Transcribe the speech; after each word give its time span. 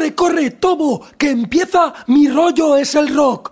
Corre, 0.00 0.14
corre, 0.14 0.50
Tobo, 0.52 1.06
que 1.18 1.28
empieza 1.28 1.92
Mi 2.06 2.26
rollo 2.26 2.74
es 2.74 2.94
el 2.94 3.14
rock. 3.14 3.50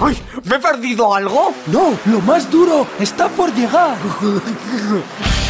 ¡Ay! 0.00 0.16
¿Me 0.44 0.56
he 0.56 0.58
perdido 0.58 1.14
algo? 1.14 1.52
No, 1.66 1.92
lo 2.06 2.20
más 2.20 2.50
duro 2.50 2.86
está 2.98 3.28
por 3.28 3.52
llegar. 3.52 3.98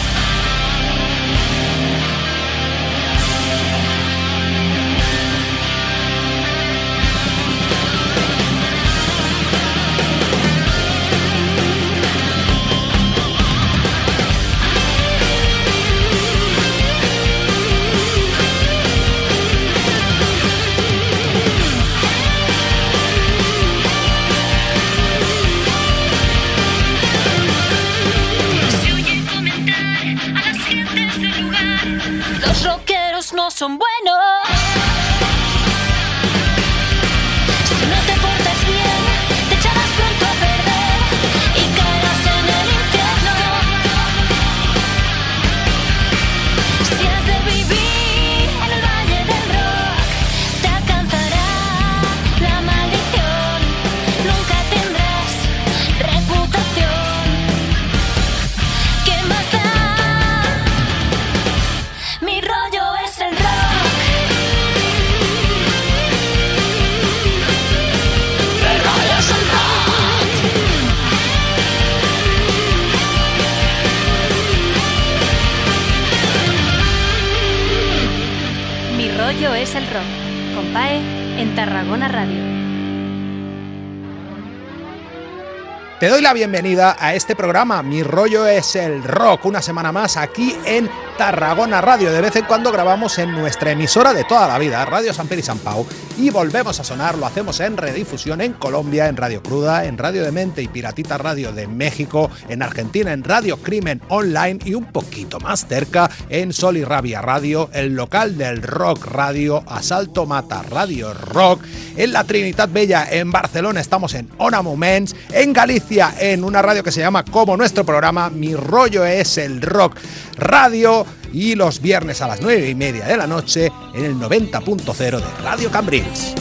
bienvenida 86.33 86.97
a 86.99 87.15
este 87.15 87.37
programa. 87.37 87.83
Mi 87.83 88.03
rollo 88.03 88.47
es 88.47 88.75
el 88.77 89.03
rock. 89.03 89.45
Una 89.45 89.61
semana 89.61 89.93
más 89.93 90.17
aquí 90.17 90.57
en 90.65 90.89
Tarragona 91.19 91.81
Radio. 91.83 92.11
De 92.11 92.23
vez 92.23 92.35
en 92.37 92.47
cuando 92.47 92.73
grabamos 92.73 93.19
en 93.19 93.33
nuestra 93.33 93.73
emisora 93.73 94.15
de 94.15 94.25
toda 94.25 94.49
la 94.49 94.59
vida, 94.59 94.85
Radio 94.87 95.13
San 95.13 95.27
Pedro 95.27 95.41
y 95.41 95.45
San 95.45 95.59
Pau. 95.59 95.87
Y 96.19 96.31
volvemos 96.31 96.81
a 96.81 96.85
sonar. 96.85 97.19
Lo 97.19 97.27
hacemos 97.27 97.61
en 97.61 97.77
redifusión 97.77 98.41
en 98.41 98.55
Colombia, 98.55 99.09
en 99.09 99.17
Radio 99.17 99.43
Cruda, 99.43 99.85
en 99.85 99.99
Radio 99.99 100.23
Demente 100.23 100.63
y 100.63 100.69
Piratita 100.69 101.19
Radio 101.19 101.53
de 101.53 101.67
México, 101.67 102.31
en 102.49 102.63
Argentina, 102.63 103.13
en 103.13 103.25
Radio 103.25 103.59
Crimen 103.59 104.01
Online 104.09 104.59
y 104.65 104.75
un 104.75 104.87
poquito 104.87 105.39
más 105.39 105.67
cerca 105.67 106.11
en 106.31 106.53
Sol 106.53 106.79
y 106.79 106.85
Rabia 106.85 107.21
Radio, 107.21 107.69
el 107.75 107.95
local 107.95 108.39
del 108.39 108.63
Rock 108.63 109.07
Radio, 109.07 109.63
Asalto 109.67 110.25
Mata 110.25 110.63
Radio 110.63 111.13
Rock. 111.13 111.63
En 111.97 112.13
la 112.13 112.25
Trinidad 112.25 112.71
Bella, 112.71 113.07
en 113.11 113.31
Barcelona, 113.31 113.81
estamos 113.81 114.15
en 114.15 114.31
Ona 114.39 114.63
Moments. 114.63 115.15
En 115.31 115.53
Galicia, 115.53 116.15
en 116.23 116.45
una 116.45 116.63
radio 116.63 116.85
que 116.85 116.93
se 116.93 117.01
llama 117.01 117.25
como 117.25 117.57
nuestro 117.57 117.85
programa, 117.85 118.31
Mi 118.31 118.55
rollo 118.55 119.05
es 119.05 119.39
el 119.39 119.61
rock 119.61 119.97
radio. 120.37 121.05
Y 121.33 121.55
los 121.55 121.81
viernes 121.81 122.21
a 122.21 122.29
las 122.29 122.41
9 122.43 122.69
y 122.69 122.75
media 122.75 123.07
de 123.07 123.17
la 123.17 123.27
noche 123.27 123.73
en 123.95 124.05
el 124.05 124.15
90.0 124.17 124.95
de 124.97 125.43
Radio 125.43 125.71
Cambrils. 125.71 126.35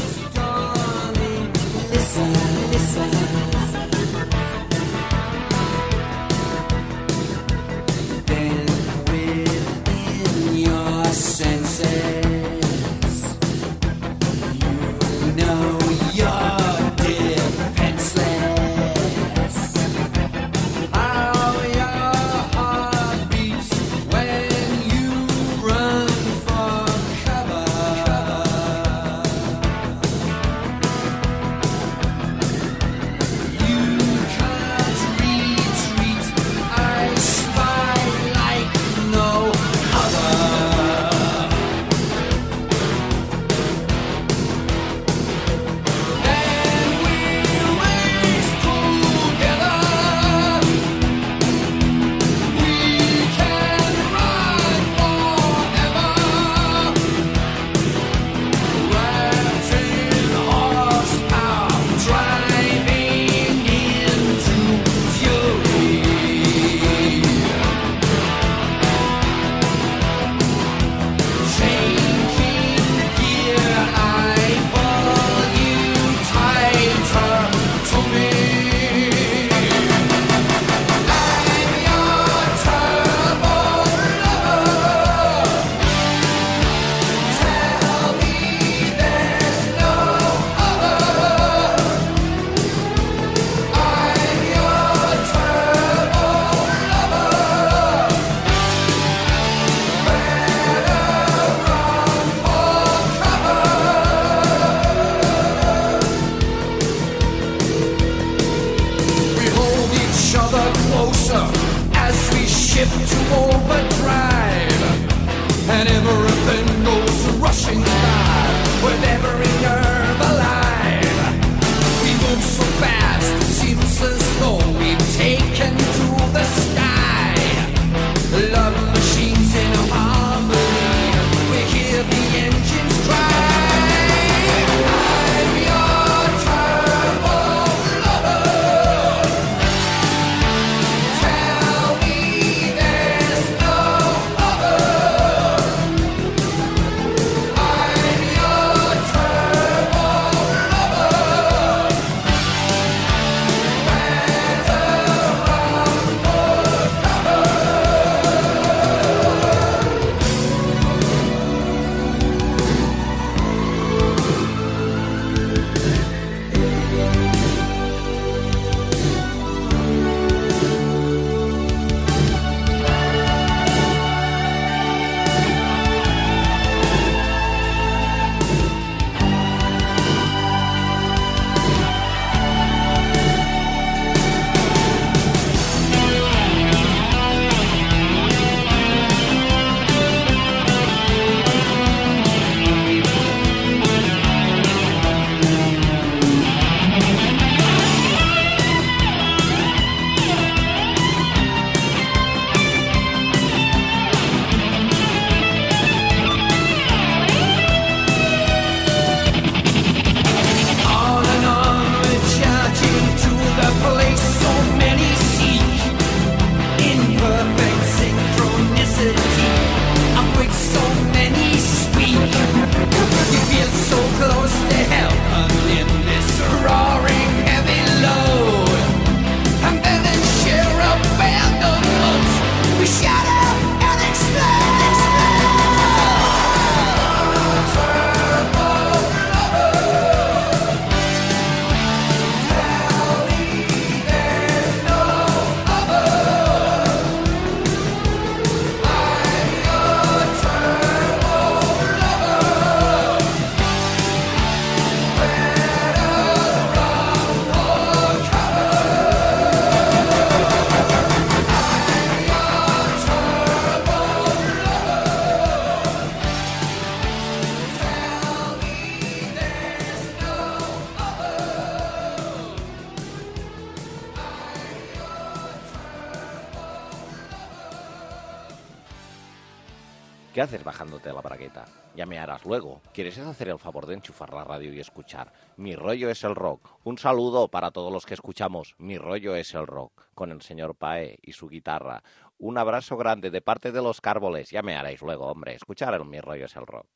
Enchufar 284.01 284.33
la 284.33 284.43
radio 284.43 284.74
y 284.74 284.79
escuchar? 284.79 285.31
Mi 285.57 285.75
rollo 285.75 286.09
es 286.09 286.24
el 286.24 286.33
rock. 286.33 286.71
Un 286.83 286.98
saludo 286.98 287.50
para 287.50 287.69
todos 287.69 287.93
los 287.93 288.07
que 288.07 288.15
escuchamos. 288.15 288.74
Mi 288.79 288.98
rollo 288.98 289.36
es 289.36 289.53
el 289.53 289.67
rock. 289.67 290.07
Con 290.15 290.31
el 290.31 290.41
señor 290.41 290.74
Pae 290.75 291.19
y 291.21 291.33
su 291.33 291.48
guitarra. 291.48 292.01
Un 292.39 292.57
abrazo 292.57 292.98
grande 292.98 293.29
de 293.29 293.41
parte 293.41 293.71
de 293.71 293.81
los 293.83 294.01
cárboles. 294.01 294.50
Ya 294.50 294.63
me 294.63 294.75
haréis 294.75 295.03
luego, 295.03 295.27
hombre. 295.27 295.53
Escuchar 295.53 295.93
el 295.93 296.05
Mi 296.05 296.19
rollo 296.19 296.45
es 296.45 296.55
el 296.55 296.65
rock. 296.65 296.88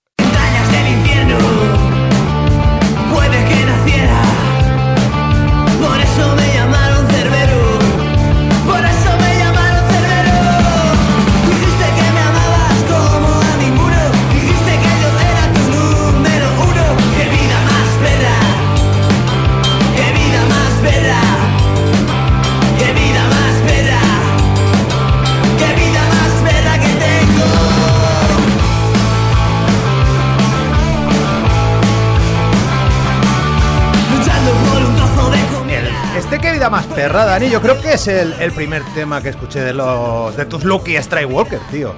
Yo 37.49 37.61
creo 37.61 37.81
que 37.81 37.93
es 37.93 38.07
el, 38.07 38.33
el 38.39 38.51
primer 38.51 38.83
tema 38.93 39.21
que 39.21 39.29
escuché 39.29 39.59
de 39.61 39.73
los 39.73 40.35
de 40.35 40.45
tus 40.45 40.63
Lucky 40.63 40.95
Strike 40.97 41.29
Walker, 41.29 41.59
tío. 41.71 41.93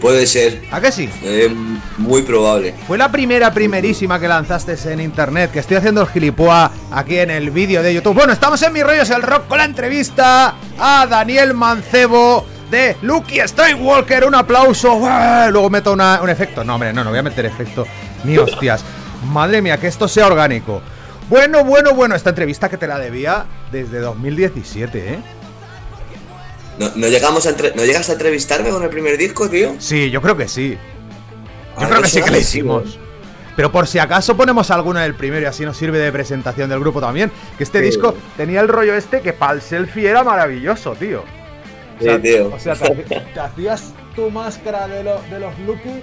Puede 0.00 0.26
ser. 0.28 0.62
¿A 0.70 0.80
que 0.80 0.92
sí? 0.92 1.10
Eh, 1.24 1.52
muy 1.96 2.22
probable. 2.22 2.72
Fue 2.86 2.96
la 2.96 3.10
primera, 3.10 3.52
primerísima 3.52 4.20
que 4.20 4.28
lanzaste 4.28 4.76
en 4.92 5.00
internet, 5.00 5.50
que 5.50 5.58
estoy 5.58 5.76
haciendo 5.76 6.02
el 6.02 6.06
gilipoa 6.08 6.70
aquí 6.92 7.18
en 7.18 7.30
el 7.30 7.50
vídeo 7.50 7.82
de 7.82 7.92
YouTube. 7.92 8.14
Bueno, 8.14 8.32
estamos 8.32 8.62
en 8.62 8.72
Mis 8.72 8.84
Rollos 8.84 9.10
el 9.10 9.22
Rock 9.22 9.48
con 9.48 9.58
la 9.58 9.64
entrevista 9.64 10.54
a 10.78 11.06
Daniel 11.10 11.52
Mancebo 11.54 12.46
de 12.70 12.96
Lucky 13.02 13.40
Strike 13.40 13.80
Walker. 13.80 14.24
Un 14.24 14.36
aplauso. 14.36 14.94
¡Uah! 14.94 15.48
Luego 15.50 15.68
meto 15.68 15.92
una- 15.92 16.20
un 16.22 16.30
efecto. 16.30 16.62
No, 16.62 16.74
hombre, 16.76 16.92
no, 16.92 17.02
no 17.02 17.10
voy 17.10 17.18
a 17.18 17.22
meter 17.24 17.46
efecto. 17.46 17.84
Ni 18.22 18.38
hostias. 18.38 18.84
Madre 19.32 19.60
mía, 19.60 19.78
que 19.78 19.88
esto 19.88 20.06
sea 20.06 20.28
orgánico. 20.28 20.80
Bueno, 21.28 21.64
bueno, 21.64 21.94
bueno, 21.94 22.14
esta 22.14 22.30
entrevista 22.30 22.68
que 22.68 22.76
te 22.78 22.86
la 22.86 22.98
debía 22.98 23.44
desde 23.70 23.98
2017, 24.00 25.14
¿eh? 25.14 25.18
¿No, 26.78 26.90
no 26.94 27.08
llegamos 27.08 27.44
a 27.46 27.50
entre- 27.50 27.74
¿No 27.74 27.84
llegas 27.84 28.08
a 28.08 28.12
entrevistarme 28.12 28.70
con 28.70 28.82
el 28.82 28.88
primer 28.88 29.18
disco, 29.18 29.48
tío? 29.48 29.74
Sí, 29.78 30.10
yo 30.10 30.22
creo 30.22 30.36
que 30.36 30.48
sí. 30.48 30.78
Yo 31.78 31.84
Ah, 31.84 31.88
creo 31.88 32.02
que 32.02 32.08
sí 32.08 32.22
que 32.22 32.30
sí, 32.30 32.38
hicimos. 32.38 32.98
Pero 33.56 33.72
por 33.72 33.88
si 33.88 33.98
acaso 33.98 34.36
ponemos 34.36 34.70
alguno 34.70 35.00
en 35.00 35.06
el 35.06 35.14
primero 35.16 35.42
y 35.42 35.46
así 35.46 35.64
nos 35.64 35.76
sirve 35.76 35.98
de 35.98 36.12
presentación 36.12 36.70
del 36.70 36.78
grupo 36.78 37.00
también. 37.00 37.30
Que 37.58 37.64
este 37.64 37.80
Sí. 37.80 37.86
disco 37.86 38.14
tenía 38.36 38.60
el 38.60 38.68
rollo 38.68 38.94
este 38.94 39.20
que 39.20 39.32
para 39.32 39.52
el 39.54 39.60
selfie 39.62 40.08
era 40.08 40.22
maravilloso, 40.22 40.92
tío. 40.94 41.20
O 41.22 41.98
Sí, 41.98 42.04
sea, 42.04 42.22
tío. 42.22 42.52
O 42.54 42.58
sea, 42.60 42.74
te, 42.74 43.40
hacías 43.40 43.92
tu 44.14 44.30
máscara 44.30 44.86
de, 44.86 45.02
lo- 45.02 45.20
de 45.28 45.40
los 45.40 45.58
Lucky 45.66 46.02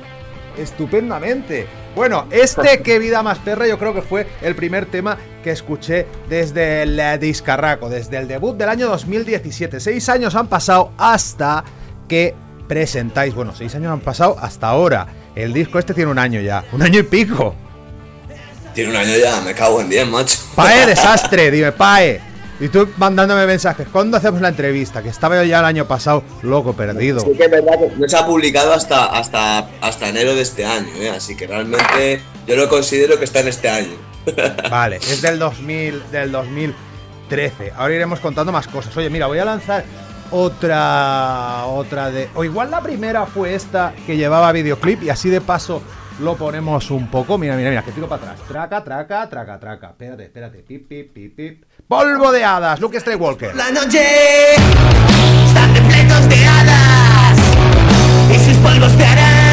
estupendamente. 0.57 1.65
Bueno, 1.95 2.27
este 2.29 2.81
Qué 2.81 2.99
vida 2.99 3.23
más 3.23 3.39
perra 3.39 3.67
yo 3.67 3.79
creo 3.79 3.93
que 3.93 4.01
fue 4.01 4.27
el 4.41 4.53
primer 4.53 4.85
tema 4.85 5.17
que 5.43 5.51
escuché 5.51 6.05
desde 6.27 6.83
el 6.83 6.99
eh, 6.99 7.17
discarraco, 7.17 7.89
desde 7.89 8.17
el 8.17 8.27
debut 8.27 8.57
del 8.57 8.67
año 8.67 8.89
2017. 8.89 9.79
Seis 9.79 10.09
años 10.09 10.35
han 10.35 10.47
pasado 10.47 10.91
hasta 10.97 11.63
que 12.09 12.35
presentáis, 12.67 13.33
bueno, 13.33 13.53
seis 13.55 13.73
años 13.75 13.93
han 13.93 14.01
pasado 14.01 14.35
hasta 14.39 14.67
ahora. 14.67 15.07
El 15.35 15.53
disco 15.53 15.79
este 15.79 15.93
tiene 15.93 16.11
un 16.11 16.19
año 16.19 16.41
ya, 16.41 16.65
un 16.73 16.81
año 16.81 16.99
y 16.99 17.03
pico. 17.03 17.55
Tiene 18.73 18.89
un 18.89 18.97
año 18.97 19.15
ya, 19.15 19.39
me 19.41 19.53
cago 19.53 19.79
en 19.79 19.89
10, 19.89 20.07
macho. 20.07 20.37
Pae, 20.53 20.85
desastre, 20.87 21.49
dime, 21.49 21.71
Pae. 21.71 22.34
Y 22.59 22.69
tú 22.69 22.87
mandándome 22.97 23.45
mensajes, 23.45 23.87
¿cuándo 23.91 24.15
hacemos 24.15 24.39
la 24.39 24.47
entrevista? 24.47 25.03
Que 25.03 25.09
estaba 25.09 25.35
yo 25.35 25.43
ya 25.43 25.59
el 25.59 25.65
año 25.65 25.85
pasado 25.85 26.23
loco, 26.41 26.73
perdido. 26.73 27.19
Sí 27.19 27.33
que 27.37 27.45
es 27.45 27.51
verdad 27.51 27.73
que 27.77 27.91
no 27.97 28.07
se 28.07 28.15
ha 28.15 28.25
publicado 28.25 28.73
hasta, 28.73 29.05
hasta, 29.05 29.69
hasta 29.81 30.07
enero 30.07 30.33
de 30.35 30.41
este 30.41 30.65
año, 30.65 30.87
¿eh? 30.95 31.09
así 31.09 31.35
que 31.35 31.47
realmente 31.47 32.21
yo 32.47 32.55
lo 32.55 32.69
considero 32.69 33.19
que 33.19 33.25
está 33.25 33.41
en 33.41 33.49
este 33.49 33.69
año. 33.69 33.95
Vale, 34.69 34.97
es 34.97 35.21
del 35.21 35.37
2000, 35.37 36.03
del 36.11 36.31
2013. 36.31 37.73
Ahora 37.75 37.93
iremos 37.93 38.19
contando 38.21 38.53
más 38.53 38.67
cosas. 38.67 38.95
Oye, 38.95 39.09
mira, 39.09 39.27
voy 39.27 39.39
a 39.39 39.45
lanzar 39.45 39.83
otra, 40.31 41.65
otra 41.65 42.09
de, 42.09 42.29
o 42.35 42.43
igual 42.43 42.71
la 42.71 42.81
primera 42.81 43.25
fue 43.25 43.53
esta 43.53 43.93
que 44.05 44.15
llevaba 44.15 44.51
videoclip 44.53 45.03
y 45.03 45.09
así 45.09 45.29
de 45.29 45.41
paso 45.41 45.81
lo 46.19 46.35
ponemos 46.35 46.89
un 46.91 47.07
poco. 47.07 47.37
Mira, 47.37 47.55
mira, 47.55 47.69
mira, 47.69 47.83
que 47.83 47.91
tiro 47.91 48.07
para 48.07 48.31
atrás. 48.31 48.47
Traca, 48.47 48.83
traca, 48.83 49.29
traca, 49.29 49.59
traca. 49.59 49.87
Espérate, 49.89 50.23
espérate. 50.25 50.57
Pip, 50.59 50.87
pip, 50.87 51.13
pip, 51.13 51.35
pip. 51.35 51.63
Polvo 51.87 52.31
de 52.31 52.43
hadas, 52.43 52.79
Luke 52.79 52.99
Skywalker. 52.99 53.55
La 53.55 53.71
noche 53.71 54.55
están 55.45 55.75
repletos 55.75 56.29
de 56.29 56.45
hadas 56.45 57.39
y 58.33 58.39
sus 58.39 58.57
polvos 58.57 58.95
te 58.97 59.05
harán 59.05 59.44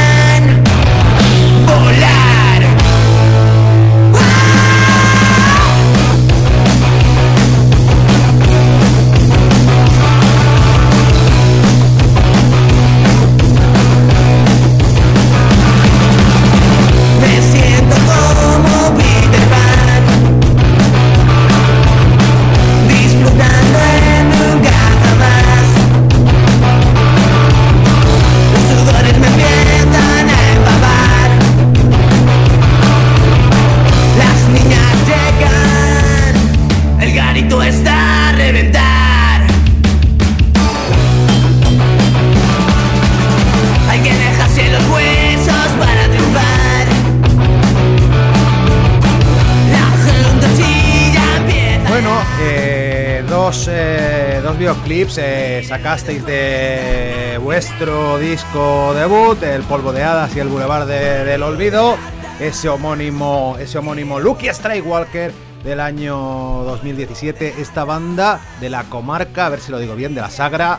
sacasteis 55.64 56.25
de 56.26 57.38
vuestro 57.42 58.19
disco 58.19 58.92
debut, 58.95 59.42
El 59.42 59.62
Polvo 59.62 59.92
de 59.92 60.02
Hadas 60.02 60.35
y 60.37 60.40
El 60.40 60.49
Boulevard 60.49 60.87
de- 60.87 61.25
del 61.25 61.42
Olvido, 61.42 61.97
ese 62.40 62.69
homónimo, 62.69 63.57
ese 63.61 63.78
homónimo 63.78 64.19
Lucky 64.21 64.49
Strike 64.49 64.85
Walker 64.87 65.33
del 65.64 65.81
año 65.81 66.16
2017, 66.64 67.54
esta 67.61 67.85
banda 67.85 68.40
de 68.61 68.69
la 68.71 68.85
comarca, 68.85 69.47
a 69.47 69.49
ver 69.49 69.61
si 69.61 69.71
lo 69.71 69.78
digo 69.78 69.95
bien, 69.95 70.14
de 70.14 70.21
la 70.21 70.31
Sagra, 70.31 70.78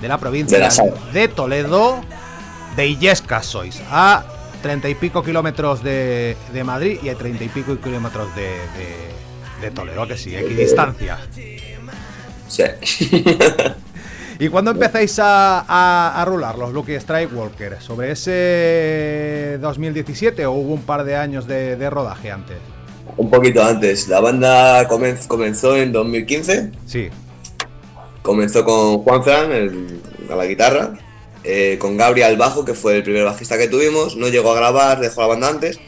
de 0.00 0.08
la 0.08 0.18
provincia 0.18 0.58
De 0.58 0.64
la 0.64 0.70
Sagra. 0.70 0.94
de 1.12 1.28
Toledo, 1.28 2.00
de 2.76 2.86
Illescas 2.86 3.46
sois, 3.46 3.80
a 3.90 4.24
treinta 4.62 4.88
y 4.88 4.94
pico 4.94 5.22
kilómetros 5.22 5.82
de, 5.82 6.36
de 6.52 6.64
Madrid 6.64 6.98
y 7.02 7.08
a 7.08 7.14
treinta 7.14 7.44
y 7.44 7.48
pico 7.48 7.78
kilómetros 7.80 8.34
de, 8.36 8.42
de, 8.42 9.62
de 9.62 9.70
Toledo, 9.70 10.06
que 10.06 10.16
sí, 10.18 10.34
equidistancia. 10.36 11.18
Sí. 12.48 12.64
¿Y 14.40 14.48
cuándo 14.48 14.70
empezáis 14.70 15.18
a, 15.18 15.60
a, 15.66 16.20
a 16.22 16.24
rular 16.24 16.56
los 16.56 16.72
Lucky 16.72 16.94
Strike 16.94 17.32
Walker? 17.34 17.80
¿Sobre 17.80 18.12
ese 18.12 19.58
2017 19.60 20.46
o 20.46 20.52
hubo 20.52 20.74
un 20.74 20.82
par 20.82 21.02
de 21.04 21.16
años 21.16 21.46
de, 21.48 21.74
de 21.76 21.90
rodaje 21.90 22.30
antes? 22.30 22.56
Un 23.16 23.30
poquito 23.30 23.64
antes. 23.64 24.06
La 24.06 24.20
banda 24.20 24.88
comen- 24.88 25.26
comenzó 25.26 25.76
en 25.76 25.90
2015. 25.90 26.70
Sí. 26.86 27.08
Comenzó 28.22 28.64
con 28.64 28.98
Juan 28.98 29.24
Fran 29.24 29.50
el- 29.50 30.00
a 30.30 30.36
la 30.36 30.44
guitarra, 30.46 30.92
eh, 31.42 31.76
con 31.80 31.96
Gabriel 31.96 32.28
al 32.30 32.36
bajo, 32.36 32.64
que 32.64 32.74
fue 32.74 32.96
el 32.98 33.02
primer 33.02 33.24
bajista 33.24 33.58
que 33.58 33.66
tuvimos. 33.66 34.14
No 34.16 34.28
llegó 34.28 34.52
a 34.52 34.56
grabar, 34.56 35.00
dejó 35.00 35.22
la 35.22 35.26
banda 35.28 35.48
antes. 35.48 35.80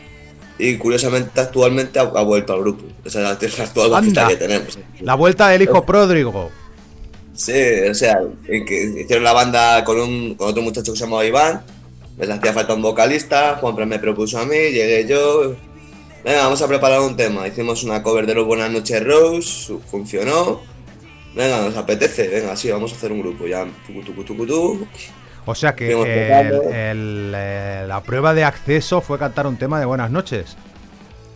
Y 0.58 0.76
curiosamente, 0.76 1.40
actualmente 1.40 2.00
ha, 2.00 2.04
vuelto 2.04 2.52
al 2.52 2.60
grupo. 2.60 2.84
Esa 3.04 3.32
es 3.40 3.58
la 3.58 3.64
actual 3.64 3.90
bajista 3.90 4.22
Anda. 4.22 4.32
que 4.34 4.36
tenemos. 4.44 4.78
La 5.00 5.14
vuelta 5.14 5.48
del 5.48 5.62
hijo 5.62 5.86
pródigo. 5.86 6.50
Sí, 7.40 7.88
o 7.90 7.94
sea, 7.94 8.20
en 8.48 8.64
que 8.66 8.84
hicieron 9.00 9.24
la 9.24 9.32
banda 9.32 9.82
con, 9.84 9.98
un, 9.98 10.34
con 10.34 10.48
otro 10.48 10.62
muchacho 10.62 10.92
que 10.92 10.98
se 10.98 11.04
llamaba 11.04 11.24
Iván. 11.24 11.62
Les 12.18 12.28
hacía 12.28 12.52
falta 12.52 12.74
un 12.74 12.82
vocalista. 12.82 13.56
Juan 13.60 13.88
me 13.88 13.98
propuso 13.98 14.38
a 14.38 14.44
mí, 14.44 14.54
llegué 14.56 15.06
yo. 15.08 15.54
Venga, 16.22 16.42
vamos 16.42 16.60
a 16.60 16.68
preparar 16.68 17.00
un 17.00 17.16
tema. 17.16 17.48
Hicimos 17.48 17.82
una 17.82 18.02
cover 18.02 18.26
de 18.26 18.34
los 18.34 18.44
Buenas 18.46 18.70
noches 18.70 19.02
Rose, 19.02 19.72
funcionó. 19.90 20.60
Venga, 21.34 21.62
nos 21.62 21.76
apetece, 21.78 22.28
venga, 22.28 22.54
sí, 22.56 22.70
vamos 22.70 22.92
a 22.92 22.96
hacer 22.96 23.10
un 23.10 23.20
grupo 23.22 23.46
ya. 23.46 23.64
Tucu, 23.86 24.02
tucu, 24.02 24.22
tucu, 24.24 24.46
tucu. 24.46 24.86
O 25.46 25.54
sea 25.54 25.74
que 25.74 25.90
el- 25.92 26.52
el, 26.74 27.32
eh, 27.34 27.84
la 27.88 28.02
prueba 28.02 28.34
de 28.34 28.44
acceso 28.44 29.00
fue 29.00 29.18
cantar 29.18 29.46
un 29.46 29.56
tema 29.56 29.80
de 29.80 29.86
buenas 29.86 30.10
noches. 30.10 30.58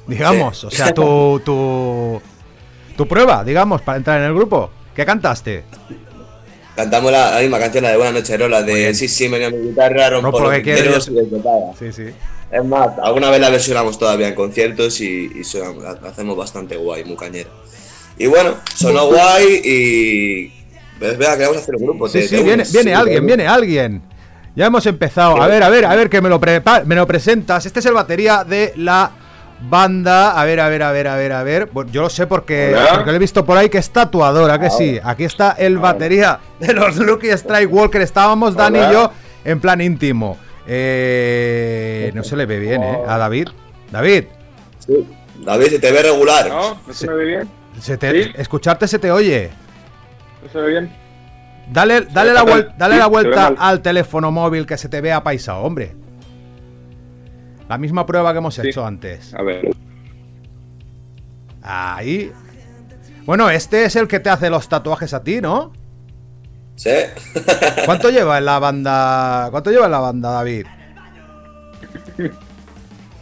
Digamos, 0.07 0.61
Sí. 0.61 0.67
o 0.67 0.71
sea, 0.71 0.93
tu, 0.93 1.41
tu, 1.43 2.21
tu 2.95 3.09
prueba, 3.09 3.43
digamos, 3.43 3.81
para 3.81 3.97
entrar 3.97 4.19
en 4.21 4.27
el 4.27 4.35
grupo. 4.35 4.71
¿Qué 4.95 5.05
cantaste? 5.05 5.65
Cantamos 6.77 7.13
la, 7.13 7.31
la 7.33 7.41
misma 7.41 7.59
canción, 7.59 7.85
la 7.85 7.91
de 7.91 7.97
Buenas 7.97 8.15
noches, 8.15 8.51
la 8.51 8.63
de 8.63 8.95
Sí, 8.95 9.09
sí, 9.09 9.29
me 9.29 9.51
mi 9.51 9.69
guitarra, 9.69 10.11
rompo 10.11 10.41
lo 10.41 10.51
que 10.51 10.63
quiero. 10.63 11.01
Sí, 11.01 11.93
sí. 11.93 12.05
Es 12.51 12.65
más, 12.65 12.91
alguna 13.03 13.31
vez 13.31 13.41
la 13.41 13.51
versionamos 13.51 13.99
todavía 13.99 14.29
en 14.29 14.35
conciertos 14.35 15.01
y, 15.01 15.31
y 15.35 15.45
suena- 15.45 15.73
la, 15.81 16.01
la 16.01 16.09
hacemos 16.09 16.37
bastante 16.37 16.77
guay, 16.77 17.05
muy 17.05 17.17
cañera. 17.17 17.51
Y 18.19 18.27
bueno, 18.27 18.55
sonó 18.75 19.07
guay 19.07 19.61
y. 19.65 20.65
Pues 20.99 21.19
vea, 21.19 21.37
queremos 21.37 21.59
hacer 21.59 21.75
un 21.77 21.83
grupo. 21.83 22.09
Sí, 22.09 22.21
te- 22.21 22.29
sí, 22.29 22.37
te 22.37 22.43
viene, 22.43 22.65
viene 22.71 22.91
sí, 22.91 22.93
alguien, 22.93 23.27
viene 23.27 23.47
alguien. 23.47 24.03
Ya 24.55 24.67
hemos 24.67 24.87
empezado. 24.87 25.43
A 25.43 25.49
ver, 25.49 25.63
a 25.65 25.69
ver, 25.69 25.85
a 25.85 25.95
ver, 25.97 26.09
que 26.09 26.21
me 26.21 26.29
lo, 26.29 26.41
me 26.87 26.95
lo 26.95 27.07
presentas. 27.09 27.67
Este 27.67 27.81
es 27.81 27.87
el 27.87 27.95
batería 27.95 28.45
de 28.45 28.73
la 28.77 29.11
banda. 29.69 30.33
A 30.41 30.45
ver, 30.45 30.61
a 30.61 30.69
ver, 30.69 30.83
a 30.83 30.93
ver, 30.93 31.09
a 31.09 31.17
ver, 31.17 31.33
a 31.33 31.43
ver. 31.43 31.69
Bueno, 31.73 31.91
yo 31.91 32.03
lo 32.03 32.11
sé 32.11 32.27
porque, 32.27 32.77
porque 32.95 33.11
lo 33.11 33.17
he 33.17 33.21
visto 33.21 33.45
por 33.45 33.57
ahí 33.59 33.69
que 33.69 33.79
es 33.79 33.91
tatuadora, 33.91 34.59
que 34.59 34.71
sí. 34.71 34.99
Aquí 35.03 35.25
está 35.25 35.53
el 35.53 35.79
batería 35.79 36.39
de 36.61 36.73
los 36.73 36.97
Lucky 36.97 37.29
Strike 37.31 37.73
Walker. 37.73 38.01
Estábamos 38.01 38.55
Dani 38.55 38.79
y 38.79 38.93
yo 38.93 39.11
en 39.45 39.61
plan 39.61 39.81
íntimo. 39.81 40.39
Eh, 40.67 42.11
no 42.15 42.25
se 42.25 42.37
le 42.37 42.47
ve 42.47 42.59
bien, 42.59 42.83
¿eh? 42.83 42.99
A 43.07 43.19
David. 43.19 43.49
David, 43.91 44.25
Sí. 44.79 45.07
David, 45.45 45.67
se 45.67 45.79
te 45.79 45.93
ve 45.93 46.03
regular. 46.03 46.49
¿No? 46.49 46.79
¿No 46.87 46.93
se 46.95 47.07
me 47.07 47.15
ve 47.15 47.25
bien? 47.25 47.49
se 47.81 47.97
te- 47.99 48.25
¿Sí? 48.25 48.31
escucharte 48.37 48.87
se 48.89 48.99
te 48.99 49.11
oye. 49.11 49.51
¿No 50.43 50.51
se 50.51 50.59
ve 50.59 50.69
bien? 50.69 50.93
Dale, 51.71 52.03
dale, 52.03 52.33
la, 52.35 52.45
vuel- 52.45 52.75
dale 52.77 52.95
Sí, 52.95 53.01
la 53.01 53.07
vuelta 53.07 53.55
al 53.59 53.81
teléfono 53.81 54.31
móvil 54.31 54.67
que 54.67 54.77
se 54.77 54.89
te 54.89 55.01
vea 55.01 55.23
paisado, 55.23 55.61
hombre. 55.63 55.95
La 57.75 57.79
misma 57.79 58.07
prueba 58.07 58.31
que 58.31 58.39
hemos 58.39 58.55
Sí. 58.55 58.61
hecho 58.69 58.87
antes. 58.87 59.35
A 59.35 59.43
ver. 59.43 59.69
Ahí. 61.61 62.31
Bueno, 63.27 63.51
este 63.51 63.85
es 63.85 63.97
el 63.97 64.07
que 64.07 64.21
te 64.21 64.31
hace 64.31 64.49
los 64.49 64.69
tatuajes 64.69 65.13
a 65.13 65.25
ti, 65.25 65.41
¿no? 65.41 65.73
Sí. 66.77 66.91
¿Cuánto 67.85 68.11
lleva 68.11 68.39
en 68.39 68.45
la 68.45 68.61
banda? 68.61 69.49
¿Cuánto 69.51 69.73
lleva 69.73 69.87
en 69.87 69.91
la 69.91 69.99
banda, 69.99 70.31
David? 70.31 70.67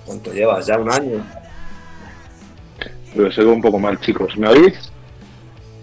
¿Cuánto 0.04 0.32
llevas? 0.34 0.66
Ya 0.66 0.76
un 0.78 0.92
año. 0.92 1.24
Pero 3.16 3.32
se 3.32 3.40
ve 3.42 3.46
un 3.50 3.62
poco 3.62 3.78
mal, 3.78 3.98
chicos. 4.00 4.36
¿Me 4.36 4.48
oís? 4.48 4.74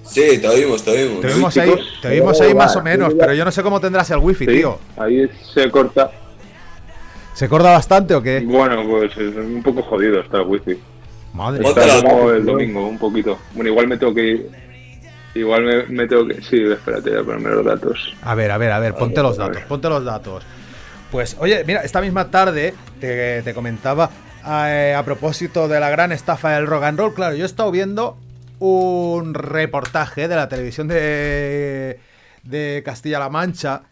Sí, 0.03 0.37
te 0.39 0.47
oímos, 0.47 0.83
te 0.83 0.91
oímos. 0.91 1.21
Te 1.21 1.27
oímos 1.33 1.53
Sí, 1.55 1.59
ahí, 1.59 1.69
chicos. 1.71 1.87
te 2.03 2.07
oímos 2.09 2.39
ahí 2.41 2.53
más 2.53 2.75
o 2.75 2.83
menos, 2.83 3.15
pero 3.17 3.33
yo 3.33 3.43
no 3.43 3.51
sé 3.51 3.63
cómo 3.63 3.79
tendrás 3.79 4.11
el 4.11 4.19
wifi, 4.19 4.45
Sí. 4.45 4.51
tío. 4.57 4.77
Ahí 4.95 5.27
se 5.55 5.71
corta. 5.71 6.11
¿Se 7.39 7.47
corta 7.47 7.71
bastante 7.71 8.13
o 8.13 8.21
qué? 8.21 8.41
Bueno, 8.41 8.85
pues 8.85 9.15
es 9.15 9.33
un 9.33 9.63
poco 9.63 9.81
jodido 9.83 10.19
está 10.19 10.39
el 10.39 10.47
wifi. 10.47 10.77
Madre. 11.33 11.65
Está 11.65 12.01
como 12.01 12.31
el 12.31 12.45
domingo, 12.45 12.85
un 12.85 12.97
poquito. 12.97 13.39
Bueno, 13.53 13.69
igual 13.69 13.87
me 13.87 13.95
tengo 13.97 14.13
que 14.13 14.27
ir. 14.27 14.49
Igual 15.35 15.63
me, 15.63 15.83
me 15.85 16.05
tengo 16.05 16.27
que. 16.27 16.41
Sí, 16.41 16.61
espérate, 16.61 17.11
voy 17.11 17.19
a 17.19 17.23
ponerme 17.23 17.51
los 17.51 17.65
datos. 17.65 18.13
A 18.23 18.35
ver, 18.35 18.51
a 18.51 18.57
ver, 18.57 18.73
a 18.73 18.79
ver, 18.79 18.93
ponte 18.93 19.21
los 19.21 19.39
a 19.39 19.43
ver. 19.43 19.53
datos, 19.53 19.69
ponte 19.69 19.87
los 19.87 20.03
datos. 20.03 20.43
Pues, 21.11 21.37
oye, 21.39 21.63
mira, 21.65 21.79
esta 21.79 22.01
misma 22.01 22.29
tarde 22.29 22.73
te, 22.99 23.41
te 23.41 23.53
comentaba 23.53 24.09
eh, 24.45 24.93
a 24.97 25.05
propósito 25.05 25.69
de 25.69 25.79
la 25.79 25.89
gran 25.89 26.11
estafa 26.11 26.55
del 26.55 26.67
rock 26.67 26.83
and 26.83 26.99
roll. 26.99 27.13
Claro, 27.13 27.37
yo 27.37 27.43
he 27.43 27.47
estado 27.47 27.71
viendo 27.71 28.17
un 28.59 29.33
reportaje 29.33 30.27
de 30.27 30.35
la 30.35 30.49
televisión 30.49 30.89
de, 30.89 32.01
de 32.43 32.81
Castilla-La 32.83 33.29
Mancha. 33.29 33.83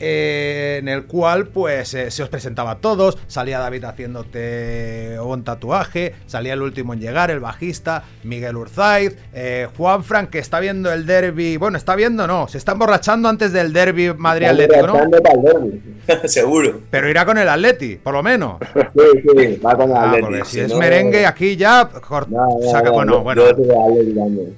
Eh, 0.00 0.78
en 0.80 0.88
el 0.88 1.04
cual 1.04 1.46
pues 1.48 1.94
eh, 1.94 2.10
se 2.10 2.22
os 2.22 2.28
presentaba 2.28 2.72
a 2.72 2.78
todos, 2.78 3.18
salía 3.26 3.58
David 3.58 3.84
haciéndote 3.84 5.16
un 5.22 5.44
tatuaje, 5.44 6.14
salía 6.26 6.54
el 6.54 6.62
último 6.62 6.94
en 6.94 7.00
llegar, 7.00 7.30
el 7.30 7.40
bajista, 7.40 8.04
Miguel 8.24 8.56
Urzaiz, 8.56 9.16
eh, 9.32 9.68
Juan 9.76 10.02
Frank 10.04 10.30
que 10.30 10.38
está 10.38 10.60
viendo 10.60 10.92
el 10.92 11.06
derby, 11.06 11.56
bueno, 11.56 11.76
está 11.78 11.94
viendo 11.96 12.26
no, 12.26 12.48
se 12.48 12.58
está 12.58 12.72
emborrachando 12.72 13.28
antes 13.28 13.52
del 13.52 13.72
derby 13.72 14.12
Madrid 14.14 14.46
Atlético, 14.48 14.86
¿no? 14.86 15.00
Seguro. 16.24 16.80
Pero 16.90 17.08
irá 17.08 17.24
con 17.24 17.38
el 17.38 17.48
Atleti, 17.48 17.96
por 17.96 18.14
lo 18.14 18.22
menos. 18.22 18.56
Sí, 18.92 19.22
sí, 19.22 19.56
va 19.64 19.74
con 19.74 19.90
el 19.90 19.96
Ah, 19.96 20.02
Atleti. 20.10 20.20
porque 20.22 20.44
si 20.44 20.50
Si 20.52 20.60
es 20.60 20.72
no- 20.72 20.78
merengue 20.78 21.26
aquí 21.26 21.56
ya 21.56 21.88
No, 21.92 22.26
no, 22.28 22.70
saca 22.70 22.88
no, 22.88 22.92
bueno, 22.92 23.20
bueno. 23.22 23.42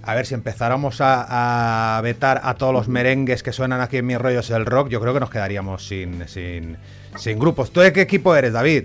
A 0.03 0.15
ver 0.15 0.27
si 0.27 0.35
empezáramos 0.35 1.01
a, 1.01 1.97
a 1.99 2.01
vetar 2.03 2.41
a 2.43 2.55
todos 2.55 2.73
los 2.73 2.89
merengues 2.89 3.43
que 3.43 3.53
suenan 3.53 3.81
aquí 3.81 3.99
en 3.99 4.07
mis 4.07 4.19
rollos 4.19 4.51
el 4.51 4.67
rock, 4.67 4.89
yo 4.89 5.01
creo 5.01 5.15
que 5.15 5.21
nos 5.25 5.31
quedaríamos 5.31 5.87
sin, 5.87 6.29
sin, 6.29 6.77
sin 7.17 7.39
grupos. 7.39 7.71
¿Tú 7.71 7.81
de 7.81 7.93
qué 7.93 8.03
equipo 8.03 8.37
eres, 8.37 8.53
David? 8.53 8.85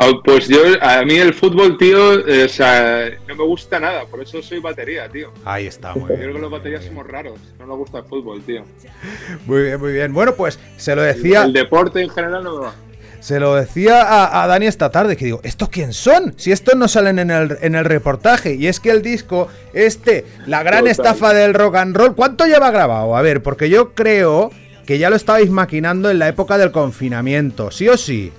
Ah, 0.00 0.10
pues 0.24 0.48
yo, 0.48 0.60
a 0.80 1.04
mí 1.04 1.16
el 1.16 1.34
fútbol, 1.34 1.76
tío, 1.76 2.26
eh, 2.26 2.44
o 2.44 2.48
sea, 2.48 3.10
no 3.26 3.34
me 3.34 3.44
gusta 3.44 3.78
nada. 3.80 4.06
Por 4.06 4.22
eso 4.22 4.42
soy 4.42 4.58
batería, 4.58 5.08
tío. 5.08 5.32
Ahí 5.44 5.66
está, 5.66 5.92
muy 5.94 6.08
Yo 6.10 6.16
creo 6.16 6.34
que 6.34 6.38
los 6.40 6.50
baterías 6.50 6.84
somos 6.84 7.06
raros. 7.06 7.38
No 7.58 7.66
nos 7.66 7.78
gusta 7.78 7.98
el 7.98 8.04
fútbol, 8.04 8.42
tío. 8.42 8.64
Muy 9.46 9.62
bien, 9.62 9.80
muy 9.80 9.92
bien. 9.92 10.12
Bueno, 10.12 10.34
pues 10.34 10.58
se 10.76 10.94
lo 10.94 11.02
decía, 11.02 11.44
El 11.44 11.52
deporte 11.52 12.00
en 12.00 12.10
general 12.10 12.44
no 12.44 12.58
me 12.58 12.66
va. 12.66 12.74
Se 13.20 13.40
lo 13.40 13.54
decía 13.54 14.02
a, 14.02 14.42
a 14.42 14.46
Dani 14.46 14.66
esta 14.66 14.90
tarde, 14.90 15.16
que 15.16 15.24
digo, 15.24 15.40
¿estos 15.42 15.68
quién 15.68 15.92
son? 15.92 16.34
Si 16.36 16.52
estos 16.52 16.76
no 16.76 16.88
salen 16.88 17.18
en 17.18 17.30
el, 17.30 17.58
en 17.60 17.74
el 17.74 17.84
reportaje. 17.84 18.54
Y 18.54 18.66
es 18.66 18.80
que 18.80 18.90
el 18.90 19.02
disco, 19.02 19.48
este, 19.72 20.24
la 20.46 20.62
gran 20.62 20.80
Total. 20.80 20.90
estafa 20.92 21.34
del 21.34 21.54
rock 21.54 21.76
and 21.76 21.96
roll, 21.96 22.14
¿cuánto 22.14 22.46
lleva 22.46 22.70
grabado? 22.70 23.16
A 23.16 23.22
ver, 23.22 23.42
porque 23.42 23.68
yo 23.68 23.94
creo 23.94 24.50
que 24.86 24.98
ya 24.98 25.10
lo 25.10 25.16
estabais 25.16 25.50
maquinando 25.50 26.10
en 26.10 26.18
la 26.18 26.28
época 26.28 26.56
del 26.56 26.70
confinamiento, 26.70 27.70
¿sí 27.70 27.88
o 27.88 27.96
sí? 27.96 28.32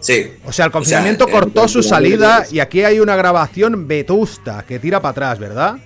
Sí. 0.00 0.32
O 0.44 0.52
sea, 0.52 0.66
el 0.66 0.70
confinamiento 0.70 1.28
cortó 1.28 1.66
su 1.66 1.82
salida 1.82 2.44
y 2.50 2.60
aquí 2.60 2.82
hay 2.82 3.00
una 3.00 3.16
grabación 3.16 3.88
vetusta 3.88 4.64
que 4.68 4.78
tira 4.78 5.00
para 5.00 5.10
atrás, 5.12 5.38
¿verdad? 5.38 5.76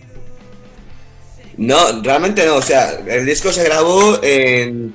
No, 1.56 2.02
realmente 2.02 2.46
no. 2.46 2.56
O 2.56 2.62
sea, 2.62 2.92
el 3.06 3.26
disco 3.26 3.52
se 3.52 3.62
grabó 3.64 4.18
en. 4.22 4.94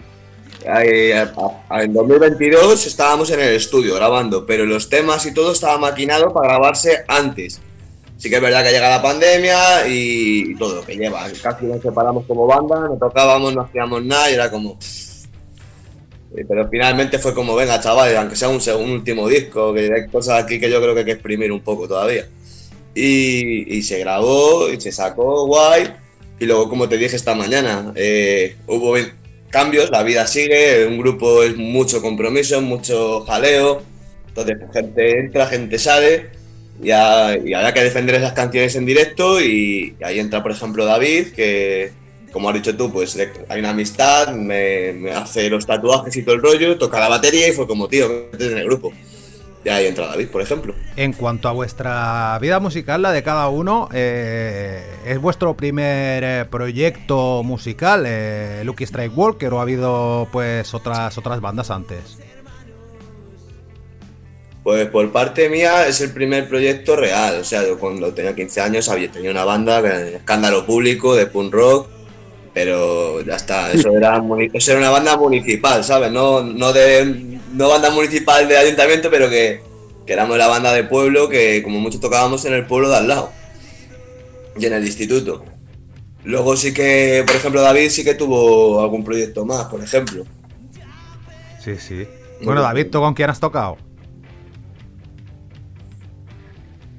En 0.65 1.93
2022 1.93 2.87
estábamos 2.87 3.29
en 3.31 3.39
el 3.39 3.55
estudio 3.55 3.95
grabando, 3.95 4.45
pero 4.45 4.65
los 4.65 4.89
temas 4.89 5.25
y 5.25 5.33
todo 5.33 5.51
estaba 5.51 5.77
maquinado 5.77 6.33
para 6.33 6.49
grabarse 6.49 7.03
antes. 7.07 7.59
Sí 8.17 8.29
que 8.29 8.37
es 8.37 8.41
verdad 8.41 8.63
que 8.63 8.71
llega 8.71 8.89
la 8.89 9.01
pandemia 9.01 9.87
y 9.87 10.55
todo 10.55 10.75
lo 10.75 10.85
que 10.85 10.95
lleva. 10.95 11.27
Casi 11.41 11.65
nos 11.65 11.81
separamos 11.81 12.25
como 12.25 12.47
banda, 12.47 12.87
no 12.87 12.97
tocábamos, 12.97 13.53
no 13.53 13.61
hacíamos 13.61 14.03
nada 14.03 14.31
y 14.31 14.35
era 14.35 14.49
como. 14.49 14.77
Eh, 16.35 16.45
Pero 16.47 16.69
finalmente 16.69 17.19
fue 17.19 17.33
como, 17.33 17.55
venga 17.55 17.81
chavales, 17.81 18.17
aunque 18.17 18.35
sea 18.35 18.47
un, 18.47 18.61
un 18.81 18.91
último 18.91 19.27
disco, 19.27 19.73
que 19.73 19.91
hay 19.93 20.07
cosas 20.07 20.41
aquí 20.43 20.59
que 20.59 20.69
yo 20.69 20.81
creo 20.81 20.93
que 20.93 21.01
hay 21.01 21.05
que 21.05 21.11
exprimir 21.11 21.51
un 21.51 21.61
poco 21.61 21.87
todavía. 21.87 22.27
Y, 22.95 23.77
y 23.77 23.81
se 23.81 23.99
grabó 23.99 24.69
y 24.69 24.79
se 24.79 24.91
sacó 24.91 25.45
guay. 25.45 25.93
Y 26.39 26.45
luego, 26.45 26.69
como 26.69 26.87
te 26.87 26.97
dije 26.97 27.15
esta 27.15 27.35
mañana, 27.35 27.91
eh, 27.95 28.55
hubo 28.67 28.95
cambios, 29.53 29.91
la 29.91 30.03
vida 30.03 30.25
sigue, 30.27 30.85
un 30.87 30.97
grupo 30.97 31.43
es 31.43 31.55
mucho 31.55 32.01
compromiso, 32.01 32.59
mucho 32.61 33.21
jaleo. 33.21 33.83
Entonces, 34.27 34.57
gente 34.73 35.19
entra, 35.19 35.47
gente 35.47 35.77
sale. 35.77 36.31
Y, 36.81 36.87
y 36.87 37.53
había 37.53 37.73
que 37.73 37.83
defender 37.83 38.15
esas 38.15 38.33
canciones 38.33 38.75
en 38.75 38.85
directo. 38.85 39.39
Y, 39.39 39.95
ahí 40.03 40.19
entra, 40.19 40.41
por 40.41 40.51
ejemplo, 40.51 40.85
David, 40.85 41.27
que, 41.33 41.91
como 42.31 42.49
has 42.49 42.55
dicho 42.55 42.75
tú, 42.75 42.91
pues 42.91 43.15
hay 43.47 43.59
una 43.59 43.69
amistad, 43.69 44.33
me, 44.33 44.91
me 44.93 45.11
hace 45.11 45.49
los 45.49 45.67
tatuajes 45.67 46.15
y 46.17 46.23
todo 46.23 46.35
el 46.35 46.41
rollo, 46.41 46.77
toca 46.77 46.99
la 46.99 47.07
batería 47.07 47.47
y 47.47 47.51
fue 47.51 47.67
como, 47.67 47.87
tío, 47.87 48.09
métete 48.09 48.51
en 48.51 48.57
el 48.57 48.65
grupo. 48.65 48.91
Y 49.65 49.69
ahí 49.69 49.87
entra 49.87 50.07
David, 50.07 50.27
por 50.27 50.41
ejemplo. 50.41 50.75
En 50.97 51.13
cuanto 51.13 51.47
a 51.47 51.53
vuestra 51.53 52.37
vida 52.41 52.59
musical, 52.59 53.01
la 53.01 53.11
de 53.11 53.23
cada 53.23 53.47
uno, 53.47 53.87
eh, 53.93 54.83
¿es 55.05 55.19
vuestro 55.19 55.55
primer 55.55 56.23
eh, 56.23 56.45
proyecto 56.49 57.43
musical, 57.43 58.03
eh, 58.05 58.63
Lucky 58.65 58.83
Strike 58.83 59.17
Walker, 59.17 59.53
o 59.53 59.59
ha 59.59 59.61
habido 59.61 60.27
pues 60.31 60.73
otras 60.73 61.17
otras 61.17 61.39
bandas 61.39 61.71
antes? 61.71 62.17
Pues 64.63 64.87
por 64.87 65.11
parte 65.11 65.49
mía 65.49 65.87
es 65.87 66.01
el 66.01 66.11
primer 66.11 66.47
proyecto 66.47 66.95
real. 66.95 67.39
O 67.39 67.43
sea, 67.43 67.65
yo 67.65 67.79
cuando 67.79 68.13
tenía 68.13 68.35
15 68.35 68.61
años 68.61 68.89
había 68.89 69.11
tenido 69.11 69.31
una 69.31 69.45
banda, 69.45 69.79
escándalo 69.79 70.65
público 70.65 71.15
de 71.15 71.27
punk 71.27 71.53
rock, 71.53 71.87
pero 72.53 73.21
ya 73.21 73.35
está, 73.35 73.71
eso 73.71 73.89
era, 73.97 74.21
eso 74.53 74.71
era 74.71 74.79
una 74.79 74.89
banda 74.89 75.17
municipal, 75.17 75.83
¿sabes? 75.83 76.11
No, 76.11 76.41
no, 76.43 76.71
de, 76.71 77.32
no 77.53 77.69
banda 77.69 77.89
municipal 77.91 78.47
de 78.47 78.57
ayuntamiento, 78.57 79.09
pero 79.09 79.29
que, 79.29 79.61
éramos 80.05 80.37
la 80.37 80.47
banda 80.47 80.73
de 80.73 80.83
pueblo 80.83 81.29
que 81.29 81.63
como 81.63 81.79
mucho 81.79 81.99
tocábamos 81.99 82.43
en 82.45 82.53
el 82.53 82.65
pueblo 82.65 82.89
de 82.89 82.97
al 82.97 83.07
lado 83.07 83.31
y 84.57 84.65
en 84.65 84.73
el 84.73 84.85
instituto. 84.85 85.45
Luego 86.23 86.55
sí 86.55 86.73
que, 86.73 87.23
por 87.25 87.35
ejemplo, 87.35 87.61
David 87.61 87.89
sí 87.89 88.03
que 88.03 88.13
tuvo 88.13 88.81
algún 88.81 89.03
proyecto 89.03 89.45
más, 89.45 89.65
por 89.65 89.83
ejemplo. 89.83 90.25
Sí, 91.63 91.77
sí. 91.77 92.07
Bueno, 92.43 92.61
David, 92.61 92.87
¿tú 92.91 92.99
con 92.99 93.13
quién 93.13 93.29
has 93.29 93.39
tocado? 93.39 93.77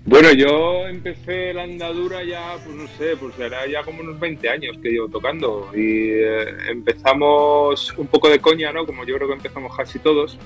Bueno, 0.07 0.33
yo 0.33 0.87
empecé 0.87 1.55
la 1.55 1.63
andadura 1.63 2.23
ya, 2.23 2.57
pues 2.63 2.77
no 2.77 2.87
sé, 2.99 3.17
pues 3.17 3.39
era 3.39 3.67
ya 3.67 3.83
como 3.83 4.01
unos 4.01 4.21
20 4.21 4.49
años 4.51 4.77
que 4.83 4.91
llevo 4.91 5.09
tocando 5.09 5.71
y 5.75 6.11
eh, 6.11 6.45
empezamos 6.69 7.95
un 7.97 8.07
poco 8.09 8.29
de 8.29 8.39
coña, 8.39 8.71
¿no? 8.71 8.85
Como 8.85 9.07
yo 9.07 9.17
creo 9.17 9.29
que 9.29 9.35
empezamos 9.35 9.75
casi 9.75 9.99
todos, 9.99 10.39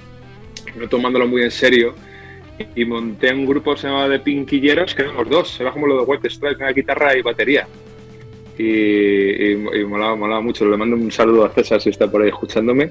no 0.76 0.88
tomándolo 0.88 1.26
muy 1.26 1.42
en 1.42 1.50
serio 1.50 1.94
y 2.74 2.84
monté 2.84 3.32
un 3.32 3.46
grupo 3.46 3.74
que 3.74 3.80
se 3.80 3.86
llamaba 3.88 4.08
de 4.08 4.20
Pinquilleros, 4.20 4.94
que 4.94 5.02
éramos 5.02 5.28
dos, 5.28 5.60
era 5.60 5.72
como 5.72 5.86
lo 5.86 5.98
de 5.98 6.02
White 6.04 6.30
Stripes, 6.30 6.58
una 6.58 6.72
guitarra 6.72 7.16
y 7.16 7.22
batería. 7.22 7.66
Y, 8.56 8.64
y, 8.64 9.52
y 9.52 9.84
molaba, 9.84 10.16
molaba 10.16 10.40
mucho, 10.40 10.64
le 10.68 10.76
mando 10.76 10.96
un 10.96 11.12
saludo 11.12 11.44
a 11.44 11.50
César 11.50 11.80
si 11.80 11.90
está 11.90 12.10
por 12.10 12.22
ahí 12.22 12.28
escuchándome. 12.28 12.90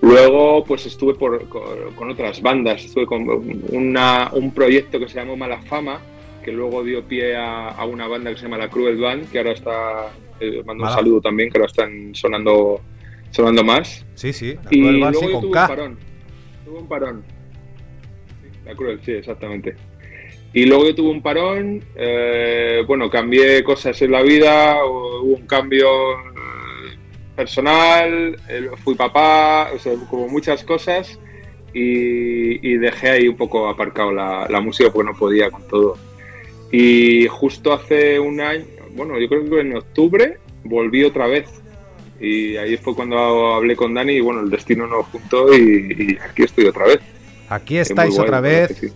Luego, 0.00 0.64
pues 0.64 0.86
estuve 0.86 1.14
por, 1.14 1.48
con, 1.48 1.92
con 1.96 2.10
otras 2.10 2.40
bandas, 2.40 2.84
estuve 2.84 3.06
con 3.06 3.26
una, 3.70 4.30
un 4.32 4.52
proyecto 4.52 5.00
que 5.00 5.08
se 5.08 5.16
llamó 5.16 5.36
Mala 5.36 5.60
Fama, 5.62 6.00
que 6.48 6.54
luego 6.54 6.82
dio 6.82 7.04
pie 7.04 7.36
a, 7.36 7.68
a 7.68 7.84
una 7.84 8.06
banda 8.06 8.30
que 8.30 8.36
se 8.38 8.44
llama 8.44 8.56
La 8.56 8.70
Cruel 8.70 8.96
Band, 8.96 9.30
que 9.30 9.36
ahora 9.36 9.52
está, 9.52 10.10
eh, 10.40 10.62
mando 10.64 10.84
un 10.84 10.90
saludo 10.90 11.20
también, 11.20 11.50
que 11.50 11.58
ahora 11.58 11.66
están 11.66 12.14
sonando, 12.14 12.80
sonando 13.30 13.62
más. 13.62 14.06
Sí, 14.14 14.32
sí, 14.32 14.54
la 14.54 14.68
Y 14.70 14.80
Band, 14.80 14.98
luego 14.98 15.20
sí, 15.20 15.32
con 15.32 15.50
K. 15.50 15.62
un 15.62 15.68
parón. 15.68 15.98
Tuve 16.64 16.78
un 16.78 16.88
parón. 16.88 17.24
La 18.64 18.74
cruel, 18.74 18.98
sí, 19.04 19.12
exactamente. 19.12 19.76
Y 20.54 20.64
luego 20.64 20.86
yo 20.86 20.94
tuve 20.94 21.10
un 21.10 21.20
parón, 21.20 21.84
eh, 21.94 22.82
bueno, 22.86 23.10
cambié 23.10 23.62
cosas 23.62 24.00
en 24.00 24.10
la 24.12 24.22
vida, 24.22 24.82
hubo 24.86 25.36
un 25.36 25.46
cambio 25.46 25.86
eh, 26.12 26.96
personal, 27.36 28.36
eh, 28.48 28.70
fui 28.82 28.94
papá, 28.94 29.70
o 29.74 29.78
sea, 29.78 29.92
como 30.08 30.28
muchas 30.28 30.64
cosas, 30.64 31.20
y, 31.74 32.66
y 32.66 32.78
dejé 32.78 33.10
ahí 33.10 33.28
un 33.28 33.36
poco 33.36 33.68
aparcado 33.68 34.12
la, 34.12 34.46
la 34.48 34.62
música 34.62 34.90
porque 34.90 35.12
no 35.12 35.18
podía 35.18 35.50
con 35.50 35.68
todo. 35.68 36.07
Y 36.70 37.26
justo 37.28 37.72
hace 37.72 38.18
un 38.20 38.40
año, 38.40 38.64
bueno, 38.94 39.18
yo 39.18 39.28
creo 39.28 39.48
que 39.48 39.60
en 39.60 39.76
octubre 39.76 40.38
volví 40.64 41.04
otra 41.04 41.26
vez. 41.26 41.48
Y 42.20 42.56
ahí 42.56 42.76
fue 42.76 42.94
cuando 42.94 43.54
hablé 43.54 43.76
con 43.76 43.94
Dani 43.94 44.14
y 44.14 44.20
bueno, 44.20 44.40
el 44.40 44.50
destino 44.50 44.86
nos 44.86 45.06
juntó 45.06 45.54
y, 45.54 46.16
y 46.16 46.18
aquí 46.22 46.42
estoy 46.42 46.66
otra 46.66 46.86
vez. 46.86 47.00
Aquí 47.48 47.78
Es 47.78 47.90
estáis 47.90 48.18
otra 48.18 48.40
vez 48.40 48.76
sí. 48.76 48.88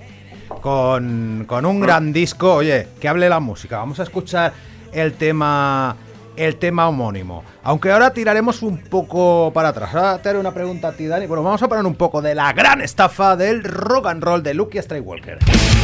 con, 0.61 1.45
con 1.47 1.65
un 1.65 1.81
gran 1.81 2.13
disco. 2.13 2.55
Oye, 2.57 2.89
que 3.01 3.09
hable 3.09 3.29
la 3.29 3.41
música. 3.41 3.79
Vamos 3.79 4.01
a 4.01 4.03
escuchar 4.03 4.53
el 4.93 5.15
tema 5.15 5.97
el 6.37 6.57
tema 6.57 6.89
homónimo. 6.89 7.45
Aunque 7.63 7.91
ahora 7.91 8.13
tiraremos 8.13 8.63
un 8.63 8.79
poco 8.79 9.53
para 9.55 9.69
atrás. 9.69 9.95
Ahora 9.95 10.21
te 10.21 10.29
haré 10.29 10.39
una 10.39 10.53
pregunta 10.53 10.89
a 10.89 10.93
ti, 10.93 11.07
Dani. 11.07 11.27
Bueno, 11.27 11.43
vamos 11.43 11.63
a 11.63 11.69
poner 11.69 11.85
un 11.87 11.95
poco 11.95 12.21
de 12.23 12.35
la 12.35 12.53
gran 12.53 12.81
estafa 12.81 13.37
del 13.37 13.63
rock 13.63 14.07
and 14.07 14.23
roll 14.25 14.43
de 14.43 14.55
Lucky 14.55 14.79
Strikewalker. 14.79 15.39
Sean 15.45 15.82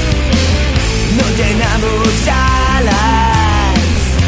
No 1.17 1.23
llenamos 1.35 2.07
salas, 2.23 3.75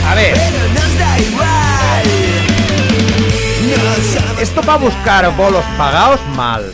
A 0.08 0.16
ver, 0.16 0.34
pero 0.34 0.68
nos 0.74 1.00
da 1.00 1.20
igual. 1.20 2.06
No 3.70 3.76
somos 4.14 4.42
esto 4.42 4.62
para 4.62 4.78
buscar 4.78 5.36
bolos 5.36 5.64
pagados 5.78 6.20
mal. 6.36 6.74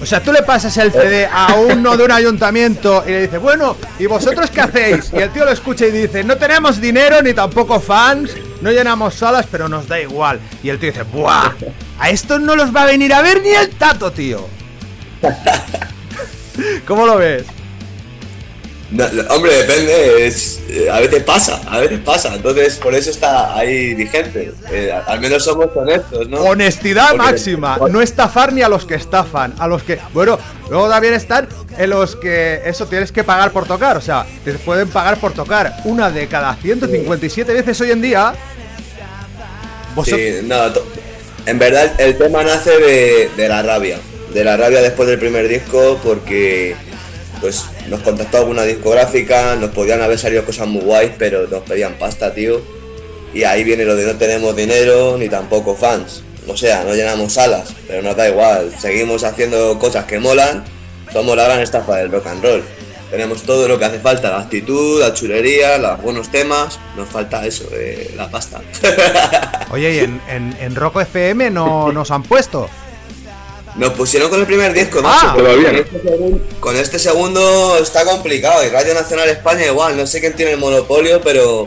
O 0.00 0.06
sea, 0.06 0.22
tú 0.22 0.32
le 0.32 0.42
pasas 0.42 0.76
el 0.76 0.92
CD 0.92 1.26
a 1.26 1.54
uno 1.54 1.96
de 1.96 2.04
un 2.04 2.12
ayuntamiento 2.12 3.02
y 3.04 3.10
le 3.10 3.22
dices, 3.22 3.40
bueno, 3.40 3.76
¿y 3.98 4.06
vosotros 4.06 4.48
qué 4.48 4.60
hacéis? 4.60 5.10
Y 5.12 5.16
el 5.16 5.30
tío 5.30 5.44
lo 5.44 5.50
escucha 5.50 5.86
y 5.86 5.90
dice, 5.90 6.22
no 6.22 6.36
tenemos 6.36 6.80
dinero 6.80 7.20
ni 7.20 7.34
tampoco 7.34 7.80
fans, 7.80 8.30
no 8.60 8.70
llenamos 8.70 9.14
salas, 9.14 9.46
pero 9.50 9.68
nos 9.68 9.88
da 9.88 9.98
igual. 9.98 10.38
Y 10.62 10.68
el 10.68 10.78
tío 10.78 10.92
dice, 10.92 11.02
¡buah! 11.02 11.50
A 11.98 12.10
estos 12.10 12.40
no 12.40 12.54
los 12.54 12.74
va 12.74 12.82
a 12.82 12.86
venir 12.86 13.12
a 13.12 13.22
ver 13.22 13.42
ni 13.42 13.48
el 13.48 13.70
tato, 13.70 14.12
tío. 14.12 14.46
¿Cómo 16.86 17.06
lo 17.06 17.16
ves? 17.16 17.44
No, 18.90 19.06
no, 19.12 19.22
hombre, 19.34 19.52
depende, 19.54 20.26
es, 20.26 20.60
eh, 20.70 20.88
a 20.90 20.98
veces 21.00 21.22
pasa, 21.22 21.60
a 21.68 21.78
veces 21.78 22.00
pasa, 22.00 22.34
entonces 22.34 22.76
por 22.76 22.94
eso 22.94 23.10
está 23.10 23.54
ahí 23.54 23.92
vigente. 23.92 24.50
Eh, 24.70 24.90
al 25.06 25.20
menos 25.20 25.44
somos 25.44 25.68
honestos, 25.76 26.26
¿no? 26.26 26.38
Honestidad 26.40 27.10
Porque- 27.10 27.22
máxima, 27.22 27.78
no 27.90 28.00
estafar 28.00 28.50
ni 28.50 28.62
a 28.62 28.68
los 28.70 28.86
que 28.86 28.94
estafan, 28.94 29.52
a 29.58 29.66
los 29.68 29.82
que, 29.82 29.98
bueno, 30.14 30.38
luego 30.70 30.88
también 30.88 31.12
están 31.12 31.46
en 31.76 31.90
los 31.90 32.16
que 32.16 32.62
eso 32.64 32.86
tienes 32.86 33.12
que 33.12 33.24
pagar 33.24 33.52
por 33.52 33.66
tocar, 33.66 33.94
o 33.98 34.00
sea, 34.00 34.24
te 34.42 34.54
pueden 34.54 34.88
pagar 34.88 35.20
por 35.20 35.34
tocar 35.34 35.76
una 35.84 36.10
de 36.10 36.26
cada 36.26 36.56
157 36.56 37.52
veces 37.52 37.78
hoy 37.82 37.90
en 37.90 38.00
día. 38.00 38.32
Sí, 40.02 40.40
no, 40.44 40.56
en 41.44 41.58
verdad 41.58 41.92
el 42.00 42.16
tema 42.16 42.42
nace 42.42 42.70
de, 42.78 43.30
de 43.36 43.48
la 43.50 43.62
rabia, 43.62 43.98
de 44.32 44.44
la 44.44 44.56
rabia 44.56 44.80
después 44.80 45.08
del 45.08 45.18
primer 45.18 45.48
disco 45.48 45.98
porque 46.02 46.76
pues 47.40 47.66
nos 47.88 48.00
contactó 48.00 48.38
alguna 48.38 48.64
discográfica, 48.64 49.56
nos 49.56 49.70
podían 49.70 50.02
haber 50.02 50.18
salido 50.18 50.44
cosas 50.44 50.66
muy 50.66 50.82
guays, 50.82 51.12
pero 51.18 51.46
nos 51.46 51.62
pedían 51.62 51.94
pasta, 51.94 52.34
tío. 52.34 52.60
Y 53.32 53.44
ahí 53.44 53.64
viene 53.64 53.84
lo 53.84 53.94
de 53.94 54.06
no 54.06 54.16
tenemos 54.16 54.56
dinero 54.56 55.16
ni 55.18 55.28
tampoco 55.28 55.74
fans. 55.74 56.22
O 56.46 56.56
sea, 56.56 56.82
no 56.84 56.94
llenamos 56.94 57.34
salas, 57.34 57.74
pero 57.86 58.02
nos 58.02 58.16
da 58.16 58.28
igual. 58.28 58.72
Seguimos 58.78 59.22
haciendo 59.24 59.78
cosas 59.78 60.06
que 60.06 60.18
molan. 60.18 60.64
Somos 61.12 61.36
la 61.36 61.44
gran 61.44 61.60
estafa 61.60 61.96
del 61.96 62.10
rock 62.10 62.26
and 62.26 62.42
roll. 62.42 62.62
Tenemos 63.10 63.42
todo 63.42 63.68
lo 63.68 63.78
que 63.78 63.86
hace 63.86 64.00
falta, 64.00 64.30
la 64.30 64.40
actitud, 64.40 65.00
la 65.00 65.14
chulería, 65.14 65.78
los 65.78 66.02
buenos 66.02 66.30
temas. 66.30 66.78
Nos 66.96 67.08
falta 67.08 67.46
eso, 67.46 67.64
eh, 67.72 68.12
la 68.16 68.30
pasta. 68.30 68.60
oye, 69.70 69.94
y 69.94 69.98
en, 70.00 70.20
en, 70.28 70.56
en 70.60 70.74
Rocco 70.74 71.00
FM 71.00 71.50
no 71.50 71.92
nos 71.92 72.10
han 72.10 72.22
puesto. 72.22 72.68
Nos 73.78 73.90
pusieron 73.92 74.28
con 74.28 74.40
el 74.40 74.46
primer 74.46 74.72
disco, 74.72 74.98
Ah, 75.04 75.32
macho, 75.32 75.36
todavía 75.38 75.68
con, 75.70 75.76
este 75.76 76.00
segundo, 76.02 76.40
con 76.60 76.76
este 76.76 76.98
segundo 76.98 77.78
está 77.80 78.04
complicado. 78.04 78.64
Y 78.66 78.68
Radio 78.70 78.92
Nacional 78.94 79.28
España 79.28 79.66
igual, 79.66 79.96
no 79.96 80.06
sé 80.06 80.20
quién 80.20 80.34
tiene 80.34 80.52
el 80.52 80.58
monopolio, 80.58 81.20
pero 81.22 81.64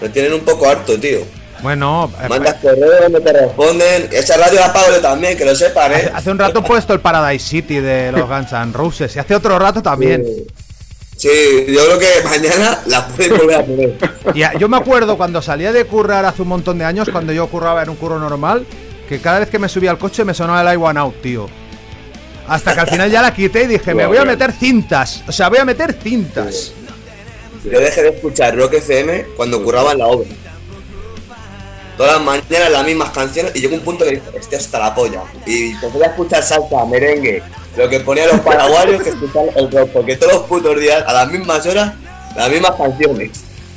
lo 0.00 0.10
tienen 0.10 0.34
un 0.34 0.40
poco 0.40 0.68
harto, 0.68 0.98
tío. 1.00 1.20
Bueno, 1.62 2.12
eh, 2.22 2.28
Mandas 2.28 2.56
correo, 2.60 3.08
no 3.08 3.18
te 3.20 3.32
responden. 3.32 4.08
Esa 4.12 4.36
radio 4.36 4.60
la 4.60 4.72
pago 4.72 4.88
yo 4.92 5.00
también, 5.00 5.38
que 5.38 5.44
lo 5.46 5.56
sepan, 5.56 5.90
hace, 5.92 6.06
¿eh? 6.06 6.10
hace 6.14 6.30
un 6.30 6.38
rato 6.38 6.58
he 6.58 6.62
puesto 6.62 6.92
el 6.92 7.00
Paradise 7.00 7.44
City 7.48 7.80
de 7.80 8.12
los 8.12 8.28
Guns 8.28 8.52
N' 8.52 8.72
Roses 8.74 9.16
y 9.16 9.18
hace 9.18 9.34
otro 9.34 9.58
rato 9.58 9.82
también. 9.82 10.22
Sí, 11.16 11.64
yo 11.68 11.82
creo 11.86 11.98
que 11.98 12.08
mañana 12.24 12.82
la 12.86 13.06
pueden 13.08 13.38
volver 13.38 13.56
a 13.56 13.64
poner. 13.64 13.94
Y 14.34 14.42
a- 14.42 14.52
yo 14.58 14.68
me 14.68 14.76
acuerdo 14.76 15.16
cuando 15.16 15.40
salía 15.40 15.72
de 15.72 15.86
currar 15.86 16.26
hace 16.26 16.42
un 16.42 16.48
montón 16.48 16.76
de 16.78 16.84
años, 16.84 17.08
cuando 17.10 17.32
yo 17.32 17.46
curraba 17.48 17.82
en 17.82 17.88
un 17.88 17.96
curro 17.96 18.18
normal, 18.18 18.66
que 19.08 19.20
cada 19.20 19.40
vez 19.40 19.48
que 19.48 19.58
me 19.58 19.68
subía 19.68 19.90
al 19.90 19.98
coche 19.98 20.24
me 20.24 20.34
sonaba 20.34 20.62
el 20.62 20.78
I 20.78 20.82
One 20.82 20.98
Out, 20.98 21.22
tío. 21.22 21.48
Hasta 22.48 22.74
que 22.74 22.80
al 22.80 22.88
final 22.88 23.10
ya 23.10 23.22
la 23.22 23.34
quité 23.34 23.64
y 23.64 23.66
dije, 23.66 23.94
me 23.94 24.06
voy 24.06 24.18
a 24.18 24.24
meter 24.24 24.52
cintas. 24.52 25.22
O 25.26 25.32
sea, 25.32 25.48
voy 25.48 25.58
a 25.58 25.64
meter 25.64 25.92
cintas. 25.94 26.72
Yo 27.64 27.80
dejé 27.80 28.02
de 28.02 28.08
escuchar 28.10 28.56
Rock 28.56 28.74
FM 28.74 29.26
cuando 29.36 29.62
curraba 29.62 29.92
en 29.92 29.98
la 29.98 30.06
obra. 30.06 30.28
Todas 31.96 32.16
las 32.16 32.22
mañanas 32.22 32.70
las 32.70 32.84
mismas 32.84 33.10
canciones 33.10 33.52
y 33.56 33.60
llegó 33.60 33.74
un 33.74 33.80
punto 33.80 34.04
que 34.04 34.12
dije, 34.12 34.22
este 34.38 34.56
hasta 34.56 34.78
la 34.78 34.94
polla. 34.94 35.22
Y 35.46 35.70
empecé 35.70 36.04
a 36.04 36.08
escuchar 36.08 36.42
salsa, 36.42 36.84
merengue, 36.84 37.42
lo 37.76 37.88
que 37.88 38.00
ponían 38.00 38.28
los 38.28 38.40
paraguayos 38.40 39.02
que 39.02 39.10
escuchar 39.10 39.46
el 39.56 39.70
rock, 39.70 39.90
porque 39.90 40.16
todos 40.16 40.34
los 40.34 40.42
putos 40.42 40.78
días, 40.78 41.02
a 41.06 41.12
las 41.12 41.30
mismas 41.30 41.64
horas, 41.66 41.94
las 42.36 42.50
mismas 42.50 42.72
canciones. 42.76 43.30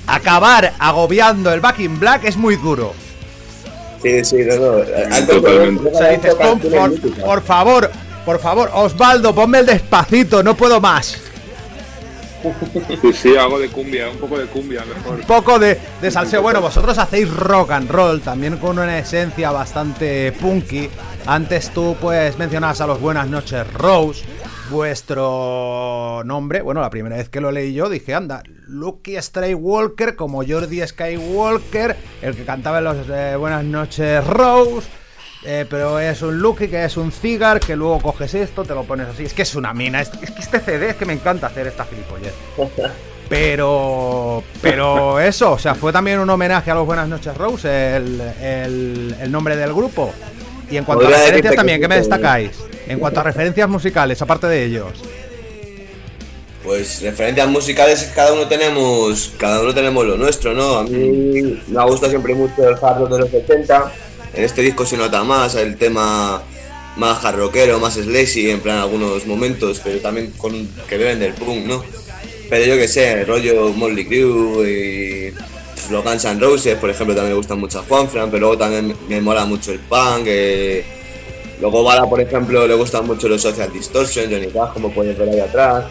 Acabar 0.06 0.74
agobiando 0.80 1.54
el 1.54 1.62
Back 1.62 1.80
in 1.80 1.98
Black 1.98 2.26
es 2.26 2.36
muy 2.36 2.58
duro. 2.58 2.94
Sí, 4.02 4.24
sí, 4.26 4.38
no, 4.46 4.56
no. 4.56 5.26
Totalmente. 5.28 5.90
O 5.94 5.98
sea, 5.98 6.10
dices, 6.10 6.36
"Pon, 6.36 6.60
por, 6.60 7.02
por 7.26 7.42
favor, 7.44 7.92
por 8.26 8.40
favor, 8.40 8.70
Osvaldo, 8.74 9.34
ponme 9.36 9.60
el 9.60 9.66
despacito, 9.66 10.42
no 10.44 10.56
puedo 10.56 10.80
más. 10.80 11.18
Sí, 13.02 13.14
sí, 13.14 13.38
algo 13.38 13.60
de 13.60 13.70
cumbia, 13.70 14.10
un 14.10 14.18
poco 14.18 14.38
de 14.38 14.46
cumbia 14.46 14.84
mejor. 14.86 15.20
Un 15.20 15.26
poco 15.26 15.60
de, 15.60 15.80
de 16.02 16.12
salseo. 16.12 16.42
Bueno, 16.42 16.62
vosotros 16.62 16.98
hacéis 16.98 17.30
rock 17.34 17.72
and 17.72 17.90
roll, 17.90 18.22
también 18.22 18.58
con 18.58 18.78
una 18.80 18.98
esencia 19.00 19.52
bastante 19.52 20.32
punky. 20.34 20.90
Antes 21.26 21.70
tú 21.72 21.96
pues 22.02 22.38
mencionabas 22.38 22.82
a 22.82 22.88
los 22.88 23.00
Buenas 23.00 23.28
noches 23.28 23.72
Rose, 23.74 24.24
vuestro 24.70 26.24
nombre, 26.26 26.62
bueno, 26.62 26.82
la 26.82 26.90
primera 26.90 27.18
vez 27.18 27.30
que 27.30 27.42
lo 27.42 27.52
leí 27.52 27.74
yo 27.74 27.90
dije, 27.90 28.14
anda, 28.14 28.42
Lucky 28.68 29.22
Skywalker 29.22 30.16
como 30.16 30.44
Jordi 30.46 30.86
Skywalker, 30.86 31.96
el 32.22 32.36
que 32.36 32.44
cantaba 32.46 32.80
en 32.80 32.84
los 32.84 32.98
eh, 33.10 33.36
Buenas 33.36 33.64
noches 33.64 34.26
Rose. 34.26 34.88
Eh, 35.46 35.66
pero 35.70 36.00
es 36.00 36.22
un 36.22 36.38
Lucky 36.40 36.68
que 36.68 36.84
es 36.86 36.98
un 36.98 37.12
cigar 37.12 37.60
que 37.60 37.76
luego 37.76 38.00
coges 38.02 38.34
esto, 38.34 38.64
te 38.64 38.74
lo 38.74 38.84
pones 38.84 39.08
así. 39.08 39.24
Es 39.24 39.34
que 39.34 39.44
es 39.44 39.56
una 39.56 39.74
mina. 39.74 40.02
Es, 40.02 40.12
es 40.22 40.32
que 40.32 40.42
este 40.42 40.60
CD 40.60 40.90
es 40.90 40.96
que 40.96 41.06
me 41.06 41.14
encanta 41.14 41.48
hacer 41.48 41.68
esta 41.68 41.86
gilipollez. 41.86 42.34
Pero. 43.30 44.44
Pero 44.62 45.20
eso, 45.20 45.52
o 45.52 45.60
sea, 45.60 45.76
fue 45.76 45.94
también 45.94 46.20
un 46.20 46.30
homenaje 46.30 46.72
a 46.72 46.76
los 46.76 46.86
Buenas 46.86 47.08
noches 47.08 47.36
Rose, 47.38 47.96
el, 47.98 48.20
el- 48.42 49.16
el 49.22 49.32
nombre 49.32 49.56
del 49.56 49.74
grupo. 49.74 50.12
Y 50.72 50.78
en 50.78 50.84
cuanto 50.84 51.08
a 51.08 51.10
referencias 51.12 51.56
también, 51.56 51.78
que 51.80 51.84
¿qué 51.84 51.88
me 51.88 51.96
destacáis? 51.98 52.52
En 52.88 53.00
cuanto 53.00 53.20
a 53.20 53.24
referencias 53.24 53.70
musicales, 53.70 54.22
aparte 54.22 54.48
de 54.48 54.66
ellos. 54.66 54.92
Pues 56.64 57.02
referencias 57.02 57.48
musicales, 57.48 58.12
cada 58.14 58.34
uno 58.34 58.48
tenemos, 58.48 59.34
cada 59.38 59.62
uno 59.62 59.74
tenemos 59.74 60.06
lo 60.06 60.18
nuestro, 60.18 60.54
¿no? 60.54 60.76
A 60.80 60.84
mí 60.84 61.60
me 61.68 61.84
gusta 61.86 62.10
siempre 62.10 62.36
mucho 62.36 62.68
el 62.68 62.76
hard 62.76 63.00
rock 63.00 63.10
de 63.12 63.20
los 63.20 63.30
70. 63.30 63.92
En 64.34 64.44
este 64.44 64.62
disco 64.62 64.86
se 64.86 64.98
nota 64.98 65.24
más 65.24 65.56
el 65.56 65.76
tema 65.78 66.42
más 66.98 67.24
hard 67.24 67.38
rockero, 67.38 67.80
más 67.80 67.94
slazy 67.96 68.50
en 68.50 68.60
plan 68.60 68.78
algunos 68.80 69.26
momentos, 69.26 69.80
pero 69.84 70.00
también 70.00 70.32
con 70.38 70.68
que 70.88 70.98
beben 70.98 71.20
del 71.20 71.34
punk, 71.34 71.66
¿no? 71.66 71.84
Pero 72.50 72.66
yo 72.66 72.76
que 72.78 72.88
sé, 72.88 73.12
el 73.22 73.28
rollo 73.28 73.70
Motley 73.70 74.06
Crue 74.06 74.70
y 74.70 75.34
los 75.92 76.04
Guns 76.04 76.26
N' 76.26 76.40
Roses, 76.40 76.76
por 76.78 76.90
ejemplo, 76.90 77.16
también 77.16 77.34
me 77.34 77.38
gustan 77.38 77.60
mucho 77.60 77.80
a 77.80 77.84
Juanfran, 77.84 78.30
pero 78.30 78.42
luego 78.42 78.58
también 78.58 78.96
me 79.08 79.22
mola 79.22 79.46
mucho 79.46 79.72
el 79.72 79.80
punk. 79.80 80.24
eh, 80.26 80.84
Luego 81.62 81.84
Bala, 81.84 82.10
por 82.10 82.22
ejemplo, 82.22 82.66
le 82.68 82.74
gustan 82.74 83.06
mucho 83.06 83.28
los 83.28 83.42
Social 83.42 83.72
Distortion, 83.74 84.32
Johnny 84.32 84.48
Cash, 84.48 84.74
como 84.74 84.92
puedes 84.92 85.18
ver 85.18 85.30
ahí 85.30 85.40
atrás. 85.42 85.86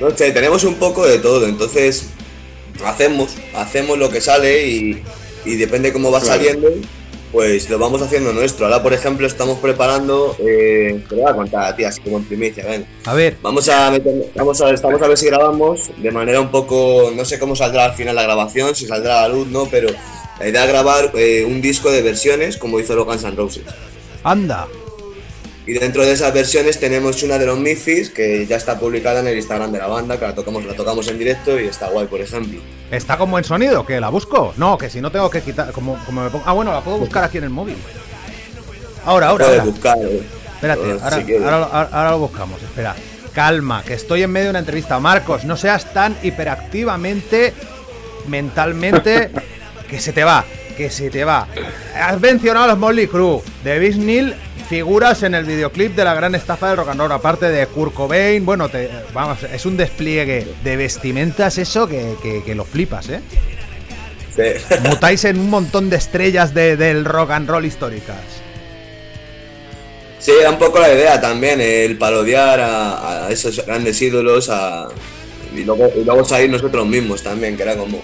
No 0.00 0.10
sé, 0.16 0.30
tenemos 0.32 0.64
un 0.64 0.74
poco 0.74 1.06
de 1.06 1.18
todo, 1.18 1.46
entonces 1.46 2.06
hacemos, 2.84 3.30
hacemos 3.54 3.98
lo 3.98 4.10
que 4.10 4.20
sale 4.20 4.66
y, 4.68 5.02
y 5.44 5.54
depende 5.56 5.92
cómo 5.92 6.10
va 6.10 6.20
Claro. 6.20 6.34
saliendo, 6.42 6.68
pues 7.32 7.68
lo 7.70 7.78
vamos 7.78 8.02
haciendo 8.02 8.32
nuestro. 8.32 8.66
Ahora, 8.66 8.82
por 8.82 8.92
ejemplo, 8.92 9.26
estamos 9.26 9.58
preparando, 9.58 10.36
eh, 10.38 11.02
te 11.08 11.16
lo 11.16 11.22
voy 11.22 11.30
a 11.30 11.34
contar 11.34 11.64
a 11.64 11.74
ti, 11.76 11.84
así 11.84 12.00
como 12.02 12.18
en 12.18 12.24
primicia, 12.24 12.64
ven. 12.66 12.86
A 13.06 13.14
ver, 13.14 13.36
Vamos 13.42 13.68
a 13.70 13.90
meter- 13.90 14.30
vamos 14.36 14.60
a, 14.60 14.70
estamos 14.70 15.00
a 15.00 15.08
ver 15.08 15.16
si 15.16 15.26
grabamos 15.26 15.90
de 15.96 16.10
manera 16.10 16.40
un 16.40 16.50
poco, 16.50 17.10
no 17.16 17.24
sé 17.24 17.38
cómo 17.38 17.56
saldrá 17.56 17.86
al 17.86 17.94
final 17.94 18.14
la 18.14 18.22
grabación, 18.22 18.74
si 18.76 18.86
saldrá 18.86 19.24
a 19.24 19.28
la 19.28 19.34
luz, 19.34 19.48
¿no? 19.48 19.66
Pero 19.66 19.88
la 20.38 20.48
idea 20.48 20.64
es 20.64 20.68
grabar 20.70 21.10
eh, 21.14 21.44
un 21.44 21.62
disco 21.62 21.90
de 21.90 22.02
versiones 22.02 22.56
como 22.58 22.78
hizo 22.78 22.94
los 22.94 23.06
Guns 23.06 23.24
N' 23.24 23.34
Roses. 23.34 23.64
anda. 24.24 24.68
Y 25.66 25.74
dentro 25.74 26.04
de 26.04 26.12
esas 26.12 26.34
versiones 26.34 26.80
tenemos 26.80 27.22
una 27.22 27.38
de 27.38 27.46
los 27.46 27.56
Misfits 27.58 28.10
que 28.10 28.46
ya 28.46 28.56
está 28.56 28.78
publicada 28.80 29.20
en 29.20 29.28
el 29.28 29.36
Instagram 29.36 29.70
de 29.70 29.78
la 29.78 29.86
banda, 29.86 30.18
que 30.18 30.24
la 30.26 30.34
tocamos, 30.34 30.64
la 30.64 30.74
tocamos 30.74 31.06
en 31.08 31.18
directo 31.18 31.58
y 31.60 31.66
está 31.68 31.88
guay, 31.88 32.06
por 32.08 32.20
ejemplo. 32.20 32.60
¿Está 32.90 33.16
con 33.16 33.30
buen 33.30 33.44
sonido? 33.44 33.86
¿Que 33.86 34.00
la 34.00 34.08
busco? 34.08 34.52
No, 34.56 34.76
que 34.76 34.90
si 34.90 35.00
no 35.00 35.10
tengo 35.12 35.30
que 35.30 35.40
quitar. 35.40 35.70
Como, 35.72 35.96
como 36.04 36.22
me 36.24 36.30
pongo- 36.30 36.42
Ah, 36.46 36.52
bueno, 36.52 36.72
la 36.72 36.80
puedo 36.80 36.98
buscar 36.98 37.24
aquí 37.24 37.38
en 37.38 37.44
el 37.44 37.50
móvil. 37.50 37.76
Ahora, 39.04 39.28
ahora, 39.28 39.46
Puedes 39.46 39.64
buscar. 39.64 39.98
eh, 39.98 40.22
Espérate, 40.56 40.92
ahora, 41.02 41.16
si 41.16 41.22
quieres. 41.24 41.42
ahora, 41.44 41.56
ahora- 41.66 41.88
ahora 41.92 42.10
lo 42.10 42.18
buscamos. 42.18 42.62
Espera. 42.62 42.94
Calma, 43.32 43.82
que 43.82 43.94
estoy 43.94 44.22
en 44.24 44.30
medio 44.30 44.46
de 44.46 44.50
una 44.50 44.58
entrevista. 44.58 44.98
Marcos, 45.00 45.44
no 45.44 45.56
seas 45.56 45.92
tan 45.94 46.16
hiperactivamente, 46.22 47.54
mentalmente, 48.26 49.30
que 49.88 50.00
se 50.00 50.12
te 50.12 50.22
va, 50.24 50.44
que 50.76 50.90
se 50.90 51.10
te 51.10 51.24
va. 51.24 51.46
Has 51.94 52.20
mencionado 52.20 52.64
a 52.64 52.68
los 52.68 52.78
Molly 52.78 53.06
Crew. 53.06 53.42
De 53.64 53.78
Neil, 53.94 54.34
figuras 54.68 55.22
en 55.22 55.34
el 55.34 55.44
videoclip 55.44 55.94
de 55.94 56.04
la 56.04 56.14
gran 56.14 56.34
estafa 56.34 56.68
del 56.68 56.76
rock 56.78 56.88
and 56.90 57.00
roll. 57.00 57.12
Aparte 57.12 57.46
de 57.50 57.66
Kurt 57.66 57.94
Cobain, 57.94 58.44
bueno, 58.44 58.68
te, 58.68 58.88
vamos, 59.12 59.42
es 59.42 59.66
un 59.66 59.76
despliegue 59.76 60.46
de 60.64 60.76
vestimentas 60.76 61.58
eso 61.58 61.86
que, 61.86 62.14
que- 62.22 62.42
que 62.42 62.54
lo 62.54 62.64
flipas, 62.64 63.08
¿eh? 63.08 63.20
Sí. 64.34 64.76
Mutáis 64.88 65.24
en 65.26 65.38
un 65.38 65.50
montón 65.50 65.90
de 65.90 65.96
estrellas 65.96 66.54
de- 66.54 66.76
del 66.76 67.04
rock 67.04 67.32
and 67.32 67.48
roll 67.48 67.64
históricas. 67.66 68.16
Sí, 70.18 70.30
era 70.40 70.50
un 70.50 70.58
poco 70.58 70.78
la 70.78 70.92
idea 70.92 71.20
también, 71.20 71.60
el 71.60 71.98
parodiar 71.98 72.60
a, 72.60 73.26
a 73.26 73.30
esos 73.30 73.66
grandes 73.66 74.00
ídolos 74.00 74.48
a, 74.48 74.86
y, 75.54 75.64
luego, 75.64 75.90
y 76.00 76.04
luego 76.04 76.24
salir 76.24 76.48
nosotros 76.48 76.86
mismos 76.86 77.22
también, 77.22 77.56
que 77.56 77.64
era 77.64 77.76
como... 77.76 78.00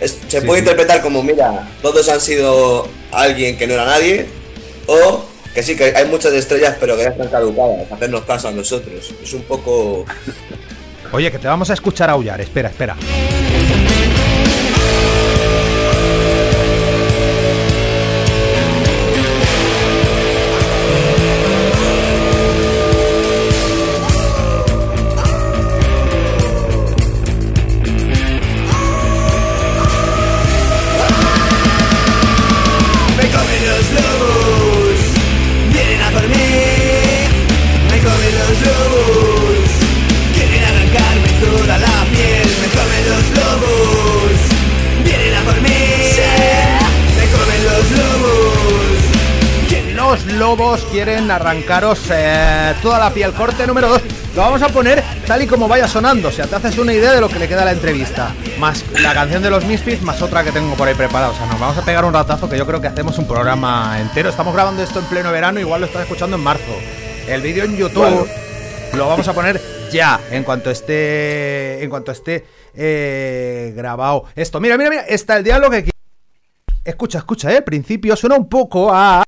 es- 0.00 0.18
se 0.28 0.40
Sí, 0.40 0.46
puede 0.46 0.60
sí. 0.60 0.64
interpretar 0.66 1.02
como, 1.02 1.22
mira, 1.22 1.68
todos 1.82 2.08
han 2.08 2.20
sido 2.20 2.88
alguien 3.12 3.56
que 3.58 3.66
no 3.66 3.74
era 3.74 3.84
nadie, 3.84 4.26
o 4.86 5.24
que 5.54 5.62
sí, 5.62 5.76
que 5.76 5.92
hay 5.96 6.06
muchas 6.06 6.32
estrellas 6.34 6.76
pero 6.78 6.96
que 6.96 7.02
ya 7.04 7.08
están 7.10 7.28
caducadas, 7.28 7.90
hacernos 7.90 8.22
caso 8.24 8.48
a 8.48 8.50
nosotros. 8.52 9.12
Es 9.22 9.32
un 9.32 9.42
poco... 9.42 10.04
Oye, 11.12 11.30
que 11.32 11.38
te 11.38 11.48
vamos 11.48 11.70
a 11.70 11.72
escuchar 11.74 12.10
aullar. 12.10 12.40
Espera, 12.40 12.68
espera. 12.68 12.94
Lobos 50.48 50.82
quieren 50.90 51.30
arrancaros 51.30 52.00
eh, 52.10 52.72
toda 52.80 52.98
la 52.98 53.10
piel. 53.10 53.34
Corte 53.34 53.66
número 53.66 53.90
2. 53.90 54.02
Lo 54.34 54.40
vamos 54.40 54.62
a 54.62 54.68
poner 54.68 55.04
tal 55.26 55.42
y 55.42 55.46
como 55.46 55.68
vaya 55.68 55.86
sonando. 55.86 56.28
O 56.28 56.32
sea, 56.32 56.46
te 56.46 56.56
haces 56.56 56.78
una 56.78 56.94
idea 56.94 57.12
de 57.12 57.20
lo 57.20 57.28
que 57.28 57.38
le 57.38 57.46
queda 57.46 57.62
a 57.62 57.64
la 57.66 57.72
entrevista. 57.72 58.34
Más 58.58 58.82
la 59.02 59.12
canción 59.12 59.42
de 59.42 59.50
los 59.50 59.66
Misfits, 59.66 60.00
más 60.00 60.22
otra 60.22 60.42
que 60.42 60.50
tengo 60.50 60.74
por 60.74 60.88
ahí 60.88 60.94
preparada. 60.94 61.32
O 61.32 61.34
sea, 61.34 61.44
nos 61.44 61.60
vamos 61.60 61.76
a 61.76 61.84
pegar 61.84 62.02
un 62.06 62.14
ratazo 62.14 62.48
que 62.48 62.56
yo 62.56 62.64
creo 62.64 62.80
que 62.80 62.86
hacemos 62.86 63.18
un 63.18 63.26
programa 63.28 64.00
entero. 64.00 64.30
Estamos 64.30 64.54
grabando 64.54 64.82
esto 64.82 65.00
en 65.00 65.04
pleno 65.04 65.30
verano, 65.30 65.60
igual 65.60 65.82
lo 65.82 65.86
estás 65.86 66.00
escuchando 66.00 66.36
en 66.38 66.42
marzo. 66.42 66.72
El 67.28 67.42
vídeo 67.42 67.64
en 67.64 67.76
YouTube 67.76 68.08
Bueno. 68.08 68.24
lo 68.94 69.06
vamos 69.06 69.28
a 69.28 69.34
poner 69.34 69.60
ya, 69.92 70.18
en 70.30 70.44
cuanto 70.44 70.70
esté. 70.70 71.84
En 71.84 71.90
cuanto 71.90 72.10
esté 72.10 72.46
eh, 72.74 73.74
grabado. 73.76 74.24
Esto, 74.34 74.60
mira, 74.60 74.78
mira, 74.78 74.88
mira. 74.88 75.02
Está 75.02 75.36
el 75.36 75.44
diálogo 75.44 75.72
que. 75.72 75.90
Escucha, 76.86 77.18
escucha, 77.18 77.52
¿eh? 77.52 77.58
Al 77.58 77.64
principio 77.64 78.16
suena 78.16 78.36
un 78.36 78.48
poco 78.48 78.90
a. 78.90 79.22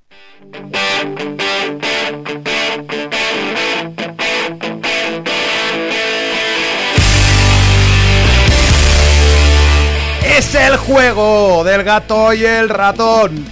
Es 10.52 10.56
el 10.56 10.76
juego 10.78 11.62
del 11.62 11.84
gato 11.84 12.32
y 12.34 12.44
el 12.44 12.68
ratón. 12.68 13.44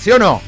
¿Sí 0.00 0.12
o 0.12 0.18
no? 0.18 0.40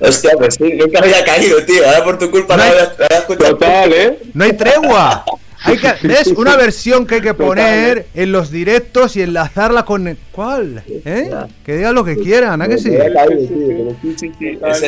Hostia, 0.00 0.32
pues 0.36 0.56
sí, 0.56 0.74
nunca 0.74 0.98
había 0.98 1.24
caído, 1.24 1.64
tío. 1.64 1.86
Ahora 1.86 2.04
por 2.04 2.18
tu 2.18 2.30
culpa 2.30 2.54
no, 2.56 2.64
No 2.64 2.68
hay- 2.70 2.70
había, 2.78 2.92
había 3.06 3.18
escuchado. 3.18 3.56
Total, 3.56 3.92
¿eh? 3.94 4.18
No 4.34 4.44
hay 4.44 4.52
tregua. 4.52 5.24
Hay 5.64 5.78
que, 5.78 5.94
¿Ves? 6.06 6.26
Una 6.36 6.56
versión 6.56 7.06
que 7.06 7.14
hay 7.16 7.20
que 7.22 7.32
poner 7.32 8.08
en 8.14 8.30
los 8.30 8.50
directos 8.50 9.16
y 9.16 9.22
enlazarla 9.22 9.86
con. 9.86 10.18
¿Cuál? 10.32 10.82
¿Eh? 10.86 11.30
Que 11.64 11.76
digan 11.76 11.94
lo 11.94 12.04
que 12.04 12.16
quieran, 12.16 12.60
¿a 12.60 12.68
que 12.68 12.76
sí? 12.76 12.90
Ese 12.94 13.08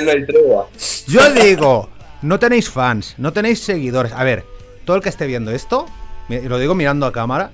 no 0.02 0.10
es 0.10 0.16
el 0.16 0.26
tregua. 0.26 0.68
Yo 1.06 1.32
digo, 1.32 1.88
no 2.20 2.38
tenéis 2.38 2.68
fans, 2.68 3.14
no 3.16 3.32
tenéis 3.32 3.60
seguidores. 3.60 4.12
A 4.12 4.24
ver, 4.24 4.44
todo 4.84 4.96
el 4.96 5.02
que 5.02 5.08
esté 5.08 5.26
viendo 5.26 5.50
esto, 5.52 5.86
lo 6.28 6.58
digo 6.58 6.74
mirando 6.74 7.06
a 7.06 7.12
cámara, 7.12 7.50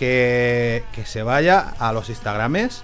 que, 0.00 0.82
que 0.94 1.04
se 1.04 1.22
vaya 1.22 1.74
a 1.78 1.92
los 1.92 2.08
Instagrames, 2.08 2.82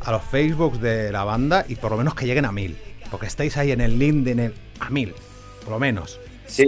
a 0.00 0.10
los 0.10 0.22
Facebooks 0.22 0.80
de 0.80 1.12
la 1.12 1.22
banda 1.22 1.66
y 1.68 1.74
por 1.74 1.90
lo 1.90 1.98
menos 1.98 2.14
que 2.14 2.24
lleguen 2.24 2.46
a 2.46 2.52
mil. 2.52 2.78
Porque 3.10 3.26
estáis 3.26 3.58
ahí 3.58 3.72
en 3.72 3.82
el 3.82 3.98
link 3.98 4.26
en 4.26 4.38
el, 4.38 4.54
a 4.80 4.88
mil, 4.88 5.14
por 5.62 5.74
lo 5.74 5.78
menos. 5.78 6.18
Sí, 6.46 6.64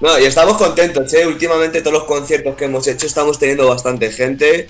no, 0.00 0.20
y 0.20 0.24
estamos 0.24 0.56
contentos, 0.56 1.12
¿eh? 1.14 1.26
Últimamente 1.26 1.80
todos 1.80 1.94
los 1.94 2.04
conciertos 2.04 2.54
que 2.54 2.66
hemos 2.66 2.86
hecho 2.86 3.06
estamos 3.06 3.40
teniendo 3.40 3.66
bastante 3.66 4.12
gente. 4.12 4.68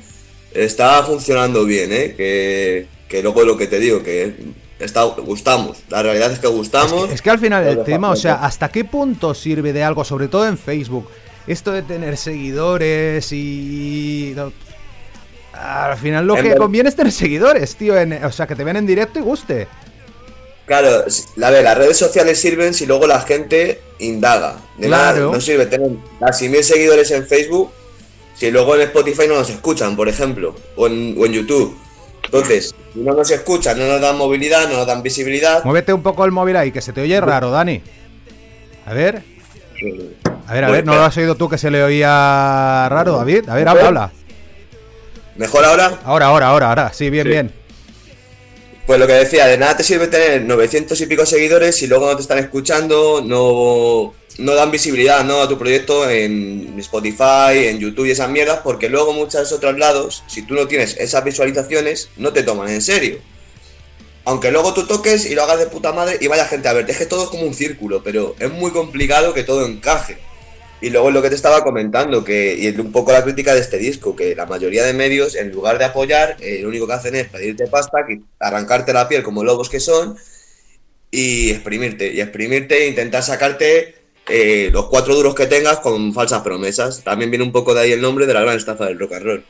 Está 0.55 1.03
funcionando 1.03 1.67
bien, 1.67 1.93
¿eh? 1.93 2.15
Que, 2.17 2.87
que 3.07 3.23
luego 3.23 3.45
lo 3.45 3.59
que 3.59 3.67
te 3.67 3.79
digo, 3.79 4.03
que 4.03 4.35
está, 4.79 5.05
gustamos. 5.05 5.77
La 5.91 6.03
realidad 6.03 6.33
es 6.33 6.39
que 6.39 6.47
gustamos. 6.47 7.11
Es 7.11 7.21
que 7.21 7.29
al 7.29 7.39
final 7.39 7.67
el 7.67 7.85
tema, 7.85 8.09
o 8.09 8.17
sea, 8.17 8.37
¿hasta 8.37 8.71
qué 8.71 8.87
punto 8.87 9.35
sirve 9.35 9.75
de 9.75 9.83
algo, 9.83 10.05
sobre 10.05 10.29
todo 10.29 10.49
en 10.49 10.57
Facebook? 10.57 11.11
Esto 11.47 11.73
de 11.73 11.83
tener 11.83 12.17
seguidores 12.17 13.31
y... 13.33 14.33
no, 14.35 14.53
Al 15.53 15.97
final 15.99 16.27
lo 16.27 16.37
En 16.37 16.43
que 16.43 16.49
ver- 16.51 16.59
conviene 16.59 16.89
es 16.89 16.97
tener 16.97 17.13
seguidores, 17.13 17.77
tío. 17.77 17.99
en- 17.99 18.25
o 18.25 18.33
sea, 18.33 18.47
que 18.47 18.55
te 18.57 18.65
vean 18.65 18.77
en 18.79 18.87
directo 18.87 19.19
y 19.19 19.23
guste. 19.23 19.69
Claro, 20.67 21.05
a 21.43 21.51
ver, 21.51 21.63
las 21.65 21.77
redes 21.77 21.99
sociales 21.99 22.41
sirven 22.41 22.73
si 22.73 22.87
luego 22.87 23.07
la 23.07 23.21
gente 23.21 23.83
indaga. 23.99 24.57
De 24.79 24.87
Claro. 24.87 25.21
nada, 25.27 25.33
no 25.35 25.41
sirve 25.41 25.67
tener 25.67 25.91
casi 26.19 26.49
mil 26.49 26.65
seguidores 26.65 27.11
en 27.11 27.27
Facebook 27.27 27.71
si 28.35 28.51
luego 28.51 28.75
en 28.75 28.81
Spotify 28.81 29.29
no 29.29 29.35
nos 29.35 29.49
escuchan, 29.51 29.95
por 29.95 30.09
ejemplo, 30.09 30.57
o 30.75 30.87
en, 30.89 31.15
o 31.19 31.27
en 31.27 31.33
YouTube. 31.35 31.77
Entonces, 32.25 32.75
si 32.93 32.99
no 33.01 33.13
nos 33.15 33.31
escuchan, 33.31 33.79
no 33.79 33.87
nos 33.87 34.01
dan 34.01 34.17
movilidad, 34.17 34.67
no 34.69 34.79
nos 34.79 34.87
dan 34.87 35.03
visibilidad. 35.03 35.63
Muévete 35.63 35.93
un 35.93 36.03
poco 36.03 36.25
el 36.25 36.33
móvil 36.33 36.57
ahí, 36.57 36.73
que 36.73 36.81
se 36.81 36.93
te 36.93 37.03
oye 37.03 37.21
raro, 37.21 37.51
Dani. 37.51 37.81
A 38.87 38.93
ver, 38.95 39.23
eh, 39.81 40.11
a 40.47 40.53
ver, 40.55 40.65
a 40.65 40.71
ver, 40.71 40.85
¿no 40.85 40.95
lo 40.95 41.03
has 41.05 41.17
oído 41.17 41.35
tú 41.37 41.49
que 41.49 41.59
se 41.59 41.71
le 41.71 41.83
oía 41.83 42.89
raro, 42.91 43.17
David? 43.17 43.49
A 43.49 43.55
ver, 43.55 43.69
habla, 43.69 43.87
habla. 43.87 44.13
¿Mejor 45.37 45.65
ahora? 45.65 45.99
Ahora, 46.05 46.27
ahora, 46.27 46.47
ahora, 46.49 46.69
ahora. 46.69 46.93
Sí, 46.93 47.11
bien, 47.11 47.25
Sí. 47.25 47.31
bien. 47.31 47.53
Pues 48.87 49.01
lo 49.01 49.07
que 49.07 49.15
decía, 49.15 49.47
de 49.47 49.57
nada 49.57 49.79
te 49.79 49.83
sirve 49.83 50.09
tener 50.09 50.43
900 50.43 51.01
y 51.01 51.07
pico 51.07 51.25
seguidores 51.25 51.75
si 51.75 51.87
luego 51.87 52.07
no 52.07 52.17
te 52.17 52.21
están 52.23 52.37
escuchando, 52.39 53.23
no, 53.25 54.13
no 54.37 54.55
dan 54.55 54.71
visibilidad 54.71 55.25
¿no? 55.25 55.41
a 55.41 55.49
tu 55.49 55.57
proyecto 55.59 56.09
en 56.11 56.75
Spotify, 56.79 57.67
en 57.69 57.79
YouTube 57.79 58.05
y 58.05 58.11
esas 58.11 58.29
mierdas, 58.29 58.61
porque 58.63 58.91
luego 58.91 59.15
muchos 59.15 59.51
otros 59.53 59.79
lados, 59.79 60.23
si 60.27 60.43
tú 60.43 60.53
no 60.55 60.67
tienes 60.67 60.99
esas 60.99 61.25
visualizaciones, 61.25 62.11
no 62.19 62.35
te 62.35 62.43
toman 62.43 62.69
en 62.69 62.83
serio. 62.83 63.21
Aunque 64.27 64.51
luego 64.51 64.75
tú 64.75 64.87
toques 64.87 65.25
y 65.27 65.35
lo 65.35 65.45
hagas 65.45 65.59
de 65.61 65.67
puta 65.67 65.93
madre 65.93 66.19
y 66.21 66.27
vaya 66.29 66.45
gente 66.45 66.69
a 66.69 66.75
verte, 66.75 66.93
es 66.93 66.99
que 66.99 67.07
todo 67.07 67.25
es 67.25 67.31
como 67.31 67.45
un 67.45 67.55
círculo, 67.55 68.03
pero 68.03 68.35
es 68.39 68.51
muy 68.53 68.71
complicado 68.71 69.33
que 69.33 69.45
todo 69.45 69.65
encaje. 69.65 70.19
Y 70.85 70.91
luego 70.91 71.11
lo 71.11 71.23
que 71.23 71.31
te 71.31 71.35
estaba 71.35 71.65
comentando, 71.65 72.23
que 72.23 72.55
y 72.59 72.69
un 72.79 72.93
poco 72.93 73.11
la 73.11 73.25
crítica 73.25 73.55
de 73.55 73.61
este 73.61 73.79
disco, 73.79 74.15
que 74.15 74.35
la 74.35 74.45
mayoría 74.45 74.85
de 74.85 74.93
medios, 74.93 75.35
en 75.35 75.51
lugar 75.51 75.79
de 75.79 75.87
apoyar, 75.87 76.37
eh, 76.41 76.59
lo 76.61 76.69
único 76.69 76.87
que 76.87 76.93
hacen 76.93 77.15
es 77.15 77.27
pedirte 77.27 77.67
pasta, 77.69 78.05
arrancarte 78.39 78.93
la 78.93 79.09
piel 79.09 79.23
como 79.23 79.45
lobos 79.45 79.71
que 79.71 79.81
son, 79.81 80.19
y 81.11 81.53
exprimirte, 81.53 82.13
y 82.13 82.21
exprimirte 82.21 82.83
e 82.83 82.89
intentar 82.89 83.23
sacarte 83.23 83.95
eh, 84.29 84.69
los 84.75 84.89
cuatro 84.89 85.15
duros 85.15 85.35
que 85.35 85.47
tengas 85.47 85.79
con 85.79 86.13
falsas 86.13 86.43
promesas. 86.43 87.03
También 87.03 87.31
viene 87.31 87.47
un 87.47 87.53
poco 87.53 87.73
de 87.73 87.81
ahí 87.81 87.93
el 87.93 88.03
nombre 88.03 88.27
de 88.27 88.35
la 88.35 88.43
gran 88.43 88.59
estafa 88.59 88.85
del 88.85 88.99
rock 88.99 89.15
and 89.15 89.25
roll. 89.25 89.45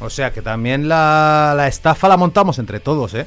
O 0.00 0.10
sea 0.10 0.30
que 0.30 0.42
también 0.42 0.88
la, 0.90 1.54
la 1.56 1.68
estafa 1.68 2.06
la 2.06 2.18
montamos 2.18 2.58
entre 2.58 2.80
todos, 2.80 3.14
¿eh? 3.14 3.26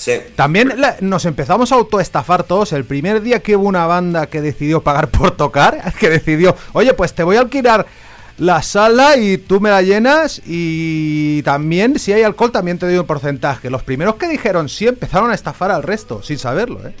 Sí. 0.00 0.12
También 0.34 0.80
la- 0.80 0.96
nos 1.02 1.26
empezamos 1.26 1.72
a 1.72 1.74
autoestafar 1.74 2.44
todos. 2.44 2.72
El 2.72 2.86
primer 2.86 3.20
día 3.20 3.40
que 3.40 3.54
hubo 3.54 3.68
una 3.68 3.84
banda 3.84 4.28
que 4.28 4.40
decidió 4.40 4.80
pagar 4.82 5.08
por 5.10 5.32
tocar, 5.36 5.92
que 6.00 6.08
decidió, 6.08 6.56
oye, 6.72 6.94
pues 6.94 7.12
te 7.12 7.22
voy 7.22 7.36
a 7.36 7.40
alquilar 7.40 7.84
la 8.38 8.62
sala 8.62 9.18
y 9.18 9.36
tú 9.36 9.60
me 9.60 9.68
la 9.68 9.82
llenas 9.82 10.40
y 10.46 11.42
también 11.42 11.98
si 11.98 12.14
hay 12.14 12.22
alcohol 12.22 12.50
también 12.50 12.78
te 12.78 12.86
doy 12.86 12.96
un 12.96 13.04
porcentaje. 13.06 13.68
Los 13.68 13.82
primeros 13.82 14.14
que 14.14 14.26
dijeron 14.28 14.70
sí 14.70 14.86
empezaron 14.88 15.30
a 15.30 15.34
estafar 15.34 15.70
al 15.70 15.82
resto, 15.82 16.22
sin 16.22 16.38
saberlo, 16.38 16.80
¿eh? 16.88 16.94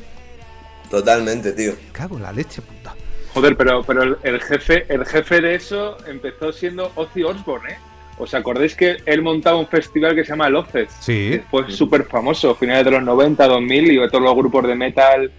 Totalmente, 0.90 1.52
tío. 1.52 1.72
Cago 1.92 2.16
en 2.18 2.24
la 2.24 2.32
leche, 2.32 2.60
puta. 2.60 2.94
Joder, 3.32 3.56
pero, 3.56 3.82
pero 3.84 4.02
el, 4.02 4.16
el 4.24 4.42
jefe, 4.42 4.84
el 4.92 5.06
jefe 5.06 5.40
de 5.40 5.54
eso 5.54 5.96
empezó 6.06 6.52
siendo 6.52 6.92
Ozzy 6.96 7.22
Osbourne, 7.22 7.72
¿eh? 7.72 7.78
¿Os 8.20 8.34
acordáis 8.34 8.74
que 8.74 8.98
él 9.06 9.22
montaba 9.22 9.56
un 9.56 9.66
festival 9.66 10.14
que 10.14 10.24
se 10.24 10.30
llama 10.30 10.48
Ozfest? 10.48 10.92
Sí. 11.00 11.40
Fue 11.50 11.70
súper 11.70 12.04
famoso, 12.04 12.54
finales 12.54 12.84
de 12.84 12.90
los 12.90 13.02
90, 13.02 13.46
2000, 13.46 13.92
y 13.92 14.08
todos 14.08 14.22
los 14.22 14.36
grupos 14.36 14.66
de 14.66 14.74
metal 14.74 15.32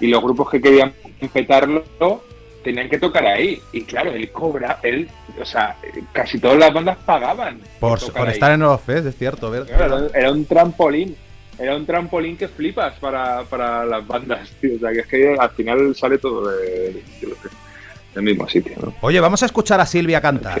y 0.00 0.06
los 0.06 0.22
grupos 0.22 0.50
que 0.50 0.60
querían 0.60 0.92
petarlo 1.32 1.84
tenían 2.64 2.88
que 2.88 2.98
tocar 2.98 3.26
ahí. 3.26 3.60
Y 3.72 3.82
claro, 3.82 4.12
él 4.12 4.30
cobra, 4.32 4.78
él, 4.82 5.08
o 5.38 5.44
sea, 5.44 5.76
casi 6.12 6.38
todas 6.38 6.58
las 6.58 6.72
bandas 6.72 6.96
pagaban. 7.04 7.60
Por, 7.78 7.98
estar 7.98 8.52
en 8.52 8.78
fest, 8.78 9.06
es 9.06 9.16
cierto, 9.16 9.50
¿verdad? 9.50 9.76
Claro, 9.76 10.14
era, 10.14 10.32
un 10.32 10.46
trampolín. 10.46 11.14
Era 11.58 11.76
un 11.76 11.84
trampolín 11.84 12.38
que 12.38 12.48
flipas 12.48 12.98
para, 12.98 13.42
para 13.44 13.84
las 13.84 14.06
bandas, 14.06 14.50
tío. 14.58 14.76
O 14.76 14.78
sea, 14.78 14.90
que 14.90 15.00
es 15.00 15.06
que 15.06 15.36
al 15.38 15.50
final 15.50 15.94
sale 15.94 16.16
todo 16.16 16.48
de, 16.48 16.92
de- 16.94 17.02
del 18.14 18.24
mismo 18.24 18.48
sitio, 18.48 18.74
¿no? 18.80 18.94
Oye, 19.00 19.20
vamos 19.20 19.42
a 19.42 19.46
escuchar 19.46 19.80
a 19.80 19.86
Silvia 19.86 20.20
cantar. 20.20 20.60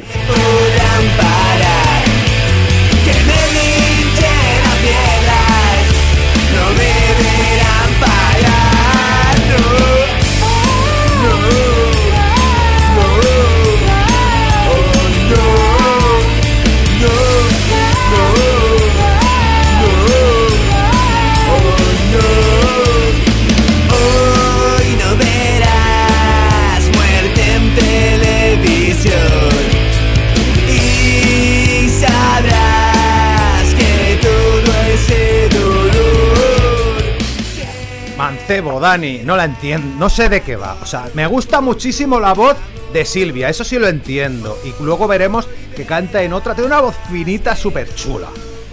Mancebo, 38.52 38.80
Dani, 38.80 39.20
no 39.24 39.34
la 39.34 39.44
entiendo, 39.44 39.96
no 39.98 40.10
sé 40.10 40.28
de 40.28 40.42
qué 40.42 40.56
va. 40.56 40.76
O 40.82 40.84
sea, 40.84 41.08
me 41.14 41.26
gusta 41.26 41.62
muchísimo 41.62 42.20
la 42.20 42.34
voz 42.34 42.54
de 42.92 43.06
Silvia, 43.06 43.48
eso 43.48 43.64
sí 43.64 43.78
lo 43.78 43.88
entiendo. 43.88 44.58
Y 44.62 44.82
luego 44.82 45.08
veremos 45.08 45.48
que 45.74 45.86
canta 45.86 46.22
en 46.22 46.34
otra, 46.34 46.54
tiene 46.54 46.66
una 46.66 46.80
voz 46.80 46.94
finita 47.10 47.56
súper 47.56 47.94
chula. 47.94 48.28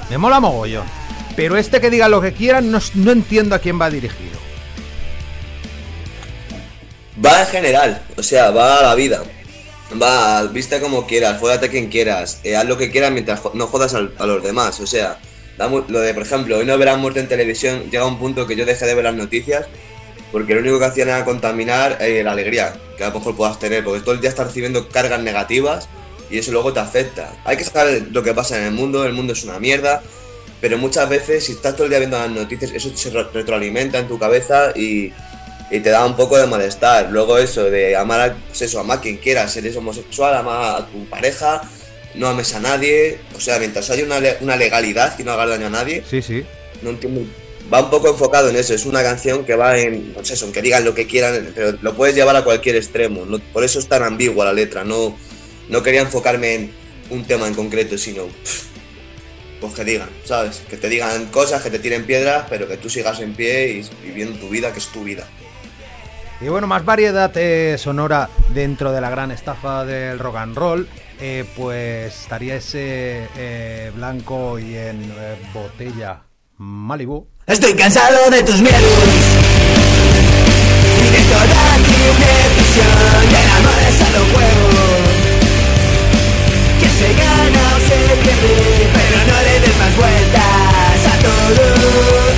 Me 0.10 0.18
mola 0.18 0.42
mogollón. 0.42 0.84
Pero 1.38 1.56
este 1.56 1.80
que 1.80 1.90
diga 1.90 2.10
lo 2.10 2.20
que 2.20 2.34
quieran, 2.34 2.70
no, 2.70 2.80
no 2.96 3.12
entiendo 3.12 3.56
a 3.56 3.60
quién 3.60 3.80
va 3.80 3.90
dirigido. 3.90 4.38
Va 7.24 7.40
en 7.40 7.48
general, 7.48 8.02
o 8.18 8.24
sea, 8.24 8.52
va 8.52 8.80
a 8.80 8.84
la 8.84 8.96
vida. 8.96 9.24
Va, 10.02 10.44
viste 10.44 10.82
como 10.82 11.08
quieras, 11.08 11.40
fódate 11.40 11.70
quien 11.70 11.88
quieras, 11.88 12.42
eh, 12.44 12.58
haz 12.58 12.66
lo 12.66 12.78
que 12.78 12.92
quieras 12.92 13.12
mientras 13.12 13.40
no 13.54 13.68
jodas 13.68 13.94
a 13.94 14.26
los 14.26 14.44
demás. 14.44 14.78
O 14.82 14.88
sea, 14.88 15.20
lo 15.60 16.00
de, 16.00 16.14
por 16.14 16.24
ejemplo, 16.24 16.58
hoy 16.58 16.66
no 16.66 16.78
verán 16.78 17.00
muerte 17.02 17.20
en 17.20 17.28
televisión, 17.28 17.84
llega 17.92 18.06
un 18.06 18.18
punto 18.18 18.48
que 18.48 18.56
yo 18.56 18.66
dejé 18.66 18.86
de 18.86 18.96
ver 18.96 19.04
las 19.04 19.16
noticias 19.16 19.66
porque 20.32 20.54
lo 20.54 20.62
único 20.62 20.80
que 20.80 20.86
hacían 20.86 21.10
era 21.10 21.26
contaminar 21.26 21.98
eh, 22.02 22.22
la 22.24 22.32
alegría 22.34 22.74
que 22.98 23.04
a 23.04 23.10
lo 23.10 23.16
mejor 23.16 23.36
puedas 23.36 23.60
tener, 23.60 23.84
porque 23.84 24.02
todo 24.02 24.14
el 24.14 24.22
día 24.22 24.30
estás 24.30 24.48
recibiendo 24.48 24.88
cargas 24.88 25.20
negativas 25.22 25.90
y 26.30 26.38
eso 26.38 26.52
luego 26.52 26.72
te 26.72 26.80
afecta. 26.80 27.34
Hay 27.46 27.58
que 27.58 27.64
saber 27.64 28.08
lo 28.12 28.22
que 28.22 28.34
pasa 28.34 28.58
en 28.58 28.66
el 28.66 28.72
mundo, 28.72 29.06
el 29.06 29.14
mundo 29.14 29.34
es 29.34 29.44
una 29.44 29.60
mierda, 29.60 30.04
pero 30.62 30.78
muchas 30.78 31.10
veces 31.10 31.46
si 31.46 31.54
estás 31.54 31.74
todo 31.74 31.86
el 31.86 31.90
día 31.90 32.00
viendo 32.00 32.20
las 32.20 32.30
noticias, 32.30 32.72
eso 32.72 32.96
se 32.96 33.10
re- 33.10 33.26
retroalimenta 33.34 33.98
en 33.98 34.08
tu 34.08 34.20
cabeza 34.20 34.72
y, 34.76 35.12
y 35.72 35.80
te 35.80 35.90
da 35.90 36.06
un 36.06 36.16
poco 36.16 36.38
de 36.38 36.46
malestar. 36.46 37.10
Luego 37.10 37.40
eso 37.40 37.64
de 37.64 37.96
amar 37.96 38.22
a, 38.22 38.36
pues 38.36 38.62
eso, 38.62 38.80
amar 38.80 39.00
a 39.00 39.02
quien 39.02 39.18
quieras, 39.18 39.58
eres 39.58 39.76
homosexual, 39.76 40.36
ama 40.36 40.78
a 40.78 40.86
tu 40.86 41.10
pareja, 41.10 41.62
no 42.20 42.28
ames 42.28 42.54
a 42.54 42.60
nadie, 42.60 43.18
o 43.36 43.40
sea, 43.40 43.58
mientras 43.60 43.90
haya 43.90 44.04
una, 44.04 44.20
una 44.42 44.56
legalidad 44.56 45.18
y 45.18 45.24
no 45.24 45.32
hagas 45.32 45.50
daño 45.50 45.68
a 45.68 45.70
nadie, 45.72 46.04
Sí, 46.08 46.22
sí. 46.22 46.44
no 46.82 46.92
entiendo. 46.92 47.22
Va 47.74 47.82
un 47.84 47.90
poco 47.90 48.10
enfocado 48.10 48.50
en 48.50 48.56
eso, 48.56 48.74
es 48.74 48.86
una 48.86 49.02
canción 49.04 49.46
que 49.46 49.56
va 49.56 49.78
en, 49.80 50.14
no 50.14 50.24
sé, 50.26 50.34
eso, 50.34 50.46
en 50.46 50.52
que 50.52 50.62
digan 50.62 50.84
lo 50.86 50.94
que 50.94 51.08
quieran, 51.08 51.52
pero 51.56 51.78
lo 51.82 51.96
puedes 51.96 52.16
llevar 52.16 52.36
a 52.36 52.44
cualquier 52.44 52.76
extremo, 52.76 53.26
no- 53.26 53.40
por 53.40 53.64
eso 53.64 53.80
es 53.80 53.88
tan 53.88 54.04
ambigua 54.04 54.46
la 54.46 54.54
letra, 54.54 54.84
no, 54.84 55.18
no 55.70 55.82
quería 55.84 56.02
enfocarme 56.02 56.54
en 56.56 56.72
un 57.10 57.26
tema 57.26 57.48
en 57.48 57.54
concreto, 57.56 57.98
sino 57.98 58.26
pff, 58.26 58.64
pues 59.62 59.74
que 59.74 59.84
digan, 59.84 60.10
¿sabes? 60.26 60.62
Que 60.70 60.78
te 60.78 60.90
digan 60.90 61.26
cosas, 61.28 61.62
que 61.62 61.70
te 61.70 61.80
tiren 61.80 62.06
piedras, 62.06 62.46
pero 62.50 62.68
que 62.68 62.78
tú 62.78 62.90
sigas 62.90 63.20
en 63.20 63.34
pie 63.34 63.68
y 64.04 64.08
viviendo 64.08 64.40
tu 64.40 64.50
vida, 64.50 64.72
que 64.74 64.80
es 64.80 64.88
tu 64.88 65.04
vida. 65.04 65.28
Y 66.42 66.48
bueno, 66.48 66.68
más 66.68 66.86
variedad 66.86 67.32
eh, 67.36 67.78
sonora 67.78 68.30
dentro 68.54 68.92
de 68.94 69.02
la 69.02 69.10
gran 69.10 69.32
estafa 69.32 69.84
del 69.84 70.20
rock 70.20 70.38
and 70.38 70.56
roll. 70.56 70.88
eh, 71.20 71.44
pues 71.58 72.16
estaría 72.22 72.56
ese 72.56 73.28
eh, 73.36 73.92
blanco 73.94 74.58
y 74.58 74.76
en 74.78 75.14
botella 75.54 76.22
Malibu. 76.58 77.28
Estoy 77.46 77.74
cansado 77.74 78.30
de 78.32 78.42
tus 78.44 78.62
miedos 78.62 78.80
y 80.96 81.08
de 81.12 81.22
toda 81.28 81.76
tu 81.84 81.92
presión. 82.20 83.24
El 83.28 83.50
amor 83.58 83.80
es 83.90 84.02
a 84.02 84.10
lo 84.12 84.24
juego 84.32 84.80
que 86.80 86.88
se 86.88 87.10
gana 87.20 87.64
o 87.76 87.80
se 87.82 87.98
pierde, 88.24 88.88
pero 88.94 89.18
no 89.28 89.38
le 89.42 89.60
des 89.60 89.78
más 89.78 89.94
vueltas 89.98 91.00
a 91.06 91.16
todo. 91.20 91.66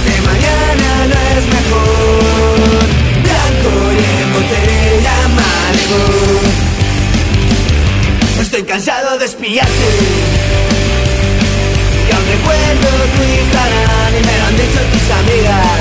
Que 0.06 0.16
mañana 0.22 0.90
no 1.08 1.16
es 1.38 1.46
mejor. 1.54 3.01
Y 3.64 4.22
en 4.24 4.34
botella 4.34 5.16
Malibu. 5.38 6.02
Estoy 8.42 8.64
cansado 8.64 9.18
de 9.20 9.26
espiarte. 9.26 9.72
Y 12.08 12.12
aún 12.14 12.26
recuerdo 12.26 12.90
tu 13.16 13.22
Instagram 13.24 14.12
y 14.20 14.22
me 14.26 14.38
lo 14.40 14.44
han 14.48 14.56
dicho 14.58 14.82
tus 14.92 15.06
amigas 15.22 15.80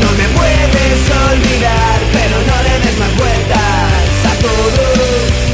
No 0.00 0.10
me 0.12 0.26
puedes 0.36 1.00
olvidar, 1.32 1.98
pero 2.12 2.36
no 2.46 2.56
le 2.62 2.74
des 2.86 2.96
más 2.98 3.12
vueltas 3.16 4.02
a 4.24 4.34
todo 4.40 4.84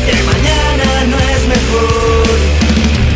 Que 0.04 0.14
mañana 0.24 0.88
no 1.08 1.16
es 1.18 1.42
mejor 1.48 2.36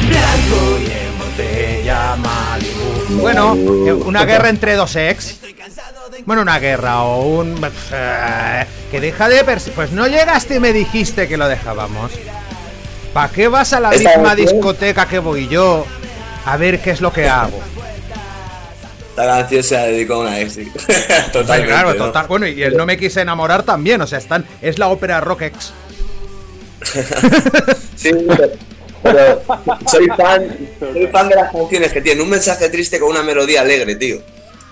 Blanco 0.08 0.60
y 0.80 0.82
en 0.90 1.12
botella 1.18 2.00
Malibu 2.16 3.20
Bueno, 3.20 3.42
Eh, 3.86 3.92
Una 3.92 4.24
guerra 4.24 4.48
entre 4.48 4.74
dos 4.76 4.96
ex. 4.96 5.34
Bueno, 6.28 6.42
una 6.42 6.58
guerra 6.58 7.04
o 7.04 7.22
un... 7.22 7.58
eh, 7.90 8.66
Que 8.90 9.00
deja 9.00 9.30
de... 9.30 9.42
Pues 9.74 9.92
no 9.92 10.06
llegaste 10.06 10.56
y 10.56 10.60
me 10.60 10.74
dijiste 10.74 11.26
que 11.26 11.38
lo 11.38 11.48
dejábamos. 11.48 12.12
¿Para 13.14 13.32
qué 13.32 13.48
vas 13.48 13.72
a 13.72 13.80
la 13.80 13.88
misma 13.92 14.34
discoteca 14.34 15.08
que 15.08 15.20
voy 15.20 15.48
yo 15.48 15.86
a 16.44 16.58
ver 16.58 16.80
qué 16.80 16.90
es 16.90 17.00
lo 17.00 17.10
que 17.14 17.26
hago? 17.26 17.58
Esta 19.08 19.24
canción 19.24 19.62
se 19.62 19.74
la 19.76 19.84
dedicó 19.84 20.14
a 20.16 20.18
una 20.18 20.38
ex. 20.40 20.52
sí. 20.52 20.70
Claro, 21.32 21.94
¿no? 21.94 22.04
total. 22.04 22.26
Bueno, 22.26 22.46
y 22.46 22.62
el 22.62 22.76
No 22.76 22.84
me 22.84 22.98
quise 22.98 23.22
enamorar 23.22 23.62
también, 23.62 24.02
o 24.02 24.06
sea, 24.06 24.18
están, 24.18 24.44
es 24.60 24.78
la 24.78 24.88
ópera 24.88 25.22
rock 25.22 25.42
ex. 25.42 25.72
Sí, 27.96 28.10
pero, 28.28 28.50
pero 29.02 29.42
soy 29.86 30.06
fan, 30.08 30.56
soy 30.78 31.06
fan 31.06 31.28
de 31.30 31.34
las 31.36 31.50
canciones 31.50 31.90
que 31.90 32.02
tienen 32.02 32.22
un 32.22 32.28
mensaje 32.28 32.68
triste 32.68 33.00
con 33.00 33.08
una 33.08 33.22
melodía 33.22 33.62
alegre, 33.62 33.96
tío. 33.96 34.20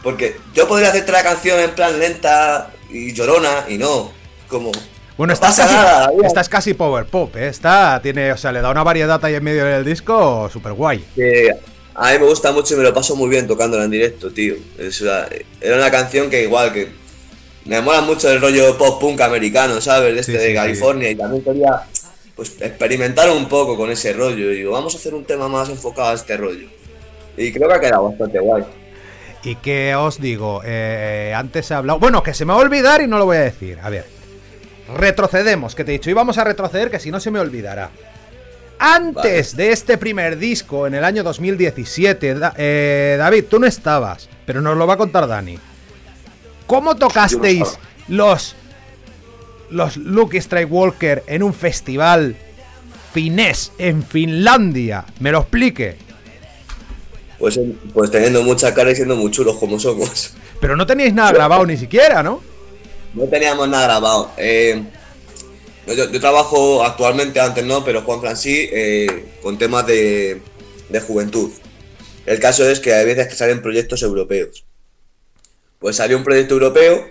Porque 0.02 0.36
yo 0.54 0.68
podría 0.68 0.88
hacerte 0.90 1.12
la 1.12 1.22
canción 1.22 1.58
en 1.58 1.70
plan 1.74 1.98
lenta 1.98 2.70
y 2.90 3.12
llorona 3.12 3.64
y 3.68 3.78
no, 3.78 4.12
como 4.48 4.70
Bueno, 5.16 5.30
no 5.30 5.32
estás 5.32 5.56
pasa 5.56 5.62
casi, 5.64 5.74
nada, 5.74 6.00
David. 6.06 6.24
estás 6.24 6.48
casi 6.48 6.74
power 6.74 7.06
pop, 7.06 7.34
¿eh? 7.36 7.48
Está, 7.48 8.00
tiene, 8.02 8.32
o 8.32 8.36
sea, 8.36 8.52
le 8.52 8.60
da 8.60 8.70
una 8.70 8.84
variedad 8.84 9.22
ahí 9.24 9.34
en 9.34 9.42
medio 9.44 9.64
del 9.64 9.84
disco 9.84 10.48
súper 10.52 10.72
guay. 10.74 11.04
a 11.94 12.12
mí 12.12 12.18
me 12.18 12.26
gusta 12.26 12.52
mucho 12.52 12.74
y 12.74 12.76
me 12.78 12.82
lo 12.84 12.94
paso 12.94 13.16
muy 13.16 13.28
bien 13.28 13.46
tocándola 13.46 13.84
en 13.84 13.90
directo, 13.90 14.30
tío. 14.30 14.54
Es, 14.78 15.02
era 15.60 15.76
una 15.76 15.90
canción 15.90 16.30
que 16.30 16.42
igual 16.44 16.72
que 16.72 16.88
me 17.64 17.80
mola 17.80 18.00
mucho 18.02 18.30
el 18.30 18.40
rollo 18.40 18.78
pop 18.78 19.00
punk 19.00 19.20
americano, 19.22 19.80
¿sabes? 19.80 20.14
De 20.14 20.20
este 20.20 20.32
Sí, 20.32 20.38
de 20.38 20.48
sí. 20.50 20.54
California 20.54 21.10
y 21.10 21.16
también 21.16 21.42
quería 21.42 21.82
pues 22.36 22.52
experimentar 22.60 23.30
un 23.30 23.48
poco 23.48 23.76
con 23.76 23.90
ese 23.90 24.12
rollo 24.12 24.52
y 24.52 24.56
digo, 24.56 24.72
vamos 24.72 24.94
a 24.94 24.98
hacer 24.98 25.14
un 25.14 25.24
tema 25.24 25.48
más 25.48 25.68
enfocado 25.70 26.10
a 26.10 26.14
este 26.14 26.36
rollo. 26.36 26.68
Y 27.36 27.50
creo 27.52 27.66
que 27.68 27.74
ha 27.74 27.80
quedado 27.80 28.10
bastante 28.10 28.38
guay. 28.38 28.62
Y 29.46 29.54
que 29.56 29.94
os 29.94 30.20
digo, 30.20 30.60
eh, 30.64 31.32
antes 31.36 31.70
he 31.70 31.74
hablado. 31.74 32.00
Bueno, 32.00 32.22
que 32.22 32.34
se 32.34 32.44
me 32.44 32.52
va 32.52 32.58
a 32.58 32.62
olvidar 32.62 33.00
y 33.00 33.06
no 33.06 33.16
lo 33.18 33.26
voy 33.26 33.36
a 33.36 33.40
decir. 33.42 33.78
A 33.80 33.88
ver. 33.90 34.04
Retrocedemos, 34.96 35.74
que 35.74 35.84
te 35.84 35.92
he 35.92 35.98
dicho, 35.98 36.10
y 36.10 36.14
vamos 36.14 36.36
a 36.38 36.44
retroceder, 36.44 36.90
que 36.90 36.98
si 36.98 37.10
no 37.10 37.20
se 37.20 37.30
me 37.30 37.38
olvidará. 37.38 37.90
Antes 38.78 39.56
de 39.56 39.70
este 39.72 39.98
primer 39.98 40.36
disco, 40.36 40.86
en 40.86 40.94
el 40.94 41.04
año 41.04 41.22
2017, 41.22 42.34
Da- 42.34 42.54
eh, 42.56 43.16
David, 43.18 43.44
tú 43.48 43.58
no 43.58 43.66
estabas, 43.66 44.28
pero 44.44 44.60
nos 44.60 44.76
lo 44.76 44.86
va 44.86 44.94
a 44.94 44.98
contar 44.98 45.26
Dani. 45.26 45.58
¿Cómo 46.66 46.96
tocasteis 46.96 47.78
los 48.08 48.56
los 49.70 49.96
Lucky 49.96 50.36
Strike 50.38 50.70
Walker 50.70 51.22
en 51.26 51.42
un 51.42 51.54
festival 51.54 52.36
finés 53.12 53.72
en 53.78 54.02
Finlandia? 54.02 55.04
¿Me 55.20 55.32
lo 55.32 55.40
explique? 55.40 55.96
Pues, 57.38 57.60
pues 57.92 58.10
teniendo 58.10 58.42
mucha 58.42 58.72
cara 58.72 58.90
y 58.90 58.96
siendo 58.96 59.16
muy 59.16 59.30
chulos 59.30 59.56
como 59.56 59.78
somos. 59.78 60.32
Pero 60.60 60.76
no 60.76 60.86
teníais 60.86 61.12
nada 61.12 61.32
grabado 61.32 61.66
ni 61.66 61.76
siquiera, 61.76 62.22
¿no? 62.22 62.42
No 63.14 63.24
teníamos 63.24 63.68
nada 63.68 63.84
grabado. 63.84 64.30
Eh, 64.36 64.82
yo, 65.86 66.10
yo 66.10 66.20
trabajo 66.20 66.82
actualmente, 66.82 67.40
antes 67.40 67.64
no, 67.64 67.84
pero 67.84 68.02
Juan 68.02 68.20
Fran 68.20 68.36
sí, 68.36 68.68
eh, 68.72 69.26
con 69.42 69.58
temas 69.58 69.86
de, 69.86 70.40
de 70.88 71.00
juventud. 71.00 71.50
El 72.24 72.40
caso 72.40 72.68
es 72.68 72.80
que 72.80 72.92
hay 72.94 73.04
veces 73.04 73.28
que 73.28 73.34
salen 73.36 73.62
proyectos 73.62 74.02
europeos. 74.02 74.64
Pues 75.78 75.96
salió 75.96 76.16
un 76.16 76.24
proyecto 76.24 76.54
europeo 76.54 77.06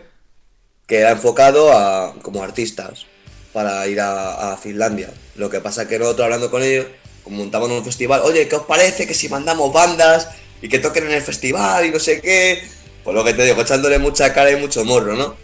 que 0.87 0.99
era 0.99 1.11
enfocado 1.11 1.71
a 1.71 2.13
como 2.21 2.43
artistas 2.43 3.05
para 3.53 3.87
ir 3.87 4.01
a, 4.01 4.53
a 4.53 4.57
Finlandia. 4.57 5.09
Lo 5.35 5.49
que 5.49 5.61
pasa 5.61 5.87
que 5.87 5.97
nosotros 5.97 6.25
hablando 6.25 6.51
con 6.51 6.61
ellos, 6.61 6.87
montamos 7.27 7.69
un 7.69 7.83
festival, 7.83 8.21
oye, 8.23 8.47
¿qué 8.47 8.55
os 8.55 8.63
parece 8.63 9.07
que 9.07 9.13
si 9.13 9.29
mandamos 9.29 9.73
bandas 9.73 10.29
y 10.61 10.69
que 10.69 10.79
toquen 10.79 11.05
en 11.05 11.13
el 11.13 11.21
festival 11.21 11.85
y 11.85 11.91
no 11.91 11.99
sé 11.99 12.21
qué? 12.21 12.63
Pues 13.03 13.15
lo 13.15 13.23
que 13.23 13.33
te 13.33 13.43
digo, 13.45 13.61
echándole 13.61 13.99
mucha 13.99 14.33
cara 14.33 14.51
y 14.51 14.55
mucho 14.55 14.83
morro, 14.83 15.15
¿no? 15.15 15.35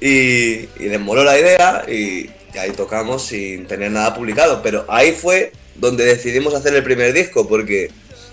Y, 0.00 0.68
y 0.78 0.88
les 0.88 1.00
moló 1.00 1.24
la 1.24 1.38
idea 1.38 1.84
y, 1.88 2.30
y 2.54 2.58
ahí 2.58 2.70
tocamos 2.72 3.26
sin 3.26 3.66
tener 3.66 3.90
nada 3.90 4.14
publicado. 4.14 4.62
Pero 4.62 4.84
ahí 4.88 5.12
fue 5.12 5.52
donde 5.74 6.04
decidimos 6.04 6.54
hacer 6.54 6.74
el 6.74 6.82
primer 6.82 7.12
disco 7.12 7.46
porque 7.46 7.90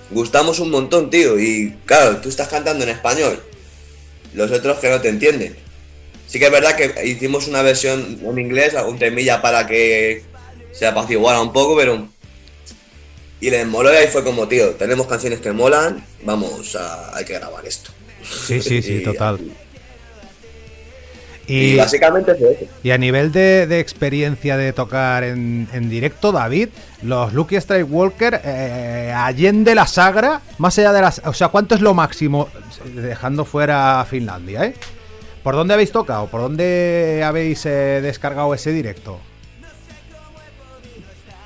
gustamos 0.09 0.59
un 0.59 0.71
montón, 0.71 1.09
tío. 1.09 1.39
Y 1.39 1.77
claro, 1.85 2.17
tú 2.17 2.29
estás 2.29 2.47
cantando 2.47 2.83
en 2.83 2.89
español, 2.89 3.43
los 4.33 4.51
otros 4.51 4.79
que 4.79 4.89
no 4.89 5.01
te 5.01 5.09
entienden. 5.09 5.55
Sí 6.27 6.39
que 6.39 6.45
es 6.45 6.51
verdad 6.51 6.75
que 6.75 7.05
hicimos 7.05 7.47
una 7.47 7.61
versión 7.61 8.19
en 8.23 8.39
inglés, 8.39 8.73
un 8.87 8.97
temilla 8.97 9.41
para 9.41 9.67
que 9.67 10.23
se 10.71 10.87
apaciguara 10.87 11.41
un 11.41 11.53
poco, 11.53 11.75
pero... 11.75 12.09
Y 13.43 13.49
les 13.49 13.67
moló 13.67 13.91
y 13.93 13.97
ahí 13.97 14.07
fue 14.07 14.23
como, 14.23 14.47
tío, 14.47 14.69
tenemos 14.75 15.05
canciones 15.05 15.41
que 15.41 15.51
molan, 15.51 16.01
vamos, 16.23 16.77
a, 16.77 17.13
hay 17.17 17.25
que 17.25 17.33
grabar 17.33 17.65
esto. 17.65 17.91
Sí, 18.23 18.61
sí, 18.61 18.81
sí, 18.81 18.93
Y- 19.01 19.03
total. 19.03 19.39
Y, 21.45 21.73
Y, 21.73 21.75
básicamente 21.75 22.35
fue 22.35 22.53
eso. 22.53 22.65
y 22.83 22.91
a 22.91 22.97
nivel 22.97 23.33
de, 23.33 23.67
de 23.67 23.81
experiencia 23.81 24.55
de 24.55 24.71
tocar 24.71 25.25
en, 25.25 25.67
en 25.73 25.89
directo, 25.89 26.31
David, 26.31 26.69
los 27.01 27.33
Lucky 27.33 27.57
Strike 27.57 27.85
Walker, 27.91 28.39
eh, 28.45 29.11
allende 29.13 29.75
la 29.75 29.85
Sagra, 29.87 30.39
más 30.57 30.79
allá 30.79 30.93
de 30.93 31.01
las. 31.01 31.21
O 31.25 31.33
sea, 31.33 31.49
¿cuánto 31.49 31.75
es 31.75 31.81
lo 31.81 31.93
máximo 31.93 32.47
dejando 32.95 33.43
fuera 33.43 34.05
Finlandia, 34.09 34.63
eh? 34.67 34.73
¿Por 35.43 35.55
dónde 35.55 35.73
habéis 35.73 35.91
tocado? 35.91 36.27
¿Por 36.27 36.39
dónde 36.39 37.21
habéis 37.25 37.65
eh, 37.65 37.99
descargado 38.01 38.53
ese 38.53 38.71
directo? 38.71 39.19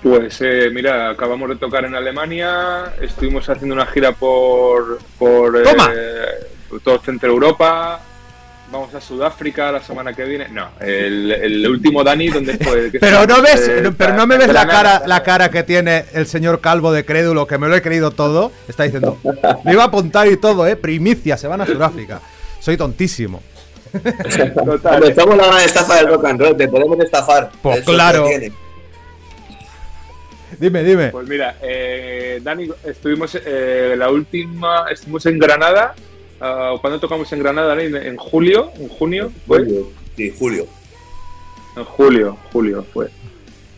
Pues 0.07 0.37
eh, 0.39 0.69
mira, 0.71 1.09
acabamos 1.09 1.49
de 1.49 1.57
tocar 1.57 1.83
en 1.83 1.93
Alemania, 1.93 2.93
estuvimos 3.01 3.49
haciendo 3.49 3.75
una 3.75 3.85
gira 3.87 4.13
por, 4.13 4.99
por 5.19 5.57
eh, 5.57 6.47
por 6.69 6.79
todo 6.79 6.99
Centro 6.99 7.29
Europa, 7.29 7.99
vamos 8.71 8.95
a 8.95 9.01
Sudáfrica 9.01 9.69
la 9.69 9.81
semana 9.81 10.13
que 10.13 10.23
viene. 10.23 10.47
No, 10.47 10.69
el, 10.79 11.29
el 11.31 11.67
último 11.67 12.05
Dani, 12.05 12.29
donde 12.29 12.57
fue? 12.57 12.89
Que 12.89 12.99
Pero 12.99 13.27
no 13.27 13.41
ves, 13.41 13.67
eh, 13.67 13.91
pero 13.97 14.13
no 14.13 14.25
me 14.25 14.37
ves 14.37 14.53
la 14.53 14.65
cara, 14.65 15.03
la 15.05 15.23
cara 15.23 15.51
que 15.51 15.63
tiene 15.63 16.05
el 16.13 16.25
señor 16.25 16.61
Calvo 16.61 16.93
de 16.93 17.03
crédulo, 17.03 17.45
que 17.45 17.57
me 17.57 17.67
lo 17.67 17.75
he 17.75 17.81
creído 17.81 18.11
todo. 18.11 18.53
Está 18.69 18.83
diciendo, 18.83 19.17
me 19.65 19.73
iba 19.73 19.83
a 19.83 19.87
apuntar 19.87 20.27
y 20.29 20.37
todo, 20.37 20.65
eh. 20.67 20.77
Primicia, 20.77 21.35
se 21.35 21.47
van 21.47 21.59
a 21.59 21.65
Sudáfrica. 21.65 22.21
Soy 22.61 22.77
tontísimo. 22.77 23.43
Total, 23.91 24.79
Cuando 24.81 25.15
somos 25.15 25.37
la 25.37 25.47
gran 25.47 25.61
estafa 25.61 25.95
del 25.97 26.07
rock 26.07 26.25
and 26.25 26.41
roll, 26.41 26.55
te 26.55 26.67
podemos 26.69 26.97
estafar. 26.99 27.51
Pues 27.61 27.79
Eso 27.79 27.91
claro. 27.91 28.25
Dime, 30.59 30.83
dime. 30.83 31.09
Pues 31.09 31.27
mira, 31.27 31.57
eh, 31.61 32.39
Dani, 32.41 32.69
estuvimos 32.85 33.37
eh, 33.45 33.95
la 33.97 34.09
última, 34.09 34.85
estuvimos 34.89 35.25
en 35.25 35.39
Granada. 35.39 35.93
ah, 36.39 36.75
¿Cuándo 36.79 36.99
tocamos 36.99 37.31
en 37.33 37.39
Granada, 37.39 37.75
Dani? 37.75 37.95
¿En 37.97 38.17
julio? 38.17 38.71
¿En 38.79 38.87
junio? 38.87 39.31
¿Fue? 39.45 39.59
Julio. 39.59 39.91
Sí, 40.15 40.33
Julio. 40.37 40.67
En 41.75 41.83
julio, 41.83 42.37
julio 42.51 42.85
fue. 42.91 43.09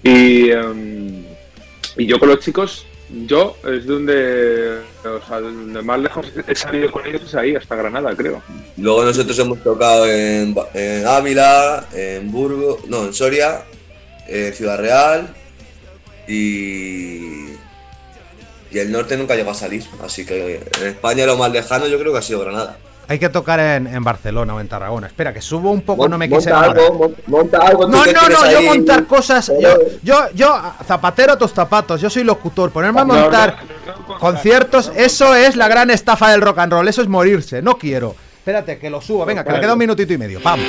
Y, 0.03 0.51
em, 0.51 1.25
y 1.97 2.05
yo 2.05 2.17
con 2.17 2.29
los 2.29 2.39
chicos, 2.39 2.85
yo 3.25 3.57
es 3.67 3.85
donde, 3.85 4.79
o 5.03 5.27
sea, 5.27 5.41
donde 5.41 5.81
más 5.81 5.99
lejos 5.99 6.31
he 6.47 6.55
salido 6.55 6.91
con 6.91 7.05
ellos 7.05 7.23
es 7.23 7.35
ahí, 7.35 7.55
hasta 7.55 7.75
Granada, 7.75 8.15
creo. 8.15 8.41
Luego 8.77 9.03
nosotros 9.03 9.37
hemos 9.39 9.61
tocado 9.61 10.07
en 10.07 10.55
Ávila, 11.05 11.87
en 11.93 12.31
Burgos, 12.31 12.85
no, 12.87 13.07
en 13.07 13.13
Soria, 13.13 13.63
en 14.27 14.53
Ciudad 14.53 14.79
Real 14.79 15.35
y. 16.33 17.49
Y 18.71 18.77
el 18.77 18.91
norte 18.91 19.17
nunca 19.17 19.35
llegó 19.35 19.49
a 19.51 19.55
salir. 19.55 19.83
Así 20.05 20.25
que 20.25 20.63
en 20.79 20.87
España 20.87 21.25
lo 21.25 21.35
más 21.37 21.51
lejano 21.51 21.87
yo 21.87 21.97
creo 21.99 22.11
que 22.11 22.19
ha 22.19 22.21
sido 22.21 22.41
Granada. 22.41 22.77
Hay 23.07 23.17
que 23.17 23.29
tocar 23.29 23.59
en, 23.59 23.87
en 23.87 24.03
Barcelona 24.03 24.53
o 24.53 24.59
en 24.59 24.67
Tarragona. 24.67 25.07
Espera, 25.07 25.33
que 25.33 25.41
subo 25.41 25.71
un 25.71 25.81
poco, 25.81 26.03
Mon- 26.03 26.11
no 26.11 26.17
me 26.19 26.29
quise 26.29 26.51
monta 26.53 26.69
algo, 26.69 26.93
mon- 26.93 27.15
monta 27.25 27.57
algo. 27.57 27.87
No, 27.87 28.05
no, 28.05 28.29
no, 28.29 28.51
yo 28.51 28.59
ahí- 28.59 28.65
montar 28.67 29.07
cosas. 29.07 29.51
Yo, 29.59 29.75
yo, 30.03 30.25
yo, 30.35 30.61
zapatero 30.85 31.33
a 31.33 31.37
tus 31.39 31.51
zapatos, 31.51 31.99
yo 31.99 32.11
soy 32.11 32.23
locutor. 32.23 32.69
Ponerme 32.69 32.99
a 33.01 33.05
No, 33.05 33.15
montar 33.15 33.57
no, 33.87 33.93
no, 33.93 34.07
no, 34.09 34.19
conciertos, 34.19 34.91
eso 34.95 35.33
es 35.33 35.55
la 35.55 35.67
gran 35.67 35.89
estafa 35.89 36.29
del 36.29 36.41
rock 36.41 36.59
and 36.59 36.71
roll. 36.71 36.87
Eso 36.87 37.01
es 37.01 37.07
morirse, 37.07 37.63
no 37.63 37.79
quiero. 37.79 38.15
Espérate, 38.37 38.77
que 38.77 38.91
lo 38.91 39.01
subo. 39.01 39.25
Venga, 39.25 39.43
que 39.43 39.51
le 39.53 39.59
queda 39.61 39.73
un 39.73 39.79
minutito 39.79 40.13
y 40.13 40.17
medio. 40.19 40.39
¡Pam! 40.41 40.59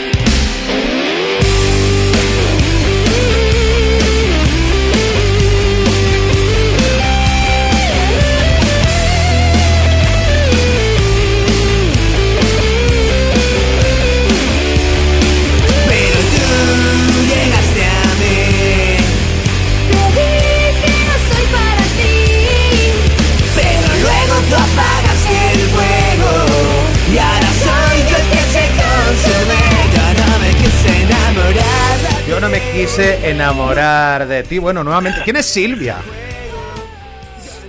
Quise 32.81 33.29
enamorar 33.29 34.27
de 34.27 34.43
ti. 34.43 34.59
Bueno, 34.59 34.83
nuevamente. 34.83 35.21
¿Quién 35.23 35.37
es 35.37 35.47
Silvia? 35.47 35.97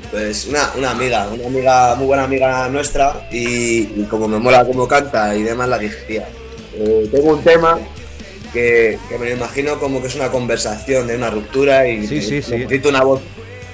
Pues 0.10 0.46
una, 0.46 0.72
una 0.78 0.92
amiga, 0.92 1.28
una 1.28 1.48
amiga, 1.48 1.96
muy 1.96 2.06
buena 2.08 2.24
amiga 2.24 2.70
nuestra 2.70 3.28
y, 3.32 4.02
y 4.02 4.08
como 4.10 4.28
me 4.28 4.40
mola 4.40 4.66
cómo 4.66 4.88
canta 4.88 5.36
y 5.36 5.44
demás, 5.44 5.70
la 5.70 5.78
dije, 5.78 5.96
tía, 6.08 6.28
eh, 6.76 7.10
tengo 7.12 7.32
un 7.34 7.44
tema 7.44 7.80
que, 8.52 9.00
que 9.10 9.18
me 9.18 9.30
lo 9.30 9.36
imagino 9.36 9.80
como 9.80 10.02
que 10.02 10.08
es 10.08 10.16
una 10.16 10.30
conversación 10.30 11.08
de 11.08 11.16
una 11.16 11.30
ruptura 11.30 11.88
y 11.88 12.08
Sí, 12.08 12.22
sí, 12.22 12.42
sí. 12.42 12.52
necesito 12.58 12.90
una 12.90 13.04
voz, 13.04 13.22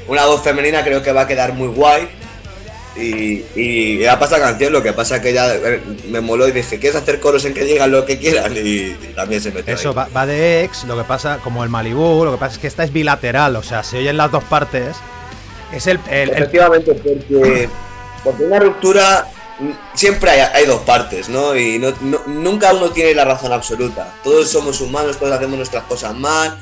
una 0.08 0.26
voz 0.28 0.44
femenina, 0.44 0.84
creo 0.84 1.02
que 1.02 1.12
va 1.12 1.22
a 1.22 1.28
quedar 1.28 1.54
muy 1.54 1.70
guay. 1.70 2.08
Y, 3.00 3.45
y 3.56 4.00
ya 4.00 4.18
pasa 4.18 4.39
canción, 4.39 4.74
lo 4.74 4.82
que 4.82 4.93
pasa 4.93 5.22
que 5.22 5.34
ya 5.34 5.54
eh, 5.54 5.82
me 6.10 6.20
moló 6.22 6.48
y 6.48 6.52
dije, 6.52 6.80
¿quieres 6.80 7.00
hacer 7.02 7.20
coros 7.20 7.45
en 7.45 7.54
que 7.54 7.64
digan 7.64 7.91
lo 7.91 8.06
que 8.06 8.18
quieran? 8.18 8.56
Y, 8.56 8.60
y 8.60 9.14
también 9.16 9.41
se 9.41 9.52
metió 9.52 9.74
Eso 9.74 9.89
ahí. 9.89 9.95
va, 9.95 10.08
va 10.16 10.26
de 10.26 10.64
ex, 10.64 10.84
lo 10.86 10.98
que 10.98 11.04
pasa, 11.04 11.39
como 11.43 11.64
el 11.64 11.70
Malibú, 11.70 12.26
lo 12.26 12.32
que 12.32 12.38
pasa 12.38 12.54
es 12.56 12.60
que 12.60 12.68
esta 12.68 12.84
es 12.84 12.91
bilateral, 12.91 13.56
o 13.56 13.64
sea, 13.64 13.84
se 13.84 13.98
oyen 14.00 14.18
las 14.18 14.32
dos 14.32 14.43
partes. 14.45 14.95
Es 15.72 15.86
el, 15.88 16.00
el- 16.10 16.30
el- 16.30 16.36
Efectivamente, 16.36 16.93
porque, 16.93 17.70
porque 18.24 18.43
una 18.43 18.60
ruptura 18.60 19.28
mm, 19.60 19.72
siempre 19.93 20.32
hay, 20.32 20.39
hay 20.54 20.66
dos 20.66 20.82
partes, 20.82 21.30
¿no? 21.30 21.56
Y 21.56 21.78
no- 21.78 21.93
no- 22.02 22.24
nunca 22.26 22.74
uno 22.74 22.89
tiene 22.91 23.14
la 23.14 23.26
razón 23.26 23.52
absoluta. 23.54 24.14
Todos 24.24 24.50
somos 24.50 24.82
humanos, 24.82 25.18
todos 25.18 25.34
hacemos 25.34 25.58
nuestras 25.58 25.84
cosas 25.84 26.16
mal, 26.16 26.58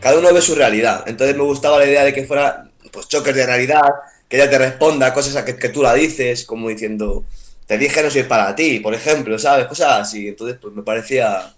cada 0.00 0.18
uno 0.18 0.32
ve 0.32 0.40
su 0.42 0.54
realidad. 0.54 1.04
Entonces 1.06 1.36
me 1.36 1.42
gustaba 1.42 1.78
la 1.78 1.84
idea 1.86 2.02
de 2.04 2.12
que 2.14 2.24
fuera 2.24 2.64
pues 2.92 3.08
choques 3.08 3.34
de 3.34 3.44
realidad, 3.44 3.82
que 4.28 4.36
ella 4.36 4.50
te 4.50 4.58
responda 4.58 5.12
cosas 5.14 5.36
a 5.36 5.44
que, 5.44 5.56
que 5.56 5.68
tú 5.68 5.82
la 5.82 5.94
dices, 5.94 6.44
como 6.44 6.68
diciendo, 6.68 7.24
te 7.66 7.78
dije 7.78 8.02
no 8.02 8.10
soy 8.10 8.22
para 8.22 8.54
ti, 8.54 8.78
por 8.78 8.94
ejemplo, 8.94 9.38
¿sabes? 9.38 9.66
Cosas 9.66 10.00
así. 10.00 10.28
Entonces, 10.28 10.58
pues 10.60 10.72
me 10.74 10.82
parecía. 10.82 11.52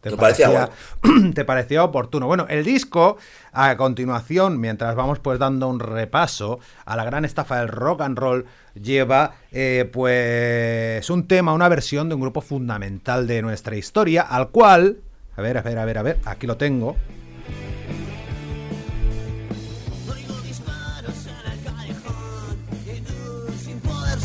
te 0.00 0.10
me 0.10 0.16
parecía 0.16 0.50
parecía, 0.50 0.70
te 1.34 1.44
parecía 1.44 1.82
oportuno. 1.82 2.26
Bueno, 2.26 2.46
el 2.48 2.64
disco, 2.64 3.16
a 3.52 3.76
continuación, 3.76 4.60
mientras 4.60 4.94
vamos 4.94 5.18
pues 5.18 5.38
dando 5.38 5.68
un 5.68 5.80
repaso 5.80 6.60
a 6.84 6.96
la 6.96 7.04
gran 7.04 7.24
estafa 7.24 7.58
del 7.58 7.68
rock 7.68 8.02
and 8.02 8.18
roll, 8.18 8.44
lleva 8.74 9.34
eh, 9.50 9.88
pues 9.90 11.08
un 11.08 11.26
tema, 11.26 11.54
una 11.54 11.68
versión 11.68 12.08
de 12.10 12.14
un 12.14 12.20
grupo 12.20 12.42
fundamental 12.42 13.26
de 13.26 13.40
nuestra 13.40 13.76
historia, 13.76 14.22
al 14.22 14.50
cual, 14.50 14.98
a 15.36 15.42
ver, 15.42 15.56
a 15.56 15.62
ver, 15.62 15.78
a 15.78 15.84
ver, 15.86 15.98
a 15.98 16.02
ver, 16.02 16.18
aquí 16.24 16.46
lo 16.46 16.58
tengo. 16.58 16.96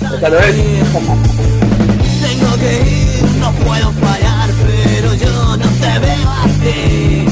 Es. 0.03 0.55
Tengo 2.21 2.57
que 2.57 2.73
ir, 2.81 3.23
no 3.39 3.51
puedo 3.51 3.91
fallar, 3.91 4.49
pero 4.65 5.13
yo 5.15 5.57
no 5.57 5.65
te 5.65 5.99
veo 5.99 6.29
así. 6.43 7.25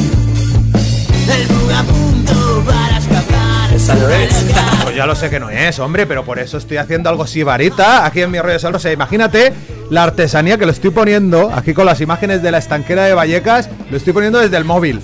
El 1.32 1.48
punto 1.48 2.64
para 2.66 2.98
escapar. 2.98 3.52
Pues 4.84 4.96
ya 4.96 5.06
lo 5.06 5.16
sé 5.16 5.30
que 5.30 5.40
no 5.40 5.50
es, 5.50 5.80
hombre, 5.80 6.06
pero 6.06 6.26
por 6.26 6.38
eso 6.40 6.58
estoy 6.58 6.78
haciendo 6.78 7.10
algo 7.10 7.26
sibarita 7.26 8.06
aquí 8.06 8.22
en 8.22 8.32
mi 8.32 8.40
rollo 8.40 8.58
de 8.60 8.68
O 8.68 8.80
sea, 8.80 8.92
imagínate 8.92 9.54
la 9.90 10.04
artesanía 10.04 10.58
que 10.58 10.66
lo 10.66 10.72
estoy 10.72 10.92
poniendo 10.92 11.52
aquí 11.54 11.74
con 11.74 11.86
las 11.86 12.02
imágenes 12.02 12.42
de 12.42 12.52
la 12.52 12.58
estanquera 12.58 13.06
de 13.06 13.14
Vallecas, 13.14 13.70
lo 13.90 13.98
estoy 13.98 14.14
poniendo 14.14 14.40
desde 14.40 14.58
el 14.58 14.66
móvil. 14.66 15.02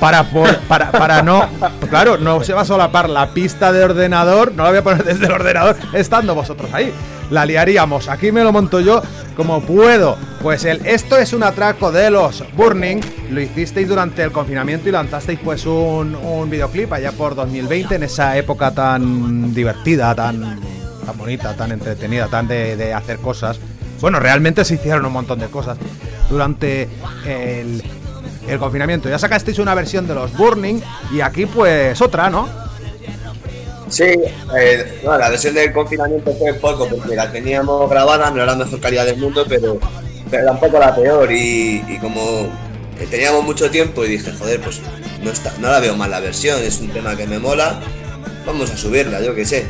Para, 0.00 0.24
por- 0.24 0.56
para, 0.60 0.90
para 0.90 1.22
no. 1.22 1.46
Claro, 1.90 2.16
no 2.16 2.42
se 2.42 2.54
va 2.54 2.62
a 2.62 2.64
solapar 2.64 3.08
la 3.10 3.34
pista 3.34 3.70
de 3.72 3.84
ordenador, 3.84 4.52
no 4.54 4.62
la 4.64 4.70
voy 4.70 4.78
a 4.78 4.82
poner 4.82 5.04
desde 5.04 5.26
el 5.26 5.32
ordenador 5.32 5.76
estando 5.92 6.34
vosotros 6.34 6.70
ahí. 6.72 6.92
La 7.30 7.44
liaríamos. 7.46 8.08
Aquí 8.08 8.32
me 8.32 8.42
lo 8.42 8.50
monto 8.50 8.80
yo 8.80 9.02
como 9.36 9.60
puedo. 9.60 10.16
Pues 10.42 10.64
el 10.64 10.84
esto 10.86 11.16
es 11.18 11.32
un 11.32 11.42
atraco 11.44 11.92
de 11.92 12.10
los 12.10 12.42
Burning. 12.56 13.00
Lo 13.30 13.40
hicisteis 13.40 13.86
durante 13.88 14.22
el 14.24 14.32
confinamiento 14.32 14.88
y 14.88 14.92
lanzasteis 14.92 15.38
pues 15.44 15.64
un, 15.66 16.16
un 16.16 16.48
videoclip 16.50 16.92
allá 16.92 17.12
por 17.12 17.34
2020, 17.36 17.94
en 17.96 18.02
esa 18.02 18.36
época 18.36 18.72
tan 18.72 19.52
divertida, 19.54 20.12
tan, 20.14 20.58
tan 21.06 21.18
bonita, 21.18 21.54
tan 21.54 21.70
entretenida, 21.72 22.26
tan 22.26 22.48
de, 22.48 22.76
de 22.76 22.94
hacer 22.94 23.18
cosas. 23.18 23.60
Bueno, 24.00 24.18
realmente 24.18 24.64
se 24.64 24.74
hicieron 24.74 25.04
un 25.04 25.12
montón 25.12 25.38
de 25.38 25.46
cosas 25.48 25.76
durante 26.30 26.88
el, 27.26 27.82
el 28.50 28.58
confinamiento. 28.58 29.08
Ya 29.08 29.18
sacasteis 29.18 29.58
una 29.58 29.74
versión 29.74 30.06
de 30.06 30.14
los 30.14 30.36
Burning 30.36 30.80
y 31.12 31.20
aquí 31.20 31.46
pues 31.46 32.00
otra, 32.00 32.30
¿no? 32.30 32.48
Sí, 33.88 34.04
eh, 34.04 35.00
la 35.02 35.30
versión 35.30 35.54
del 35.54 35.72
confinamiento 35.72 36.32
fue 36.34 36.54
poco, 36.54 36.86
porque 36.88 37.16
la 37.16 37.30
teníamos 37.30 37.90
grabada, 37.90 38.30
no 38.30 38.36
era 38.36 38.46
la 38.46 38.64
mejor 38.64 38.80
calidad 38.80 39.04
del 39.04 39.16
mundo, 39.16 39.44
pero, 39.48 39.78
pero 40.30 40.46
tampoco 40.46 40.78
la 40.78 40.94
peor. 40.94 41.30
Y, 41.32 41.84
y 41.88 41.98
como 41.98 42.48
eh, 43.00 43.06
teníamos 43.10 43.44
mucho 43.44 43.68
tiempo 43.70 44.04
y 44.04 44.08
dije, 44.08 44.32
joder, 44.38 44.60
pues 44.60 44.80
no, 45.22 45.30
está, 45.30 45.52
no 45.58 45.68
la 45.68 45.80
veo 45.80 45.96
mal 45.96 46.10
la 46.10 46.20
versión, 46.20 46.62
es 46.62 46.78
un 46.80 46.88
tema 46.90 47.16
que 47.16 47.26
me 47.26 47.38
mola, 47.38 47.80
vamos 48.46 48.70
a 48.70 48.76
subirla, 48.76 49.20
yo 49.22 49.34
qué 49.34 49.44
sé. 49.44 49.66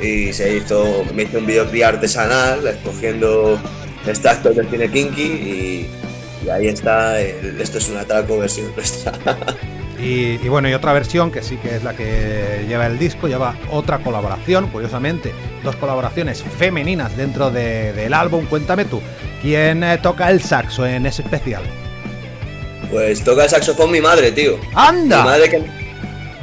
Y 0.00 0.32
se 0.32 0.56
hizo, 0.56 1.04
me 1.12 1.24
hizo 1.24 1.38
un 1.38 1.46
videoclip 1.46 1.84
artesanal, 1.84 2.66
escogiendo 2.66 3.58
extractos 4.06 4.56
del 4.56 4.70
cine 4.70 4.90
kinky 4.90 5.22
y, 5.22 5.90
y 6.44 6.48
ahí 6.50 6.68
está, 6.68 7.20
el- 7.20 7.60
esto 7.60 7.78
es 7.78 7.88
un 7.88 7.96
atraco 7.98 8.38
versión 8.38 8.72
nuestra. 8.74 9.12
Y, 10.00 10.38
y 10.40 10.48
bueno, 10.48 10.68
y 10.68 10.74
otra 10.74 10.92
versión 10.92 11.32
que 11.32 11.42
sí 11.42 11.56
que 11.56 11.74
es 11.74 11.82
la 11.82 11.92
que 11.92 12.64
lleva 12.68 12.86
el 12.86 13.00
disco, 13.00 13.26
lleva 13.26 13.56
otra 13.72 13.98
colaboración, 13.98 14.68
curiosamente, 14.68 15.32
dos 15.64 15.74
colaboraciones 15.74 16.40
femeninas 16.56 17.16
dentro 17.16 17.50
de- 17.50 17.92
del 17.94 18.14
álbum. 18.14 18.46
Cuéntame 18.46 18.84
tú, 18.84 19.02
¿quién 19.42 19.82
eh, 19.82 19.98
toca 20.00 20.30
el 20.30 20.40
saxo 20.40 20.86
en 20.86 21.04
ese 21.04 21.22
especial? 21.22 21.64
Pues 22.92 23.24
toca 23.24 23.42
el 23.42 23.50
saxofón 23.50 23.90
mi 23.90 24.00
madre, 24.00 24.30
tío. 24.30 24.60
¡Anda! 24.72 25.18
Mi 25.18 25.24
madre 25.30 25.50
que, 25.50 25.62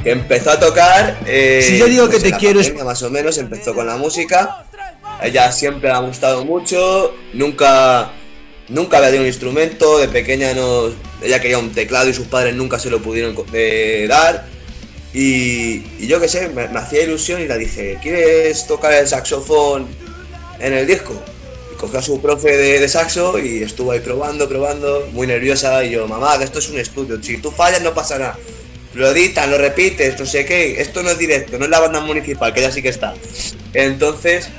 que 0.03 0.11
empezó 0.11 0.51
a 0.51 0.59
tocar. 0.59 1.17
eh, 1.25 1.63
Si 1.65 1.77
yo 1.77 1.85
digo 1.85 2.09
que 2.09 2.17
en 2.17 2.23
te 2.23 2.31
quiero 2.33 2.59
es- 2.59 2.67
pandemia, 2.67 2.83
Más 2.91 3.01
o 3.03 3.09
menos 3.09 3.37
empezó 3.37 3.73
con 3.73 3.87
la 3.87 3.95
música. 3.95 4.65
Ella 5.23 5.49
siempre 5.53 5.87
le 5.89 5.95
ha 5.95 5.99
gustado 5.99 6.43
mucho. 6.43 7.15
Nunca, 7.33 8.11
nunca 8.69 8.97
había 8.97 9.09
tenido 9.09 9.23
un 9.23 9.27
instrumento. 9.27 9.97
De 9.97 10.07
pequeña 10.07 10.53
no. 10.53 10.89
Ella 11.21 11.39
quería 11.39 11.57
un 11.57 11.71
teclado 11.71 12.09
y 12.09 12.13
sus 12.13 12.27
padres 12.27 12.55
nunca 12.55 12.79
se 12.79 12.89
lo 12.89 13.01
pudieron 13.01 13.35
eh, 13.53 14.05
dar. 14.07 14.47
Y, 15.13 15.83
y 15.97 16.07
yo 16.07 16.19
qué 16.19 16.27
sé, 16.27 16.49
me, 16.49 16.63
hacía 16.63 17.03
ilusión 17.03 17.41
y 17.41 17.47
le 17.47 17.57
dije, 17.57 17.97
¿quieres 18.01 18.67
tocar 18.67 18.91
el 18.93 19.07
saxofón 19.07 19.87
en 20.59 20.73
el 20.73 20.85
disco? 20.85 21.13
Y 21.73 21.77
cogió 21.77 21.99
a 21.99 22.01
su 22.01 22.21
profe 22.21 22.57
de, 22.57 22.81
de 22.81 22.89
saxo 22.89 23.39
y 23.39 23.63
estuvo 23.63 23.93
ahí 23.93 24.01
probando, 24.01 24.49
probando, 24.49 25.07
muy 25.13 25.25
nerviosa. 25.25 25.83
Y 25.85 25.91
yo, 25.91 26.07
mamá, 26.07 26.35
esto 26.43 26.59
es 26.59 26.69
un 26.69 26.79
estudio, 26.79 27.21
si 27.23 27.37
tú 27.37 27.49
fallas 27.49 27.81
no 27.81 27.93
pasa 27.93 28.19
nada. 28.19 28.37
Lo 28.93 29.09
editan, 29.09 29.51
lo 29.51 29.57
repites, 29.57 30.17
no 30.19 30.25
sé 30.25 30.45
qué. 30.45 30.81
Esto 30.81 31.03
no 31.03 31.09
es 31.09 31.17
directo, 31.17 31.57
no 31.57 31.65
es 31.65 31.71
la 31.71 31.81
banda 31.81 31.99
municipal, 31.99 32.53
que 32.53 32.61
ya 32.61 32.71
sí 32.71 32.81
que 32.81 32.89
está. 32.89 33.13
Entonces, 33.73 34.49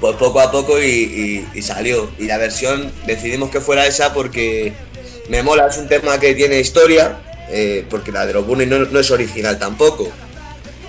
pues 0.00 0.16
poco 0.16 0.40
a 0.40 0.50
poco 0.50 0.82
y, 0.82 1.46
salió. 1.62 2.10
Y 2.18 2.26
la 2.26 2.38
versión 2.38 2.90
decidimos 3.06 3.50
que 3.50 3.60
fuera 3.60 3.86
esa 3.86 4.12
porque 4.12 4.72
me 5.28 5.42
mola, 5.42 5.68
es 5.68 5.78
un 5.78 5.88
tema 5.88 6.18
que 6.18 6.34
tiene 6.34 6.58
historia, 6.58 7.18
eh, 7.48 7.86
porque 7.88 8.10
la 8.10 8.26
de 8.26 8.32
los 8.32 8.46
Burning 8.46 8.68
no, 8.68 8.98
es 8.98 9.10
original 9.10 9.58
tampoco. 9.58 10.10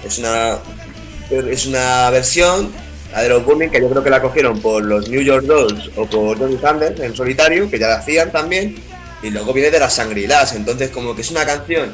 Es 0.04 0.18
una, 0.18 0.58
es 1.30 1.66
una 1.68 2.10
versión, 2.10 2.72
la 3.12 3.22
de 3.22 3.30
los 3.30 3.46
Burning, 3.46 3.70
que 3.70 3.80
yo 3.80 3.90
creo 3.90 4.04
que 4.04 4.10
la 4.10 4.22
cogieron 4.22 4.60
por 4.60 4.84
los 4.84 5.08
New 5.10 5.22
York 5.22 5.46
Dolls 5.46 5.92
o 5.96 6.08
por 6.08 6.40
Johnny 6.40 6.58
Sanders 6.58 7.00
en 7.00 7.16
solitario, 7.16 7.70
que 7.70 7.78
ya 7.78 7.90
la 7.90 7.96
hacían 7.98 8.32
también, 8.32 8.76
y 9.22 9.30
luego 9.30 9.54
viene 9.54 9.70
de 9.70 9.80
las 9.80 9.94
Sangrilas. 9.94 10.54
Entonces, 10.54 10.90
como 10.90 11.16
que 11.16 11.22
es 11.22 11.30
una 11.32 11.46
canción 11.46 11.94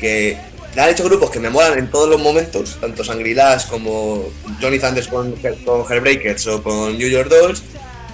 que 0.00 0.38
han 0.84 0.90
hecho 0.90 1.04
grupos 1.04 1.30
que 1.30 1.40
me 1.40 1.48
molan 1.50 1.78
en 1.78 1.90
todos 1.90 2.08
los 2.08 2.20
momentos, 2.20 2.76
tanto 2.80 3.02
Sangrilas 3.04 3.66
como 3.66 4.24
Johnny 4.60 4.78
Sanders 4.78 5.08
con, 5.08 5.32
con 5.64 5.84
Hairbreakers 5.90 6.46
o 6.48 6.62
con 6.62 6.96
New 6.98 7.08
York 7.08 7.28
Dolls 7.28 7.62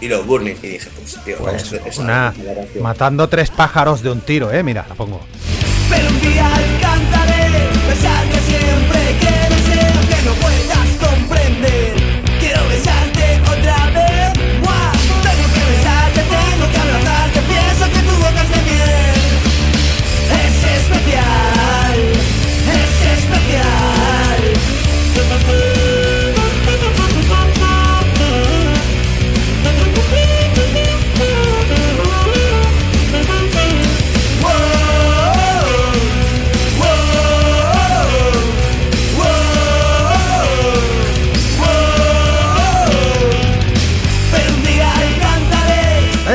y 0.01 0.09
los 0.09 0.27
Burning. 0.27 0.55
Y 0.63 0.67
dije, 0.69 0.89
pues, 0.97 1.17
tío, 1.25 1.37
vamos 1.41 1.49
a 1.49 1.53
Pues 1.53 1.63
hacer 1.65 1.83
esa- 1.87 2.03
una, 2.03 2.35
esa 2.37 2.81
matando 2.83 3.29
tres 3.29 3.51
pájaros 3.51 4.03
de 4.03 4.11
un 4.11 4.21
tiro, 4.21 4.53
eh. 4.53 4.63
Mira, 4.63 4.85
la 4.89 4.95
pongo. 4.95 5.21
Pero 5.91 6.09
un 6.09 6.21
día 6.21 6.55
alcanzaré 6.55 7.49
besarte 7.89 8.33
siempre 8.41 8.42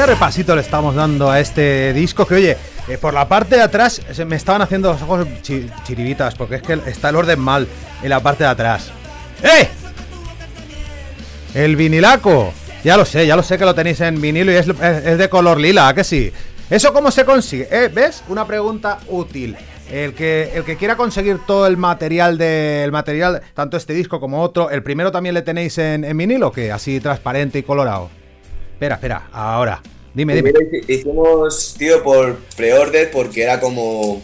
repasito 0.07 0.55
le 0.55 0.61
estamos 0.61 0.95
dando 0.95 1.29
a 1.29 1.39
este 1.39 1.93
disco 1.93 2.25
que, 2.25 2.35
oye, 2.35 2.57
eh, 2.87 2.97
por 2.97 3.13
la 3.13 3.27
parte 3.27 3.55
de 3.55 3.61
atrás 3.61 4.01
me 4.25 4.35
estaban 4.35 4.61
haciendo 4.61 4.93
los 4.93 5.01
ojos 5.01 5.27
chi- 5.41 5.69
chiribitas, 5.83 6.33
porque 6.35 6.55
es 6.55 6.61
que 6.61 6.79
está 6.87 7.09
el 7.09 7.15
orden 7.17 7.39
mal 7.39 7.67
en 8.01 8.09
la 8.09 8.19
parte 8.21 8.43
de 8.45 8.49
atrás. 8.49 8.89
¡Eh! 9.43 9.67
El 11.53 11.75
vinilaco. 11.75 12.53
Ya 12.83 12.95
lo 12.95 13.05
sé, 13.05 13.27
ya 13.27 13.35
lo 13.35 13.43
sé 13.43 13.57
que 13.57 13.65
lo 13.65 13.75
tenéis 13.75 13.99
en 14.01 14.21
vinilo 14.21 14.51
y 14.51 14.55
es, 14.55 14.67
de 14.67 15.29
color 15.29 15.59
lila, 15.59 15.89
¿a 15.89 15.93
que 15.93 16.03
sí? 16.03 16.31
¿Eso 16.69 16.93
cómo 16.93 17.11
se 17.11 17.25
consigue? 17.25 17.67
Eh, 17.69 17.89
¿Ves? 17.93 18.23
Una 18.29 18.45
pregunta 18.45 18.99
útil. 19.07 19.57
El 19.91 20.13
que, 20.13 20.51
el 20.53 20.63
que 20.63 20.75
quiera 20.77 20.95
conseguir 20.97 21.39
todo 21.45 21.65
el 21.65 21.77
material 21.77 22.37
del 22.37 22.91
material, 22.91 23.41
tanto 23.53 23.77
este 23.77 23.93
disco 23.93 24.19
como 24.19 24.41
otro, 24.41 24.69
¿el 24.69 24.83
primero 24.83 25.11
también 25.11 25.33
le 25.33 25.41
tenéis 25.41 25.77
en, 25.77 26.03
en 26.03 26.17
vinilo? 26.17 26.51
que 26.51 26.71
Así 26.71 26.99
transparente 26.99 27.59
y 27.59 27.63
colorado. 27.63 28.09
Espera, 28.73 28.95
espera, 28.95 29.23
ahora. 29.33 29.81
Dime, 30.17 30.53
hicimos, 30.87 31.75
tío, 31.77 32.03
por 32.03 32.37
pre-order 32.55 33.11
porque 33.11 33.43
era 33.43 33.59
como. 33.59 34.21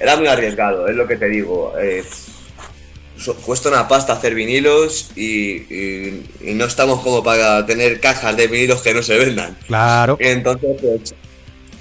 Era 0.00 0.16
muy 0.16 0.26
arriesgado, 0.26 0.88
es 0.88 0.96
lo 0.96 1.06
que 1.06 1.16
te 1.16 1.28
digo. 1.28 1.72
eh, 1.80 2.02
cuesta 3.44 3.68
una 3.70 3.88
pasta 3.88 4.12
hacer 4.12 4.34
vinilos 4.34 5.10
y, 5.16 5.62
y- 5.72 6.22
y 6.42 6.54
no 6.54 6.64
estamos 6.66 7.00
como 7.02 7.22
para 7.22 7.64
tener 7.64 8.00
cajas 8.00 8.36
de 8.36 8.46
vinilos 8.46 8.82
que 8.82 8.92
no 8.94 9.02
se 9.02 9.16
vendan. 9.16 9.56
Claro. 9.66 10.16
Entonces, 10.20 10.76
pues, 10.82 11.14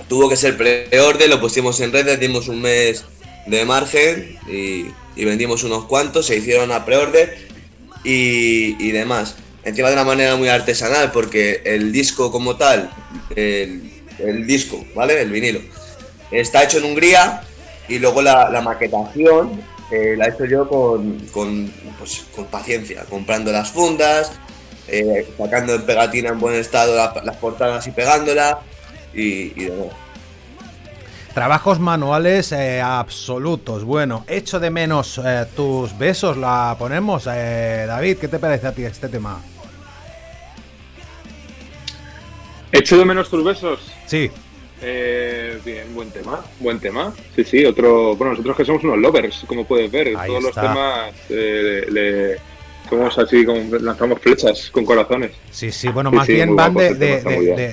tuvo 0.07 0.29
que 0.29 0.37
ser 0.37 0.55
pre-order, 0.55 1.27
lo 1.29 1.41
pusimos 1.41 1.79
en 1.81 1.91
redes, 1.91 2.19
dimos 2.19 2.47
un 2.47 2.61
mes 2.61 3.03
de 3.47 3.65
margen 3.65 4.37
y, 4.47 4.85
y 5.15 5.25
vendimos 5.25 5.63
unos 5.63 5.85
cuantos, 5.85 6.27
se 6.27 6.37
hicieron 6.37 6.71
a 6.71 6.85
pre-order 6.85 7.37
y, 8.03 8.75
y 8.79 8.91
demás. 8.91 9.35
Encima 9.65 9.87
de 9.89 9.95
una 9.95 10.03
manera 10.03 10.35
muy 10.35 10.47
artesanal, 10.47 11.11
porque 11.11 11.61
el 11.65 11.91
disco 11.91 12.31
como 12.31 12.55
tal, 12.55 12.89
el, 13.35 13.91
el 14.19 14.45
disco, 14.45 14.85
¿vale? 14.95 15.19
El 15.21 15.31
vinilo, 15.31 15.59
está 16.31 16.63
hecho 16.63 16.77
en 16.77 16.85
Hungría 16.85 17.41
y 17.87 17.97
luego 17.99 18.21
la, 18.21 18.49
maquetación 18.61 19.59
eh, 19.91 20.13
la 20.17 20.25
he 20.27 20.29
hecho 20.29 20.45
yo 20.45 20.69
con, 20.69 21.17
con, 21.31 21.71
pues, 21.97 22.25
con 22.35 22.45
paciencia, 22.45 23.05
comprando 23.09 23.51
las 23.51 23.71
fundas, 23.71 24.31
eh, 24.87 25.27
sacando 25.37 25.73
en 25.73 25.81
pegatina 25.83 26.29
en 26.29 26.39
buen 26.39 26.55
estado 26.55 26.95
la- 26.95 27.21
las 27.23 27.37
portadas 27.37 27.85
y 27.87 27.91
pegándola 27.91 28.59
y, 29.15 29.51
y 29.59 29.65
demás. 29.65 29.87
Trabajos 31.33 31.79
manuales 31.79 32.51
eh, 32.53 32.81
absolutos. 32.81 33.83
Bueno, 33.83 34.23
echo 34.27 34.59
de 34.59 34.69
menos 34.69 35.19
tus 35.55 35.97
besos. 35.97 36.37
La 36.37 36.75
ponemos. 36.79 37.25
David, 37.25 38.17
¿qué 38.19 38.29
te 38.29 38.39
parece 38.39 38.67
a 38.67 38.71
ti 38.71 38.85
este 38.85 39.09
tema? 39.09 39.41
Echo 42.77 42.97
de 42.97 43.05
menos 43.05 43.29
tus 43.29 43.43
besos. 43.43 43.79
Sí. 44.05 44.29
Eh, 44.81 45.57
bien, 45.65 45.93
buen 45.95 46.11
tema, 46.11 46.41
buen 46.59 46.79
tema. 46.79 47.13
Sí, 47.35 47.43
sí, 47.43 47.65
otro. 47.65 48.15
Bueno, 48.15 48.31
nosotros 48.33 48.57
que 48.57 48.65
somos 48.65 48.83
unos 48.83 48.97
lovers, 48.97 49.45
como 49.47 49.65
puedes 49.65 49.89
ver. 49.91 50.07
Ahí 50.17 50.27
Todos 50.27 50.45
está. 50.45 50.61
los 50.63 50.71
temas 50.73 51.13
eh, 51.29 51.85
le, 51.89 52.37
somos 52.89 53.17
así, 53.17 53.45
como 53.45 53.59
lanzamos 53.79 54.19
flechas 54.19 54.69
con 54.71 54.83
corazones. 54.85 55.31
Sí, 55.49 55.71
sí, 55.71 55.87
bueno, 55.87 56.11
más 56.11 56.27
sí, 56.27 56.33
bien 56.33 56.55
van 56.55 56.73
guapo 56.73 56.93
de, 56.95 57.13
este 57.15 57.29
de- 57.29 57.71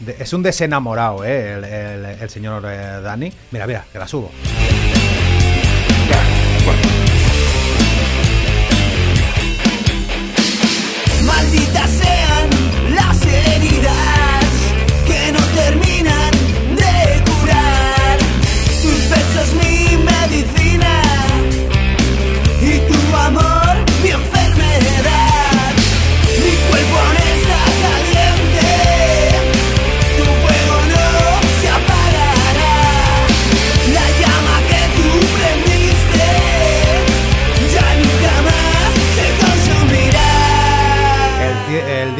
de- 0.00 0.16
Es 0.18 0.32
un 0.32 0.42
desenamorado, 0.42 1.24
¿eh? 1.24 1.52
El, 1.52 1.64
el- 1.64 2.04
el 2.22 2.30
señor 2.30 2.64
eh, 2.66 3.00
Dani. 3.02 3.30
Mira, 3.50 3.66
mira, 3.66 3.84
que 3.92 3.98
la 3.98 4.08
subo. 4.08 4.30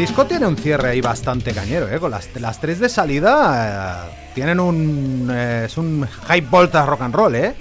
Disco 0.08 0.24
tiene 0.24 0.46
un 0.46 0.56
cierre 0.56 0.88
ahí 0.88 1.02
bastante 1.02 1.52
cañero, 1.52 1.86
¿eh? 1.86 2.00
Con 2.00 2.10
las, 2.10 2.30
las 2.40 2.58
tres 2.58 2.80
de 2.80 2.88
salida 2.88 4.06
eh, 4.08 4.30
tienen 4.34 4.58
un... 4.58 5.30
eh, 5.30 5.64
es 5.66 5.76
un 5.76 6.06
high 6.26 6.40
voltage 6.40 6.86
rock 6.86 7.02
and 7.02 7.14
roll, 7.14 7.34
¿eh? 7.34 7.54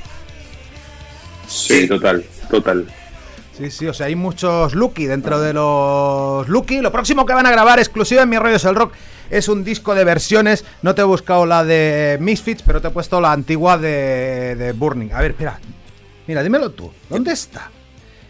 Sí, 1.45 1.89
total, 1.89 2.23
total. 2.49 2.87
Sí, 3.57 3.69
sí, 3.69 3.85
o 3.87 3.93
sea, 3.93 4.05
hay 4.05 4.15
muchos 4.15 4.75
Lucky 4.75 5.07
dentro 5.07 5.41
de 5.41 5.51
los 5.51 6.47
Lucky. 6.47 6.79
Lo 6.79 6.89
próximo 6.89 7.25
que 7.25 7.33
van 7.33 7.45
a 7.45 7.51
grabar 7.51 7.79
exclusiva 7.79 8.21
en 8.21 8.29
Mi 8.29 8.37
Rollo 8.37 8.55
es 8.55 8.63
el 8.63 8.75
Rock 8.75 8.93
es 9.29 9.49
un 9.49 9.65
disco 9.65 9.93
de 9.93 10.05
versiones. 10.05 10.63
No 10.81 10.95
te 10.95 11.01
he 11.01 11.05
buscado 11.05 11.45
la 11.45 11.65
de 11.65 12.17
Misfits, 12.21 12.63
pero 12.65 12.79
te 12.79 12.87
he 12.87 12.91
puesto 12.91 13.19
la 13.19 13.33
antigua 13.33 13.77
de, 13.77 14.55
de 14.55 14.71
Burning. 14.71 15.11
A 15.11 15.19
ver, 15.19 15.31
espera. 15.31 15.59
Mira, 16.27 16.43
dímelo 16.43 16.71
tú. 16.71 16.93
¿Dónde 17.09 17.33
está? 17.33 17.71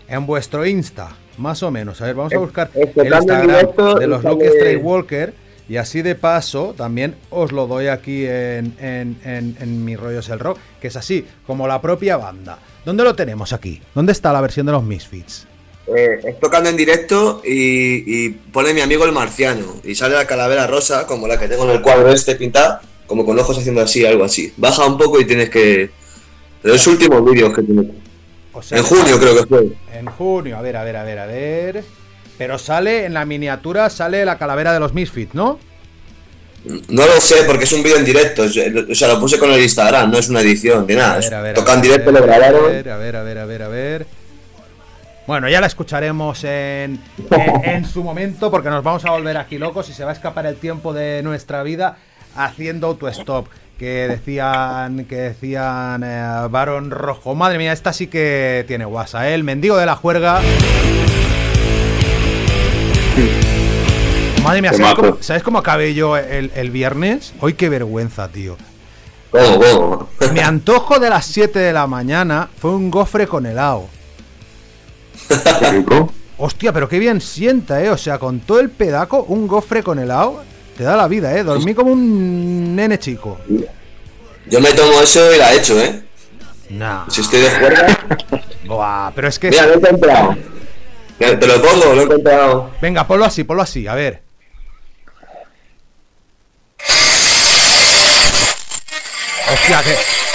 En 0.07 0.25
vuestro 0.25 0.65
Insta, 0.65 1.09
más 1.37 1.63
o 1.63 1.71
menos. 1.71 2.01
A 2.01 2.05
ver, 2.05 2.15
vamos 2.15 2.33
a 2.33 2.37
buscar 2.37 2.69
es 2.73 2.89
el 2.95 3.13
Instagram 3.13 3.99
de 3.99 4.07
los 4.07 4.23
Lucky 4.23 4.45
Stray 4.47 4.75
Walker. 4.77 5.33
Y 5.69 5.75
así 5.75 6.01
de 6.01 6.15
paso, 6.15 6.73
también 6.77 7.15
os 7.29 7.51
lo 7.51 7.67
doy 7.67 7.87
aquí 7.87 8.23
en, 8.25 8.73
en, 8.79 9.17
en- 9.25 9.57
en 9.59 9.83
Mi 9.83 9.97
Rollo 9.97 10.19
es 10.19 10.29
el 10.29 10.39
Rock, 10.39 10.57
que 10.79 10.87
es 10.87 10.95
así, 10.95 11.25
como 11.45 11.67
la 11.67 11.81
propia 11.81 12.15
banda. 12.15 12.57
¿Dónde 12.85 13.03
lo 13.03 13.15
tenemos 13.15 13.51
aquí? 13.51 13.81
¿Dónde 13.93 14.13
está 14.13 14.31
la 14.31 14.39
versión 14.39 14.65
de 14.65 14.71
los 14.71 14.81
Misfits? 14.81 15.45
Eh, 15.93 16.19
es 16.23 16.39
tocando 16.39 16.69
en 16.69 16.77
directo 16.77 17.41
y, 17.43 18.25
y 18.25 18.29
pone 18.29 18.73
mi 18.73 18.79
amigo 18.79 19.03
el 19.03 19.11
marciano 19.11 19.75
y 19.83 19.93
sale 19.93 20.15
la 20.15 20.25
calavera 20.25 20.67
rosa, 20.67 21.05
como 21.05 21.27
la 21.27 21.37
que 21.37 21.49
tengo 21.49 21.65
en 21.65 21.71
el 21.71 21.81
cuadro 21.81 22.13
este 22.13 22.35
pintada, 22.35 22.81
como 23.05 23.25
con 23.25 23.37
ojos 23.37 23.57
haciendo 23.57 23.81
así, 23.81 24.05
algo 24.05 24.23
así. 24.23 24.53
Baja 24.55 24.85
un 24.85 24.97
poco 24.97 25.19
y 25.19 25.25
tienes 25.25 25.49
que... 25.49 25.89
De 26.63 26.69
los 26.71 26.87
últimos 26.87 27.25
vídeos 27.29 27.53
que 27.53 27.61
tiene. 27.63 27.91
O 28.57 28.61
sea, 28.63 28.77
En 28.77 28.83
junio 28.83 29.19
creo 29.19 29.35
que 29.37 29.45
fue. 29.45 29.67
En 29.93 30.05
junio, 30.07 30.57
a 30.57 30.61
ver, 30.61 30.77
a 30.77 30.83
ver, 30.83 30.95
a 30.97 31.03
ver, 31.03 31.19
a 31.19 31.25
ver. 31.25 31.83
Pero 32.37 32.57
sale 32.57 33.05
en 33.05 33.13
la 33.13 33.25
miniatura, 33.25 33.89
sale 33.89 34.23
la 34.25 34.37
calavera 34.37 34.73
de 34.73 34.79
los 34.79 34.93
Misfits, 34.93 35.33
¿no? 35.33 35.59
No 36.89 37.05
lo 37.05 37.21
sé 37.21 37.43
porque 37.45 37.63
es 37.63 37.71
un 37.71 37.81
vídeo 37.83 37.97
en 37.97 38.03
directo, 38.05 38.43
o 38.43 38.49
sea, 38.95 39.07
lo 39.07 39.19
puse 39.19 39.39
con 39.39 39.51
el 39.51 39.61
Instagram, 39.61 40.11
no 40.11 40.17
es 40.17 40.27
una 40.27 40.41
edición 40.41 40.85
ni 40.87 40.95
nada. 40.95 41.15
A 41.15 41.19
es- 41.19 41.25
ver, 41.29 41.33
a 41.35 41.41
ver. 41.41 41.55
Toca 41.55 41.71
a 41.71 41.75
en 41.75 41.81
ver, 41.81 41.89
directo, 41.91 42.11
lo 42.11 42.21
grabaron. 42.23 42.65
A 42.65 42.67
ver, 42.67 42.89
a 42.89 42.97
ver, 42.97 43.15
a 43.15 43.23
ver, 43.23 43.37
a 43.39 43.45
ver, 43.45 43.63
a 43.63 43.67
ver. 43.69 44.07
Bueno, 45.27 45.49
ya 45.49 45.59
la 45.61 45.67
escucharemos 45.67 46.43
en, 46.45 46.99
en, 47.31 47.63
en 47.69 47.85
su 47.85 48.01
momento 48.03 48.49
porque 48.49 48.69
nos 48.69 48.83
vamos 48.83 49.03
a 49.05 49.11
volver 49.11 49.37
aquí 49.37 49.57
locos 49.57 49.89
y 49.89 49.93
se 49.93 50.03
va 50.03 50.11
a 50.11 50.13
escapar 50.13 50.45
el 50.45 50.55
tiempo 50.55 50.93
de 50.93 51.21
nuestra 51.23 51.63
vida 51.63 51.97
haciendo 52.35 52.87
autostop. 52.87 53.47
Que 53.77 54.07
decían, 54.07 55.05
que 55.05 55.15
decían 55.15 56.03
eh, 56.03 56.47
Baron 56.49 56.89
Rojo. 56.89 57.35
Madre 57.35 57.59
mía, 57.59 57.73
esta 57.73 57.93
sí 57.93 58.07
que 58.07 58.65
tiene 58.67 58.85
guasa, 58.85 59.29
¿eh? 59.29 59.35
El 59.35 59.43
mendigo 59.43 59.77
de 59.77 59.85
la 59.85 59.95
juerga. 59.95 60.41
Madre 64.43 64.61
mía, 64.61 64.73
¿sabes 64.73 64.95
cómo, 64.95 65.17
¿sabes 65.19 65.43
cómo 65.43 65.59
acabé 65.59 65.93
yo 65.93 66.17
el, 66.17 66.51
el 66.55 66.71
viernes? 66.71 67.33
Hoy 67.39 67.53
qué 67.53 67.69
vergüenza, 67.69 68.29
tío. 68.29 68.57
¿Cómo, 69.29 69.59
cómo? 69.59 70.09
Mi 70.33 70.39
antojo 70.39 70.99
de 70.99 71.09
las 71.09 71.25
7 71.25 71.59
de 71.59 71.73
la 71.73 71.85
mañana 71.85 72.49
fue 72.57 72.71
un 72.71 72.89
gofre 72.89 73.27
con 73.27 73.45
helado. 73.45 73.87
Hostia, 76.37 76.71
pero 76.71 76.87
qué 76.87 76.99
bien 76.99 77.19
sienta, 77.19 77.83
¿eh? 77.83 77.89
O 77.89 77.97
sea, 77.97 78.19
con 78.19 78.39
todo 78.39 78.59
el 78.59 78.69
pedaco, 78.69 79.23
un 79.23 79.47
gofre 79.47 79.83
con 79.83 79.99
helado, 79.99 80.43
te 80.77 80.83
da 80.83 80.95
la 80.95 81.07
vida, 81.07 81.35
¿eh? 81.35 81.43
Dormí 81.43 81.73
como 81.73 81.91
un 81.91 82.75
nene 82.75 82.99
chico. 82.99 83.39
Yo 84.45 84.61
me 84.61 84.71
tomo 84.71 85.01
eso 85.01 85.33
y 85.33 85.37
la 85.37 85.53
echo, 85.53 85.77
¿eh? 85.81 86.03
Nah. 86.69 87.09
Si 87.09 87.21
estoy 87.21 87.41
de 87.41 87.49
juerga. 87.49 87.87
Buah, 88.65 89.11
pero 89.15 89.27
es 89.27 89.39
que... 89.39 89.49
Mira, 89.49 89.65
lo 89.65 89.73
he 89.73 89.77
encontrado. 89.77 90.37
Te 91.17 91.47
lo 91.47 91.61
pongo, 91.61 91.93
lo 91.95 92.01
he 92.01 92.03
encontrado. 92.03 92.71
Venga, 92.79 93.07
ponlo 93.07 93.25
así, 93.25 93.43
ponlo 93.43 93.63
así, 93.63 93.87
a 93.87 93.95
ver. 93.95 94.21
Hostia, 99.51 99.81
que... 99.83 100.26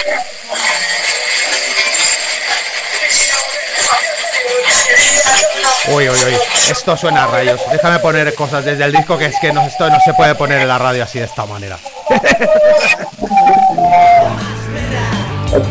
Uy, 5.89 6.09
uy, 6.09 6.17
uy. 6.29 6.35
Esto 6.71 6.97
suena 6.97 7.25
a 7.25 7.27
rayos. 7.27 7.61
Déjame 7.71 7.99
poner 7.99 8.33
cosas 8.35 8.65
desde 8.65 8.85
el 8.85 8.93
disco 8.93 9.19
que 9.19 9.27
es 9.27 9.35
que 9.41 9.53
no, 9.53 9.63
esto 9.63 9.89
no 9.91 9.99
se 10.05 10.15
puede 10.15 10.35
poner 10.35 10.63
en 10.63 10.69
la 10.69 10.79
radio 10.79 11.03
así 11.03 11.19
de 11.19 11.25
esta 11.25 11.45
manera. 11.45 11.77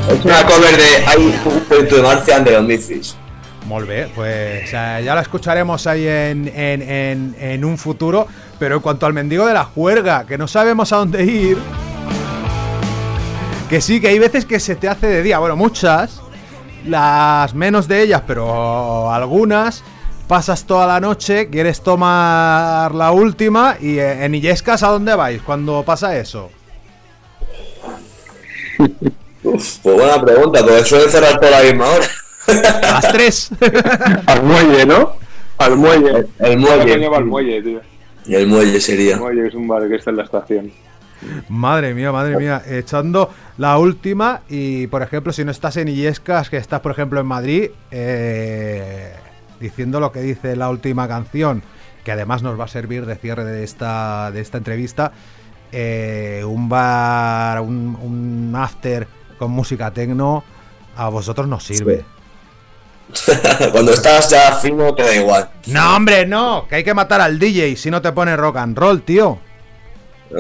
Es 0.10 0.26
una 0.26 0.46
cover 0.46 0.78
de 0.78 1.06
Hay 1.08 1.18
un 1.18 1.64
cuento 1.68 1.96
de 1.96 2.52
los 2.52 2.64
Misfits. 2.64 3.16
Molt 3.68 3.88
bé, 3.88 4.12
pues 4.14 4.70
eh, 4.74 5.02
ya 5.06 5.16
la 5.16 5.22
escucharemos 5.22 5.88
ahí 5.88 6.06
en, 6.08 6.52
en- 6.54 6.82
en- 6.82 7.36
en 7.40 7.64
un 7.66 7.78
futuro. 7.78 8.28
Pero 8.60 8.76
en 8.76 8.82
cuanto 8.82 9.06
al 9.06 9.14
mendigo 9.14 9.46
de 9.48 9.54
la 9.54 9.64
juerga, 9.64 10.26
que 10.28 10.38
no 10.38 10.48
sabemos 10.48 10.92
a 10.92 10.98
dónde 10.98 11.24
ir, 11.24 11.58
que 13.70 13.80
sí, 13.82 14.02
que 14.02 14.10
hay 14.10 14.20
veces 14.20 14.46
que 14.46 14.60
se 14.60 14.76
te 14.76 14.88
hace 14.90 15.08
de 15.08 15.24
día. 15.24 15.40
Bueno, 15.40 15.56
muchas, 15.56 16.22
las 16.86 17.54
menos 17.56 17.88
de 17.88 18.02
ellas, 18.04 18.22
pero 18.28 19.12
algunas. 19.12 19.84
Pasas 20.32 20.64
toda 20.64 20.88
la 20.88 21.02
noche, 21.02 21.50
quieres 21.50 21.82
tomar 21.82 22.96
la 22.96 23.12
última 23.12 23.76
y 23.82 24.00
eh, 24.00 24.24
en 24.24 24.34
Illescas, 24.34 24.82
¿a 24.82 24.88
dónde 24.88 25.14
vais 25.14 25.42
cuando 25.42 25.84
pasa 25.84 26.18
eso? 26.18 26.50
Uf, 29.44 29.80
pues 29.84 29.84
buena 29.84 30.22
pregunta, 30.24 30.62
porque 30.62 30.86
suelen 30.86 31.10
cerrar 31.10 31.38
por 31.38 31.52
la 31.52 31.62
misma 31.64 31.86
hora. 31.90 32.06
A 32.48 32.92
las 32.92 33.12
3. 33.12 33.50
Al 34.28 34.44
muelle, 34.44 34.86
¿no? 34.86 35.16
Al 35.58 35.76
muelle. 35.76 36.28
El 36.40 36.60
muelle. 36.60 37.06
al 37.14 37.26
muelle, 37.26 37.62
tío. 37.62 37.82
Y 38.26 38.36
el 38.36 38.48
muelle 38.48 38.80
sería. 38.80 39.16
El 39.16 39.20
muelle 39.20 39.48
es 39.50 39.54
un 39.54 39.68
bar 39.68 39.86
que 39.90 39.98
está 39.98 40.12
en 40.12 40.16
la 40.16 40.24
estación. 40.24 40.72
Madre 41.50 41.94
mía, 41.94 42.14
madre 42.14 42.38
mía, 42.38 42.62
echando 42.70 43.30
la 43.58 43.78
última 43.78 44.44
y 44.48 44.88
por 44.88 45.02
ejemplo 45.02 45.34
si 45.34 45.44
no 45.44 45.52
estás 45.52 45.76
en 45.76 45.90
Illescas, 45.90 46.50
que 46.50 46.56
estás 46.56 46.80
por 46.80 46.94
ejemplo 46.94 47.20
en 47.20 47.26
Madrid, 47.26 47.72
eh, 47.92 49.14
diciendo 49.62 50.00
lo 50.00 50.12
que 50.12 50.22
dice 50.22 50.56
la 50.56 50.70
última 50.70 51.08
canción, 51.08 51.64
que 52.04 52.12
además 52.12 52.44
nos 52.44 52.60
va 52.60 52.66
a 52.66 52.68
servir 52.68 53.06
de 53.06 53.16
cierre 53.16 53.46
de 53.46 53.64
esta, 53.64 54.32
de 54.32 54.42
esta 54.42 54.58
entrevista, 54.58 55.12
eh, 55.72 56.44
un 56.46 56.68
bar, 56.68 57.62
un, 57.62 57.98
un 58.02 58.54
after 58.56 59.08
con 59.38 59.52
música 59.52 59.92
tecno, 59.92 60.44
a 60.96 61.10
vosotros 61.10 61.48
nos 61.48 61.64
sirve. 61.64 62.04
Cuando 63.72 63.94
estás 63.94 64.30
ya 64.30 64.56
fino, 64.56 64.94
te 64.94 65.04
da 65.04 65.16
igual. 65.16 65.50
No, 65.68 65.96
hombre, 65.96 66.26
no, 66.26 66.68
que 66.68 66.76
hay 66.76 66.84
que 66.84 66.94
matar 66.94 67.22
al 67.22 67.40
DJ 67.40 67.76
si 67.76 67.92
no 67.92 68.02
te 68.02 68.12
pone 68.12 68.36
rock 68.36 68.58
and 68.58 68.78
roll, 68.78 69.02
tío. 69.02 69.40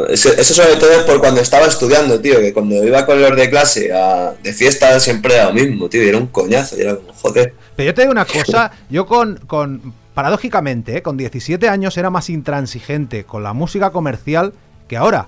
Eso, 0.10 0.30
sobre 0.44 0.76
todo 0.78 0.92
es 0.92 1.00
por 1.04 1.20
cuando 1.20 1.42
estaba 1.42 1.66
estudiando, 1.68 2.20
tío, 2.20 2.40
que 2.40 2.54
cuando 2.54 2.84
iba 2.84 3.06
con 3.06 3.22
los 3.22 3.36
de 3.36 3.50
clase 3.50 3.92
a- 3.94 4.34
de 4.42 4.54
fiesta 4.54 5.00
siempre 5.00 5.36
era 5.36 5.46
lo 5.48 5.54
mismo, 5.54 5.90
tío, 5.90 6.04
y 6.04 6.08
era 6.10 6.18
un 6.18 6.28
coñazo, 6.28 6.78
y 6.78 6.82
era 6.82 6.96
como, 6.96 7.12
joder. 7.14 7.54
Pero 7.76 7.88
yo 7.88 7.94
te 7.94 8.02
digo 8.02 8.12
una 8.12 8.26
cosa, 8.26 8.72
yo 8.90 9.06
con, 9.06 9.38
con 9.48 9.94
paradójicamente, 10.14 10.98
¿eh? 10.98 11.02
con 11.02 11.18
17 11.18 11.68
años 11.70 11.98
era 11.98 12.10
más 12.10 12.30
intransigente 12.30 13.24
con 13.26 13.44
la 13.44 13.54
música 13.54 13.90
comercial 13.92 14.54
que 14.88 14.98
ahora. 14.98 15.28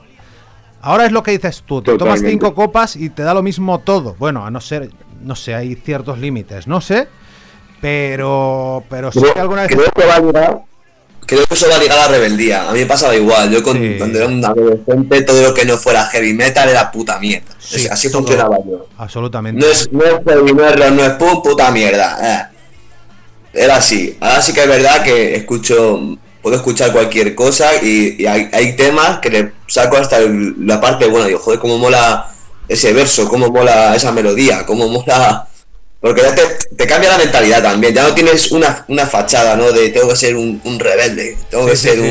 Ahora 0.82 1.06
es 1.06 1.12
lo 1.14 1.24
que 1.24 1.32
dices 1.32 1.64
tú, 1.66 1.82
te 1.82 1.92
tomas 1.98 2.20
cinco 2.32 2.54
copas 2.54 2.96
y 2.98 3.10
te 3.10 3.24
da 3.24 3.34
lo 3.34 3.42
mismo 3.44 3.80
todo. 3.80 4.16
Bueno, 4.20 4.46
a 4.46 4.52
no 4.52 4.60
ser, 4.62 4.90
no 5.22 5.36
sé, 5.36 5.56
hay 5.56 5.76
ciertos 5.76 6.20
límites, 6.20 6.68
no 6.68 6.82
sé, 6.82 7.08
pero, 7.82 8.84
pero 8.90 9.12
sí 9.12 9.22
que 9.34 9.40
alguna 9.40 9.64
vez... 9.64 9.72
creo 9.72 9.92
que 9.92 10.06
va 10.06 10.16
a 10.16 10.20
llegar- 10.20 10.62
creo 11.26 11.46
que 11.46 11.54
eso 11.54 11.68
va 11.70 11.76
a 11.76 11.80
ligar 11.80 11.98
a 12.00 12.02
la 12.04 12.08
rebeldía. 12.10 12.70
A 12.70 12.72
mí 12.74 12.80
me 12.80 12.86
pasaba 12.86 13.16
igual. 13.16 13.50
Yo 13.52 13.62
con- 13.64 13.78
Sí. 13.78 13.96
cuando 13.98 14.18
era 14.20 14.28
un 14.28 14.44
adolescente, 14.44 15.22
todo 15.24 15.42
lo 15.42 15.54
que 15.54 15.66
no 15.66 15.78
fuera 15.78 16.06
heavy 16.06 16.34
metal 16.34 16.70
era 16.70 16.92
puta 16.92 17.20
mierda. 17.20 17.54
Sí, 17.60 17.88
así 17.88 18.10
todo. 18.10 18.22
funcionaba 18.22 18.58
yo. 18.66 18.88
Absolutamente. 18.98 19.60
No 19.66 19.72
es, 19.72 19.92
no 19.92 20.04
es 20.04 20.14
heavy, 20.26 20.52
rock, 20.52 20.92
no 20.92 21.04
es 21.06 21.12
pum, 21.14 21.42
puta 21.44 21.72
mierda. 21.72 22.18
eh. 22.22 22.56
Era 23.54 23.78
así. 23.78 24.18
Ahora 24.20 24.42
sí 24.42 24.54
que 24.54 24.62
es 24.64 24.68
verdad 24.68 25.04
que 25.04 25.36
escucho, 25.36 26.18
puedo 26.42 26.56
escuchar 26.56 26.92
cualquier 26.92 27.36
cosa 27.36 27.70
y, 27.82 28.16
y 28.22 28.26
hay, 28.26 28.50
hay 28.52 28.76
temas 28.76 29.20
que 29.20 29.30
le 29.30 29.52
saco 29.68 29.98
hasta 29.98 30.18
el- 30.18 30.56
la 30.66 30.82
parte 30.82 31.06
buena. 31.08 31.28
Digo, 31.28 31.40
joder, 31.40 31.60
cómo 31.60 31.78
mola 31.78 32.30
ese 32.68 32.94
verso, 32.94 33.28
cómo 33.30 33.50
mola 33.50 33.96
esa 33.96 34.12
melodía, 34.12 34.66
cómo 34.66 34.88
mola. 34.90 35.48
Porque 36.04 36.22
ya 36.22 36.36
te, 36.36 36.42
te 36.76 36.86
cambia 36.86 37.12
la 37.12 37.18
mentalidad 37.18 37.64
también. 37.64 37.94
Ya 37.94 38.04
no 38.04 38.14
tienes 38.14 38.52
una, 38.52 38.84
una 38.90 39.06
fachada, 39.06 39.56
¿no? 39.56 39.72
De 39.72 39.88
tengo 39.88 40.10
que 40.10 40.18
ser 40.18 40.36
un, 40.36 40.60
un 40.66 40.78
rebelde, 40.78 41.38
tengo 41.50 41.66
que 41.66 41.78
Sí, 41.78 41.88
ser 41.88 41.96
sí, 41.98 42.02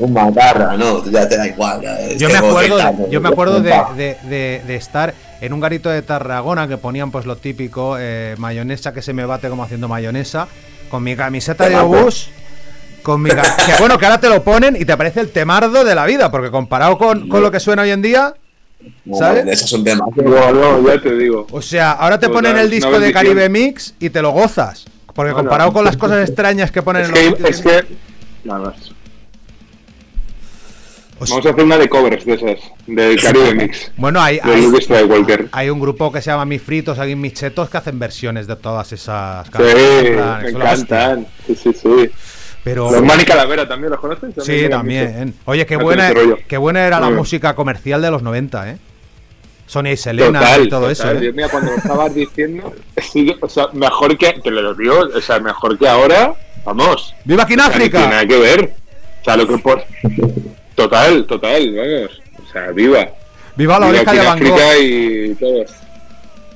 un, 0.00 0.06
un 0.08 0.12
macarra, 0.12 0.76
¿no? 0.76 1.08
Ya 1.08 1.28
te 1.28 1.36
da 1.36 1.46
igual. 1.46 1.80
Yo 2.18 2.28
me 2.28 2.38
acuerdo, 2.38 3.08
yo 3.08 3.20
me 3.20 3.28
acuerdo 3.28 3.60
de, 3.60 3.70
de- 3.96 4.16
de- 4.28 4.62
de 4.66 4.74
estar 4.74 5.14
en 5.40 5.52
un 5.52 5.60
garito 5.60 5.88
de 5.88 6.02
Tarragona 6.02 6.66
que 6.66 6.76
ponían 6.76 7.12
pues 7.12 7.24
lo 7.24 7.36
típico, 7.36 7.96
eh, 8.00 8.34
mayonesa 8.36 8.92
que 8.92 9.00
se 9.00 9.12
me 9.12 9.24
bate 9.24 9.48
como 9.48 9.62
haciendo 9.62 9.86
mayonesa, 9.86 10.48
con 10.90 11.04
mi 11.04 11.14
camiseta 11.14 11.68
de 11.68 11.76
obús, 11.76 12.30
con 13.04 13.22
mi 13.22 13.30
que 13.30 13.40
bueno, 13.78 13.96
que 13.96 14.06
ahora 14.06 14.18
te 14.18 14.28
lo 14.28 14.42
ponen 14.42 14.74
y 14.74 14.84
te 14.84 14.96
parece 14.96 15.20
el 15.20 15.30
temardo 15.30 15.84
de 15.84 15.94
la 15.94 16.04
vida, 16.04 16.32
porque 16.32 16.50
comparado 16.50 16.98
con, 16.98 17.28
con 17.28 17.42
lo 17.42 17.52
que 17.52 17.60
suena 17.60 17.82
hoy 17.82 17.90
en 17.92 18.02
día, 18.02 18.34
¿sabes? 19.18 19.46
Esos 19.46 19.70
son 19.70 19.84
temas. 19.84 20.08
No, 20.16 20.52
no, 20.52 20.86
ya 20.86 21.00
te 21.00 21.16
digo. 21.16 21.46
o 21.50 21.62
sea, 21.62 21.92
ahora 21.92 22.18
te 22.18 22.26
Total, 22.26 22.42
ponen 22.42 22.58
el 22.58 22.70
disco 22.70 22.98
de. 22.98 23.12
Caribe 23.12 23.48
Mix 23.48 23.94
y 24.00 24.10
te 24.10 24.22
lo 24.22 24.30
gozas, 24.30 24.84
porque 25.06 25.32
Bueno. 25.32 25.36
comparado 25.48 25.72
con 25.72 25.84
las 25.84 25.96
cosas 25.96 26.28
extrañas 26.28 26.70
que 26.70 26.82
ponen 26.82 27.02
Es 27.02 27.08
en 27.08 27.30
los 27.30 27.38
que, 27.40 27.48
es 27.48 27.60
que. 27.60 27.84
Nada 28.44 28.60
más. 28.60 28.76
o 31.18 31.26
sea, 31.26 31.36
Vamos 31.36 31.46
a 31.46 31.50
hacer 31.50 31.64
una 31.64 31.76
de 31.78 31.88
covers 31.88 32.24
de 32.24 32.34
esas. 32.34 32.58
De 32.86 33.16
Caribe 33.20 33.54
Mix. 33.54 33.92
bueno, 33.96 34.20
hay, 34.22 34.36
De 34.36 34.52
hay, 34.52 35.48
hay 35.52 35.70
un 35.70 35.78
grupo 35.80 36.10
que 36.10 36.22
se 36.22 36.30
llama 36.30 36.46
Mis 36.46 36.62
Fritos, 36.62 36.98
aquí 36.98 37.12
en 37.12 37.20
Mis 37.20 37.34
Chetos, 37.34 37.68
que 37.68 37.76
hacen 37.76 37.98
versiones 37.98 38.46
de 38.46 38.56
todas 38.56 38.90
esas 38.92 39.46
Sí, 39.46 39.52
canciones, 39.52 40.10
plan, 40.12 40.42
me 40.42 40.48
encantan. 40.50 41.26
Sí, 41.46 41.54
sí, 41.54 41.72
sí. 41.74 42.10
Pero 42.62 42.90
Los 42.90 43.02
Mani 43.02 43.24
Calavera 43.24 43.66
también, 43.66 43.90
¿los 43.90 44.00
conoces? 44.00 44.34
sí, 44.44 44.68
también. 44.68 45.34
Oye, 45.46 45.64
qué 45.66 45.76
buena, 45.76 46.12
qué 46.46 46.56
buena 46.58 46.86
era 46.86 47.00
la 47.00 47.10
música 47.10 47.54
comercial 47.54 48.02
de 48.02 48.10
los 48.10 48.22
90, 48.22 48.70
¿eh? 48.70 48.78
Sonia 49.66 49.92
y 49.92 49.96
Selena 49.96 50.40
Total, 50.40 50.64
y 50.64 50.68
todo 50.68 50.88
total. 50.88 51.16
eso, 51.16 51.24
¿eh? 51.24 51.32
mira, 51.32 51.48
cuando 51.48 51.70
lo 51.70 51.76
estabas 51.76 52.12
diciendo, 52.12 52.74
sí, 53.00 53.32
o 53.40 53.48
sea, 53.48 53.68
mejor 53.72 54.18
que, 54.18 54.32
te 54.42 54.50
lo 54.50 54.74
digo, 54.74 54.98
o 55.14 55.20
sea, 55.20 55.38
mejor 55.38 55.78
que 55.78 55.86
ahora, 55.88 56.34
vamos. 56.64 57.14
¡Viva 57.24 57.44
aquí 57.44 57.52
en 57.52 57.60
O 57.60 57.62
sea, 57.62 57.72
África! 57.72 58.00
nada 58.08 58.26
que 58.26 58.36
ver. 58.36 58.74
O 59.20 59.24
sea, 59.24 59.36
lo 59.36 59.46
que 59.46 59.58
por. 59.58 59.84
Total, 60.74 61.24
total, 61.24 61.72
vamos. 61.76 62.20
O 62.44 62.52
sea, 62.52 62.72
viva. 62.72 63.10
¡Viva 63.54 63.78
la 63.78 63.86
viva 63.86 64.00
oreja 64.00 64.12
de 64.12 64.26
Van 64.26 64.38
Gogh! 64.40 64.82
Y 64.82 65.34
todos. 65.36 65.70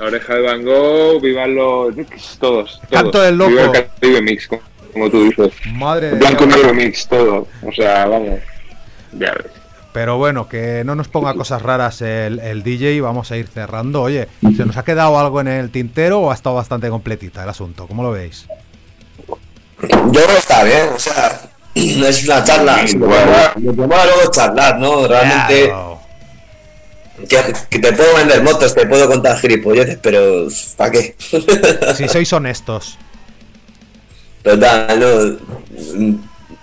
La 0.01 0.05
oreja 0.07 0.35
de 0.35 0.43
Van 0.43 0.65
Gogh, 0.65 1.23
vivan 1.23 1.55
los. 1.55 1.95
todos. 1.95 2.39
todos. 2.41 2.81
Canto 2.91 3.21
del 3.21 3.37
loco. 3.39 3.51
Viva 3.51 3.63
el 3.63 3.71
Caribe 4.01 4.23
Mix, 4.23 4.49
como, 4.95 5.11
tú 5.11 5.25
dices. 5.25 5.53
Madre 5.73 6.13
Blanco 6.13 6.47
negro 6.47 6.73
mix, 6.73 7.07
todo. 7.07 7.47
O 7.63 7.73
sea, 7.73 8.07
vamos. 8.07 8.41
Ya 9.13 9.33
ves. 9.33 9.53
Pero 9.93 10.17
bueno, 10.19 10.49
que 10.49 10.83
no 10.85 10.97
nos 10.97 11.07
ponga 11.07 11.35
cosas 11.35 11.63
raras 11.63 12.01
el, 12.03 12.41
el 12.41 12.63
DJ 12.65 12.95
y 12.95 13.01
vamos 13.01 13.31
a 13.31 13.37
ir 13.37 13.47
cerrando. 13.47 14.03
Oye, 14.03 14.27
¿se 14.57 14.65
nos 14.65 14.77
ha 14.77 14.83
quedado 14.83 15.17
algo 15.19 15.41
en 15.41 15.47
el 15.49 15.71
tintero 15.71 16.19
o 16.21 16.31
ha 16.33 16.35
estado 16.35 16.57
bastante 16.57 16.89
completita 16.89 17.45
el 17.45 17.49
asunto? 17.51 17.87
¿Cómo 17.87 18.03
lo 18.03 18.11
veis? 18.11 18.47
Yo 19.29 19.87
creo 20.11 20.27
que 20.27 20.37
está 20.39 20.65
bien, 20.65 20.89
o 20.97 20.99
sea, 20.99 21.41
es 21.75 22.25
una 22.25 22.43
charla. 22.43 22.87
Sí, 22.89 22.97
Lo 22.99 23.07
que 23.07 23.13
bueno. 23.15 23.27
mola- 23.31 23.53
lo 23.57 23.73
que 23.73 23.81
mola 23.83 24.05
luego 24.07 24.21
es 24.23 24.31
charlar, 24.31 24.79
¿no? 24.81 25.07
Realmente, 25.07 25.65
Claro. 25.67 26.01
que, 27.29 27.39
que 27.71 27.79
te 27.79 27.93
puedo 27.93 28.17
vender 28.17 28.43
motos, 28.43 28.75
te 28.75 28.87
puedo 28.87 29.07
contar 29.09 29.39
gilipolleces, 29.39 29.99
pero 30.03 30.49
¿para 30.77 30.91
qué? 30.91 31.15
Si 31.97 32.09
sois 32.09 32.33
honestos. 32.33 32.99
No, 34.45 34.55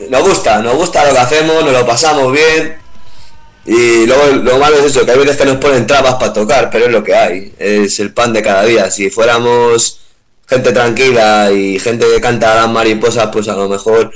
nos 0.10 0.24
gusta, 0.28 0.62
nos 0.62 0.76
gusta 0.76 1.06
lo 1.06 1.14
que 1.14 1.20
hacemos, 1.20 1.64
nos 1.64 1.74
lo 1.74 1.86
pasamos 1.86 2.32
bien. 2.32 2.80
Y 3.66 4.06
luego 4.08 4.28
lo 4.44 4.58
malo 4.58 4.78
es 4.78 4.86
eso, 4.86 5.06
que 5.06 5.12
hay 5.12 5.20
veces 5.20 5.38
que 5.38 5.46
nos 5.46 5.58
ponen 5.58 5.86
trabas 5.86 6.16
para 6.16 6.34
tocar, 6.34 6.70
pero 6.72 6.86
es 6.86 6.92
lo 6.92 7.04
que 7.04 7.16
hay, 7.16 7.54
es 7.60 8.00
el 8.00 8.14
pan 8.14 8.34
de 8.34 8.42
cada 8.42 8.64
día. 8.64 8.90
Si 8.90 9.10
fuéramos 9.10 10.00
gente 10.48 10.72
tranquila 10.72 11.52
y 11.52 11.80
gente 11.80 12.06
que 12.08 12.20
canta 12.20 12.56
las 12.56 12.70
mariposas, 12.70 13.30
pues 13.32 13.48
a 13.48 13.56
lo 13.56 13.70
mejor 13.70 14.12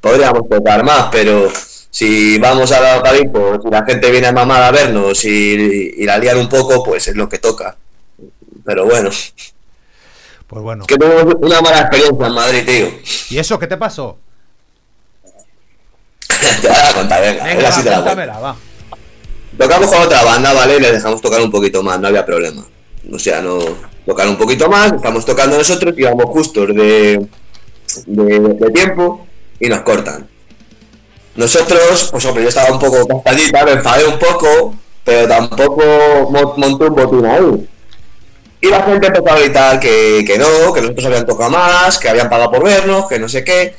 podríamos 0.00 0.48
tocar 0.48 0.84
más, 0.84 1.08
pero 1.10 1.50
si 1.90 2.38
vamos 2.38 2.70
a 2.72 2.80
la 2.80 3.02
Calipo, 3.02 3.60
si 3.62 3.70
la 3.70 3.84
gente 3.84 4.10
viene 4.10 4.30
mamada 4.30 4.68
a 4.68 4.70
vernos 4.70 5.24
y, 5.24 5.94
y 5.96 6.04
la 6.04 6.18
liar 6.18 6.36
un 6.36 6.48
poco, 6.48 6.82
pues 6.84 7.08
es 7.08 7.16
lo 7.16 7.28
que 7.28 7.38
toca. 7.38 7.76
Pero 8.64 8.84
bueno, 8.84 9.10
Pues 10.46 10.62
bueno. 10.62 10.84
que 10.86 10.96
tenemos 10.96 11.34
una 11.40 11.60
mala 11.60 11.80
experiencia 11.80 12.26
en 12.26 12.32
Madrid, 12.32 12.64
tío. 12.66 12.88
¿Y 13.30 13.38
eso 13.38 13.58
qué 13.58 13.66
te 13.66 13.76
pasó? 13.76 14.16
te 16.60 16.68
voy 16.68 16.76
a 16.76 16.92
contar, 16.94 17.20
venga, 17.22 17.44
Venga, 17.44 17.62
va, 17.64 17.72
sí 17.72 17.82
te 17.82 17.90
la 17.90 18.38
va. 18.38 18.56
Tocamos 19.58 19.90
con 19.90 20.02
otra 20.02 20.22
banda, 20.22 20.52
¿vale? 20.52 20.76
Y 20.76 20.80
les 20.80 20.92
dejamos 20.92 21.20
tocar 21.20 21.40
un 21.40 21.50
poquito 21.50 21.82
más, 21.82 21.98
no 21.98 22.08
había 22.08 22.24
problema. 22.26 22.64
O 23.12 23.18
sea, 23.18 23.40
no 23.40 23.58
tocar 24.04 24.28
un 24.28 24.36
poquito 24.36 24.68
más, 24.68 24.92
estamos 24.92 25.24
tocando 25.24 25.56
nosotros 25.56 25.94
y 25.96 26.02
vamos 26.02 26.26
justos 26.26 26.68
de, 26.68 27.26
de, 28.06 28.38
de 28.38 28.70
tiempo 28.70 29.26
y 29.58 29.68
nos 29.68 29.80
cortan. 29.80 30.28
Nosotros, 31.36 32.08
pues 32.10 32.24
hombre, 32.24 32.42
yo 32.44 32.48
estaba 32.50 32.72
un 32.72 32.78
poco 32.78 33.06
cansadita, 33.06 33.64
me 33.64 33.72
enfadé 33.72 34.04
un 34.06 34.18
poco, 34.18 34.74
pero 35.04 35.26
tampoco 35.28 35.82
mo- 36.30 36.54
monté 36.56 36.84
un 36.84 36.94
botín 36.94 37.26
ahí. 37.26 37.68
Y 38.66 38.70
la 38.70 38.82
gente 38.82 39.06
empezó 39.06 39.28
a 39.30 39.38
gritar 39.38 39.78
que, 39.80 40.24
que 40.26 40.38
no, 40.38 40.72
que 40.72 40.80
nosotros 40.80 41.06
habían 41.06 41.26
tocado 41.26 41.50
más, 41.50 41.98
que 41.98 42.08
habían 42.08 42.28
pagado 42.28 42.50
por 42.50 42.64
vernos, 42.64 43.06
que 43.08 43.18
no 43.18 43.28
sé 43.28 43.44
qué. 43.44 43.74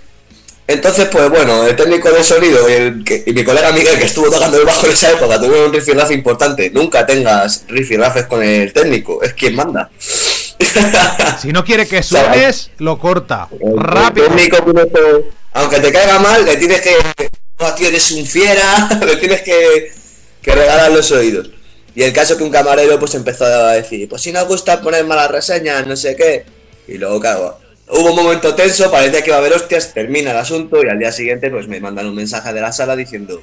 Entonces, 0.67 1.07
pues 1.09 1.29
bueno, 1.29 1.65
el 1.65 1.75
técnico 1.75 2.09
de 2.11 2.23
sonido 2.23 2.69
y, 2.69 2.73
el 2.73 3.03
que- 3.03 3.23
y 3.25 3.31
mi 3.33 3.43
colega 3.43 3.71
Miguel, 3.71 3.97
que 3.97 4.05
estuvo 4.05 4.29
tocando 4.29 4.57
el 4.59 4.65
bajo 4.65 4.85
en 4.85 4.91
esa 4.91 5.11
época, 5.11 5.39
tuvieron 5.39 5.73
un 5.73 5.97
raff 5.97 6.11
importante. 6.11 6.69
Nunca 6.71 7.05
tengas 7.05 7.63
raffes 7.69 8.25
con 8.25 8.43
el 8.43 8.73
técnico, 8.73 9.21
es 9.23 9.33
quien 9.33 9.55
manda. 9.55 9.89
Si 11.41 11.51
no 11.51 11.63
quiere 11.63 11.87
que 11.87 12.01
suenes, 12.03 12.71
lo 12.79 12.97
corta. 12.97 13.47
Rápido. 13.75 14.25
El 14.27 14.35
técnico 14.35 14.57
aunque 15.53 15.79
te 15.79 15.91
caiga 15.91 16.19
mal, 16.19 16.45
le 16.45 16.57
tienes 16.57 16.81
que. 16.81 16.95
No, 17.59 17.73
tío, 17.73 17.87
eres 17.87 18.11
un 18.11 18.25
fiera, 18.25 18.89
le 19.05 19.15
tienes 19.17 19.41
que, 19.41 19.91
que 20.41 20.51
regalar 20.55 20.91
los 20.91 21.11
oídos. 21.11 21.49
Y 21.97 22.03
el 22.03 22.13
caso 22.13 22.37
que 22.37 22.43
un 22.43 22.51
camarero 22.51 22.99
pues 22.99 23.15
empezó 23.15 23.45
a 23.45 23.71
decir, 23.71 24.07
pues 24.07 24.21
si 24.21 24.31
no 24.31 24.45
gusta 24.45 24.79
poner 24.81 25.03
malas 25.03 25.31
reseñas, 25.31 25.87
no 25.87 25.95
sé 25.95 26.15
qué. 26.15 26.45
Y 26.87 26.99
luego, 26.99 27.19
claro, 27.19 27.57
hubo 27.89 28.11
un 28.11 28.15
momento 28.15 28.53
tenso, 28.53 28.91
parecía 28.91 29.23
que 29.23 29.31
iba 29.31 29.37
a 29.37 29.39
haber 29.39 29.53
hostias, 29.53 29.95
termina 29.95 30.29
el 30.29 30.37
asunto 30.37 30.79
y 30.83 30.89
al 30.89 30.99
día 30.99 31.11
siguiente 31.11 31.49
pues 31.49 31.67
me 31.67 31.79
mandan 31.79 32.05
un 32.05 32.13
mensaje 32.13 32.53
de 32.53 32.61
la 32.61 32.71
sala 32.71 32.95
diciendo, 32.95 33.41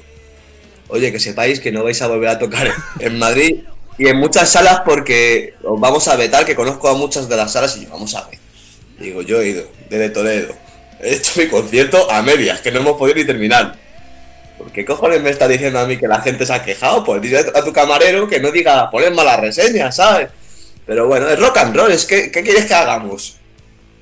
oye, 0.87 1.11
que 1.11 1.19
sepáis 1.19 1.59
que 1.59 1.73
no 1.73 1.83
vais 1.83 2.01
a 2.01 2.07
volver 2.07 2.29
a 2.29 2.39
tocar 2.39 2.73
en 3.01 3.19
Madrid 3.19 3.65
y 3.99 4.07
en 4.07 4.19
muchas 4.19 4.51
salas 4.51 4.83
porque 4.85 5.55
os 5.65 5.81
vamos 5.81 6.07
a 6.07 6.15
vetar, 6.15 6.47
que 6.47 6.55
conozco 6.55 6.89
a 6.89 6.95
muchas 6.95 7.29
de 7.29 7.37
las 7.37 7.51
salas 7.51 7.77
y 7.77 7.87
yo, 7.87 7.91
vamos 7.91 8.15
a 8.15 8.25
ver. 8.29 8.39
Digo, 9.01 9.23
yo 9.23 9.41
he 9.41 9.49
ido, 9.49 9.65
desde 9.91 10.11
Toledo. 10.11 10.55
He 11.01 11.17
hecho 11.17 11.41
mi 11.41 11.49
concierto 11.49 12.09
a 12.09 12.23
medias, 12.23 12.61
que 12.61 12.71
no 12.71 12.79
hemos 12.79 12.97
podido 12.97 13.17
ni 13.17 13.25
terminar. 13.25 13.84
¿Por 14.59 14.71
qué 14.71 14.85
cojones 14.85 15.23
me 15.23 15.31
está 15.31 15.49
diciendo 15.49 15.79
a 15.79 15.87
mí 15.87 15.97
que 15.97 16.09
la 16.09 16.21
gente 16.21 16.47
se 16.47 16.53
ha 16.53 16.63
quejado? 16.63 17.05
Pues 17.05 17.21
dile 17.21 17.39
a 17.39 17.65
tu 17.65 17.73
camarero 17.73 18.29
que 18.29 18.41
no 18.41 18.51
diga 18.51 18.91
poner 18.91 19.13
malas 19.13 19.41
reseñas, 19.41 19.97
¿sabes? 19.97 20.29
Pero 20.87 21.07
bueno, 21.07 21.29
es 21.29 21.39
rock 21.39 21.57
and 21.59 21.77
roll, 21.77 21.91
es 21.91 22.05
que, 22.05 22.31
¿qué 22.31 22.43
quieres 22.43 22.67
que 22.67 22.75
hagamos? 22.75 23.39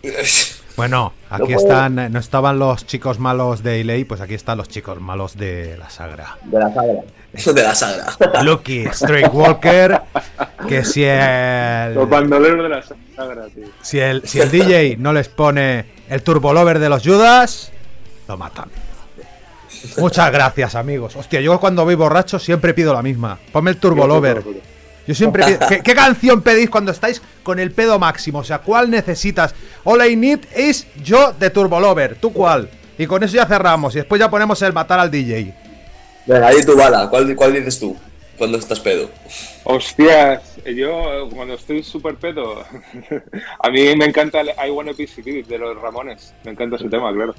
Bueno, 0.76 1.12
aquí 1.28 1.52
No 1.52 1.58
están, 1.58 2.12
no 2.12 2.18
estaban 2.18 2.58
los 2.58 2.86
chicos 2.86 3.18
malos 3.18 3.62
de 3.62 3.80
Ilei, 3.80 4.04
pues 4.04 4.20
aquí 4.20 4.34
están 4.34 4.56
los 4.56 4.68
chicos 4.68 5.00
malos 5.00 5.36
de 5.36 5.76
la 5.76 5.90
Sagra. 5.90 6.38
De 6.44 6.58
la 6.58 6.72
sagra. 6.72 7.02
Eso 7.32 7.52
de 7.54 7.62
la 7.62 7.74
sagra. 7.74 8.42
Lucky 8.42 8.86
Walker, 9.32 10.00
que 10.68 10.84
si 10.84 11.04
el, 11.04 11.94
Los 11.94 12.08
bandoleros 12.08 12.62
de 12.62 12.68
la 12.68 12.82
sagra, 12.82 13.46
tío. 13.54 13.66
si 13.82 14.00
el, 14.00 14.26
si 14.26 14.40
el 14.40 14.50
DJ 14.50 14.96
no 14.98 15.12
les 15.12 15.28
pone 15.28 15.84
el 16.08 16.22
turbolover 16.22 16.78
de 16.78 16.88
los 16.88 17.02
Judas, 17.02 17.70
lo 18.26 18.38
matan. 18.38 18.70
Muchas 19.98 20.30
gracias, 20.32 20.74
amigos. 20.74 21.16
Hostia, 21.16 21.40
yo 21.40 21.58
cuando 21.60 21.84
voy 21.84 21.94
borracho 21.94 22.38
siempre 22.38 22.74
pido 22.74 22.92
la 22.94 23.02
misma. 23.02 23.38
Ponme 23.52 23.70
el 23.70 23.76
turbolover. 23.78 24.42
Yo 25.06 25.14
siempre 25.14 25.44
pido- 25.44 25.58
¿Qué, 25.68 25.80
qué 25.82 25.94
canción 25.94 26.42
pedís 26.42 26.70
cuando 26.70 26.92
estáis 26.92 27.20
con 27.42 27.58
el 27.58 27.72
pedo 27.72 27.98
máximo? 27.98 28.38
O 28.40 28.44
sea, 28.44 28.58
¿cuál 28.60 28.90
necesitas? 28.90 29.54
All 29.84 30.04
I 30.06 30.14
need 30.16 30.40
is 30.56 30.86
yo 31.02 31.32
de 31.32 31.50
Turbolover. 31.50 32.14
¿Tú 32.16 32.32
cuál? 32.32 32.68
Y 32.98 33.06
con 33.06 33.22
eso 33.24 33.34
ya 33.34 33.46
cerramos. 33.46 33.94
Y 33.94 33.98
después 33.98 34.20
ya 34.20 34.30
ponemos 34.30 34.60
el 34.62 34.72
matar 34.72 35.00
al 35.00 35.10
DJ. 35.10 35.54
Venga, 36.26 36.46
ahí 36.46 36.62
tu 36.64 36.76
bala. 36.76 37.08
¿Cuál, 37.10 37.34
¿Cuál 37.34 37.52
dices 37.54 37.80
tú 37.80 37.96
cuando 38.38 38.58
estás 38.58 38.78
pedo? 38.78 39.10
Hostias, 39.64 40.42
yo 40.76 41.28
cuando 41.34 41.54
estoy 41.54 41.82
súper 41.82 42.14
pedo, 42.16 42.62
a 43.58 43.70
mí 43.70 43.96
me 43.96 44.04
encanta 44.04 44.40
el 44.40 44.48
I 44.48 44.70
Wanna 44.70 44.92
Be 44.96 45.06
Civil 45.06 45.44
de 45.46 45.58
los 45.58 45.80
Ramones. 45.80 46.32
Me 46.44 46.52
encanta 46.52 46.76
ese 46.76 46.88
tema, 46.88 47.12
claro. 47.12 47.34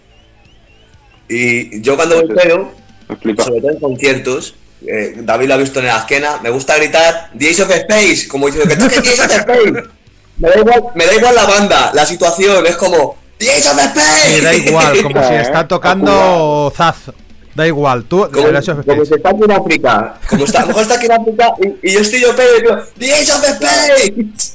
Y 1.30 1.82
yo 1.82 1.96
cuando 1.96 2.16
voy 2.22 2.36
pedo, 2.36 2.72
Me 3.10 3.16
flipa. 3.16 3.44
sobre 3.44 3.62
todo 3.62 3.72
en 3.72 3.80
conciertos, 3.80 4.56
eh, 4.86 5.16
David 5.18 5.48
lo 5.48 5.54
ha 5.54 5.58
visto 5.58 5.80
en 5.80 5.86
la 5.88 5.98
esquena, 6.00 6.40
me 6.44 6.50
gusta 6.50 6.76
gritar 6.78 7.30
The 7.38 7.50
Ace 7.50 7.64
of 7.64 7.72
Space, 7.72 8.28
como 8.28 8.48
diciendo 8.48 8.70
que 8.70 8.76
toque 8.76 9.02
The 9.02 9.10
Ace 9.10 9.22
of 9.24 9.32
Space. 9.32 9.90
Me 10.38 10.50
da, 10.50 10.60
igual, 10.60 10.84
me 10.96 11.06
da 11.06 11.14
igual 11.16 11.36
la 11.36 11.46
banda, 11.46 11.92
la 11.94 12.06
situación, 12.06 12.66
es 12.66 12.76
como 12.76 13.18
The 13.38 13.50
Ace 13.52 13.70
of 13.70 13.78
Space. 13.80 14.38
Y 14.38 14.42
da 14.42 14.54
igual, 14.54 15.04
como 15.04 15.28
si 15.28 15.34
está 15.36 15.68
tocando 15.68 16.72
Zaz. 16.76 17.12
Da 17.56 17.68
igual, 17.68 18.06
tú. 18.06 18.28
Como, 18.34 18.48
el 18.48 18.56
Ace 18.56 18.72
of 18.72 18.78
como 18.84 19.06
Spades. 19.06 19.08
si 19.10 19.14
está 19.14 19.30
aquí 19.30 19.44
en 19.44 19.52
África. 19.52 20.20
Como 20.28 20.44
está, 20.46 20.58
a 20.58 20.62
lo 20.62 20.68
mejor 20.70 20.82
está 20.82 20.96
aquí 20.96 21.06
en 21.06 21.12
África 21.12 21.54
y, 21.62 21.88
y 21.90 21.94
yo 21.94 22.00
estoy 22.00 22.20
yo 22.22 22.36
pedo 22.36 22.58
y 22.58 22.62
digo 22.62 22.78
The 22.98 23.14
Ace 23.14 23.32
of 23.32 23.44
Space. 23.44 24.54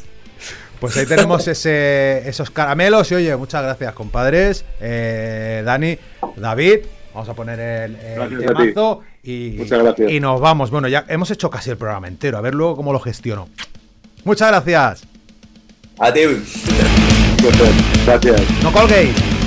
Pues 0.81 0.97
ahí 0.97 1.07
tenemos 1.07 1.47
ese, 1.49 2.29
esos 2.29 2.51
caramelos. 2.51 3.11
Y 3.12 3.16
oye, 3.16 3.37
muchas 3.37 3.62
gracias, 3.62 3.93
compadres. 3.95 4.64
Eh, 4.81 5.62
Dani, 5.64 5.99
David, 6.37 6.81
vamos 7.14 7.29
a 7.29 7.35
poner 7.35 7.59
el, 7.59 7.97
el 7.97 8.47
temazo 8.47 9.03
y, 9.22 9.57
Muchas 9.59 9.83
gracias. 9.83 10.11
y 10.11 10.20
nos 10.20 10.41
vamos. 10.41 10.70
Bueno, 10.70 10.89
ya 10.89 11.05
hemos 11.09 11.31
hecho 11.31 11.51
casi 11.51 11.70
el 11.70 11.76
programa 11.76 12.09
entero. 12.09 12.39
A 12.39 12.41
ver 12.41 12.55
luego 12.55 12.76
cómo 12.76 12.93
lo 12.93 13.01
gestiono. 13.01 13.49
Muchas 14.24 14.49
gracias. 14.49 15.03
A 15.99 16.12
ti. 16.12 16.20
Gracias. 18.07 18.41
No 18.62 18.72
colguéis. 18.72 19.38